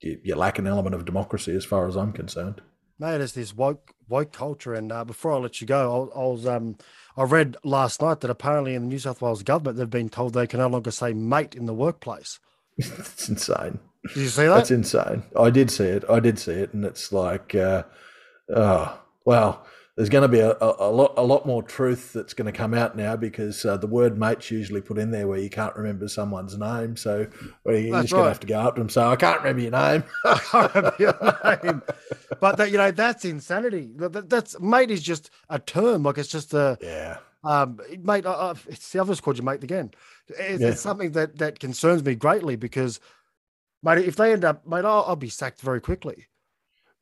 you, 0.00 0.20
you 0.22 0.36
lack 0.36 0.60
an 0.60 0.68
element 0.68 0.94
of 0.94 1.04
democracy, 1.04 1.52
as 1.56 1.64
far 1.64 1.88
as 1.88 1.96
I'm 1.96 2.12
concerned. 2.12 2.60
Mate, 2.98 3.20
it's 3.20 3.32
this 3.32 3.54
woke 3.54 3.92
woke 4.08 4.32
culture. 4.32 4.74
And 4.74 4.92
uh, 4.92 5.04
before 5.04 5.32
I 5.32 5.36
let 5.38 5.60
you 5.60 5.66
go, 5.66 6.10
I, 6.14 6.18
I 6.18 6.24
was 6.24 6.46
um 6.46 6.76
I 7.16 7.24
read 7.24 7.56
last 7.64 8.00
night 8.00 8.20
that 8.20 8.30
apparently 8.30 8.74
in 8.74 8.82
the 8.82 8.88
New 8.88 8.98
South 8.98 9.22
Wales 9.22 9.42
government 9.42 9.76
they've 9.76 9.90
been 9.90 10.08
told 10.08 10.34
they 10.34 10.46
can 10.46 10.60
no 10.60 10.68
longer 10.68 10.90
say 10.90 11.12
mate 11.12 11.54
in 11.54 11.66
the 11.66 11.74
workplace. 11.74 12.38
it's 12.76 13.28
insane. 13.28 13.78
Did 14.08 14.16
you 14.16 14.28
see 14.28 14.42
that? 14.42 14.54
That's 14.54 14.70
insane. 14.70 15.22
I 15.38 15.50
did 15.50 15.70
see 15.70 15.84
it. 15.84 16.04
I 16.10 16.20
did 16.20 16.38
see 16.38 16.52
it, 16.52 16.74
and 16.74 16.84
it's 16.84 17.12
like, 17.12 17.54
uh, 17.54 17.84
oh, 18.54 19.00
well, 19.24 19.66
there's 19.96 20.08
going 20.08 20.22
to 20.22 20.28
be 20.28 20.40
a, 20.40 20.50
a, 20.60 20.74
a 20.88 20.90
lot, 20.90 21.14
a 21.16 21.22
lot 21.22 21.46
more 21.46 21.62
truth 21.62 22.12
that's 22.12 22.34
going 22.34 22.46
to 22.52 22.56
come 22.56 22.74
out 22.74 22.96
now 22.96 23.14
because 23.14 23.64
uh, 23.64 23.76
the 23.76 23.86
word 23.86 24.18
"mate's" 24.18 24.50
usually 24.50 24.80
put 24.80 24.98
in 24.98 25.10
there 25.12 25.28
where 25.28 25.38
you 25.38 25.48
can't 25.48 25.74
remember 25.76 26.08
someone's 26.08 26.58
name, 26.58 26.96
so 26.96 27.26
well, 27.64 27.76
you're 27.76 27.92
That's 27.92 28.04
just 28.04 28.12
going 28.12 28.24
to 28.24 28.28
have 28.30 28.40
to 28.40 28.46
go 28.48 28.58
up 28.60 28.74
to 28.74 28.80
them. 28.80 28.88
So 28.88 29.08
I 29.08 29.14
can't 29.16 29.38
remember 29.38 29.62
your 29.62 29.70
name. 29.70 30.04
I 30.24 30.38
can't 30.38 30.74
remember 30.74 30.96
your 30.98 31.62
name. 31.62 31.82
But 32.40 32.56
that 32.56 32.72
you 32.72 32.78
know 32.78 32.90
that's 32.90 33.24
insanity. 33.24 33.92
That, 33.96 34.12
that- 34.14 34.30
that's 34.30 34.58
mate 34.58 34.90
is 34.90 35.02
just 35.02 35.30
a 35.48 35.58
term. 35.60 36.02
Like 36.02 36.18
it's 36.18 36.28
just 36.28 36.52
a 36.54 36.76
yeah, 36.80 37.18
um 37.44 37.78
mate. 38.02 38.26
I, 38.26 38.32
I, 38.32 38.54
it's 38.66 38.90
the 38.90 38.98
others 39.00 39.20
called 39.20 39.38
you 39.38 39.44
mate 39.44 39.62
again. 39.62 39.92
It's, 40.26 40.60
Yeah. 40.60 40.68
it's 40.70 40.80
something 40.80 41.12
that 41.12 41.38
that 41.38 41.60
concerns 41.60 42.02
me 42.04 42.16
greatly 42.16 42.56
because, 42.56 42.98
mate, 43.84 43.98
if 43.98 44.16
they 44.16 44.32
end 44.32 44.44
up, 44.44 44.66
mate, 44.66 44.84
I'll, 44.84 45.04
I'll 45.06 45.14
be 45.16 45.28
sacked 45.28 45.60
very 45.60 45.80
quickly. 45.80 46.26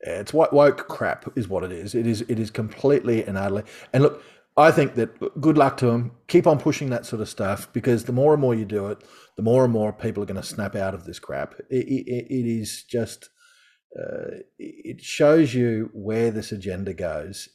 It's 0.05 0.33
white 0.33 0.53
woke 0.53 0.87
crap 0.87 1.31
is 1.37 1.47
what 1.47 1.63
it 1.63 1.71
is. 1.71 1.95
It 1.95 2.05
is 2.05 2.21
it 2.21 2.39
is 2.39 2.51
completely 2.51 3.23
and 3.23 3.37
utterly. 3.37 3.63
And 3.93 4.03
look, 4.03 4.23
I 4.55 4.71
think 4.71 4.95
that 4.95 5.41
good 5.41 5.57
luck 5.57 5.77
to 5.77 5.87
them. 5.87 6.11
Keep 6.27 6.45
on 6.45 6.59
pushing 6.59 6.89
that 6.89 7.05
sort 7.05 7.21
of 7.21 7.29
stuff 7.29 7.71
because 7.73 8.05
the 8.05 8.11
more 8.11 8.33
and 8.33 8.41
more 8.41 8.53
you 8.53 8.65
do 8.65 8.87
it, 8.87 9.03
the 9.35 9.43
more 9.43 9.63
and 9.63 9.73
more 9.73 9.93
people 9.93 10.21
are 10.21 10.27
going 10.27 10.41
to 10.41 10.47
snap 10.47 10.75
out 10.75 10.93
of 10.93 11.05
this 11.05 11.19
crap. 11.19 11.55
It, 11.69 11.87
it, 11.87 12.27
it 12.29 12.45
is 12.45 12.83
just 12.83 13.29
uh, 13.97 14.41
it 14.59 15.01
shows 15.01 15.53
you 15.53 15.89
where 15.93 16.31
this 16.31 16.51
agenda 16.51 16.93
goes. 16.93 17.49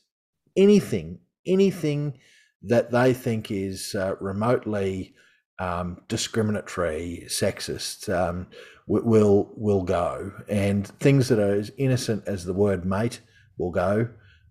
Anything, 0.56 1.20
anything 1.46 2.18
that 2.62 2.90
they 2.90 3.14
think 3.14 3.50
is 3.50 3.94
uh, 3.94 4.14
remotely 4.20 5.14
um, 5.58 5.98
discriminatory, 6.08 7.24
sexist, 7.28 8.12
um, 8.12 8.46
will 8.88 9.50
will 9.54 9.82
go, 9.82 10.32
and 10.48 10.86
things 10.98 11.28
that 11.28 11.38
are 11.38 11.54
as 11.54 11.70
innocent 11.76 12.24
as 12.26 12.44
the 12.44 12.54
word 12.54 12.84
mate 12.84 13.20
will 13.58 13.70
go. 13.70 14.08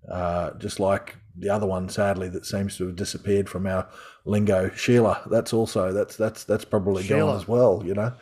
Uh, 0.09 0.51
just 0.57 0.79
like 0.79 1.17
the 1.37 1.49
other 1.49 1.65
one, 1.65 1.89
sadly, 1.89 2.29
that 2.29 2.45
seems 2.45 2.77
to 2.77 2.87
have 2.87 2.95
disappeared 2.95 3.49
from 3.49 3.67
our 3.67 3.87
lingo, 4.25 4.69
Sheila. 4.69 5.21
That's 5.29 5.53
also 5.53 5.91
that's 5.91 6.15
that's 6.15 6.43
that's 6.43 6.65
probably 6.65 7.03
Sheila. 7.03 7.19
gone 7.19 7.35
as 7.35 7.47
well. 7.47 7.83
You 7.85 7.95
know. 7.95 8.13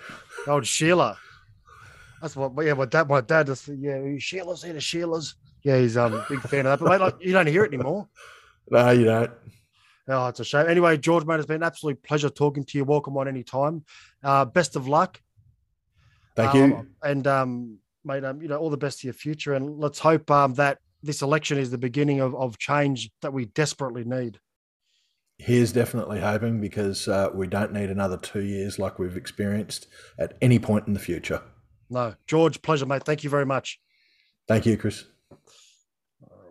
Old 0.47 0.65
Sheila. 0.65 1.17
That's 2.21 2.35
what. 2.35 2.53
Yeah, 2.65 2.73
my 2.73 2.85
dad. 2.85 3.07
My 3.07 3.21
dad 3.21 3.47
just. 3.47 3.67
Yeah, 3.67 4.01
Sheila's 4.17 4.63
here 4.63 4.79
Sheila's. 4.79 5.35
Yeah, 5.63 5.79
he's 5.79 5.97
um 5.97 6.23
big 6.29 6.39
fan 6.41 6.65
of 6.65 6.79
that. 6.79 6.79
But 6.79 6.91
mate, 6.91 7.01
like, 7.01 7.15
you 7.19 7.33
don't 7.33 7.47
hear 7.47 7.65
it 7.65 7.73
anymore. 7.73 8.07
No, 8.69 8.91
you 8.91 9.05
don't. 9.05 9.31
Oh, 10.07 10.27
it's 10.27 10.39
a 10.39 10.45
shame. 10.45 10.67
Anyway, 10.67 10.97
George, 10.97 11.25
mate, 11.25 11.37
it's 11.37 11.47
been 11.47 11.57
an 11.57 11.63
absolute 11.63 12.01
pleasure 12.03 12.29
talking 12.29 12.63
to 12.63 12.77
you. 12.77 12.85
Welcome 12.85 13.17
on 13.17 13.27
any 13.27 13.43
time. 13.43 13.83
Uh, 14.23 14.45
best 14.45 14.75
of 14.75 14.87
luck. 14.87 15.19
Thank 16.35 16.55
Um, 16.55 16.69
you. 16.69 16.87
And 17.03 17.27
um, 17.27 17.77
mate, 18.03 18.23
um, 18.23 18.41
you 18.41 18.47
know, 18.47 18.57
all 18.57 18.69
the 18.69 18.77
best 18.77 18.99
to 19.01 19.07
your 19.07 19.13
future. 19.13 19.53
And 19.53 19.79
let's 19.79 19.99
hope 19.99 20.29
um 20.31 20.53
that 20.55 20.79
this 21.03 21.21
election 21.21 21.57
is 21.57 21.71
the 21.71 21.77
beginning 21.77 22.19
of, 22.19 22.35
of 22.35 22.57
change 22.57 23.11
that 23.21 23.31
we 23.31 23.45
desperately 23.45 24.03
need. 24.03 24.39
Here's 25.37 25.71
definitely 25.73 26.21
hoping 26.21 26.61
because 26.61 27.07
uh, 27.07 27.29
we 27.33 27.45
don't 27.47 27.73
need 27.73 27.89
another 27.89 28.17
two 28.17 28.43
years 28.43 28.79
like 28.79 28.99
we've 28.99 29.17
experienced 29.17 29.87
at 30.17 30.37
any 30.41 30.59
point 30.59 30.87
in 30.87 30.93
the 30.93 30.99
future. 30.99 31.41
No. 31.89 32.15
George, 32.25 32.61
pleasure, 32.61 32.85
mate. 32.85 33.03
Thank 33.03 33.23
you 33.23 33.29
very 33.29 33.45
much. 33.45 33.79
Thank 34.47 34.65
you, 34.65 34.77
Chris. 34.77 35.05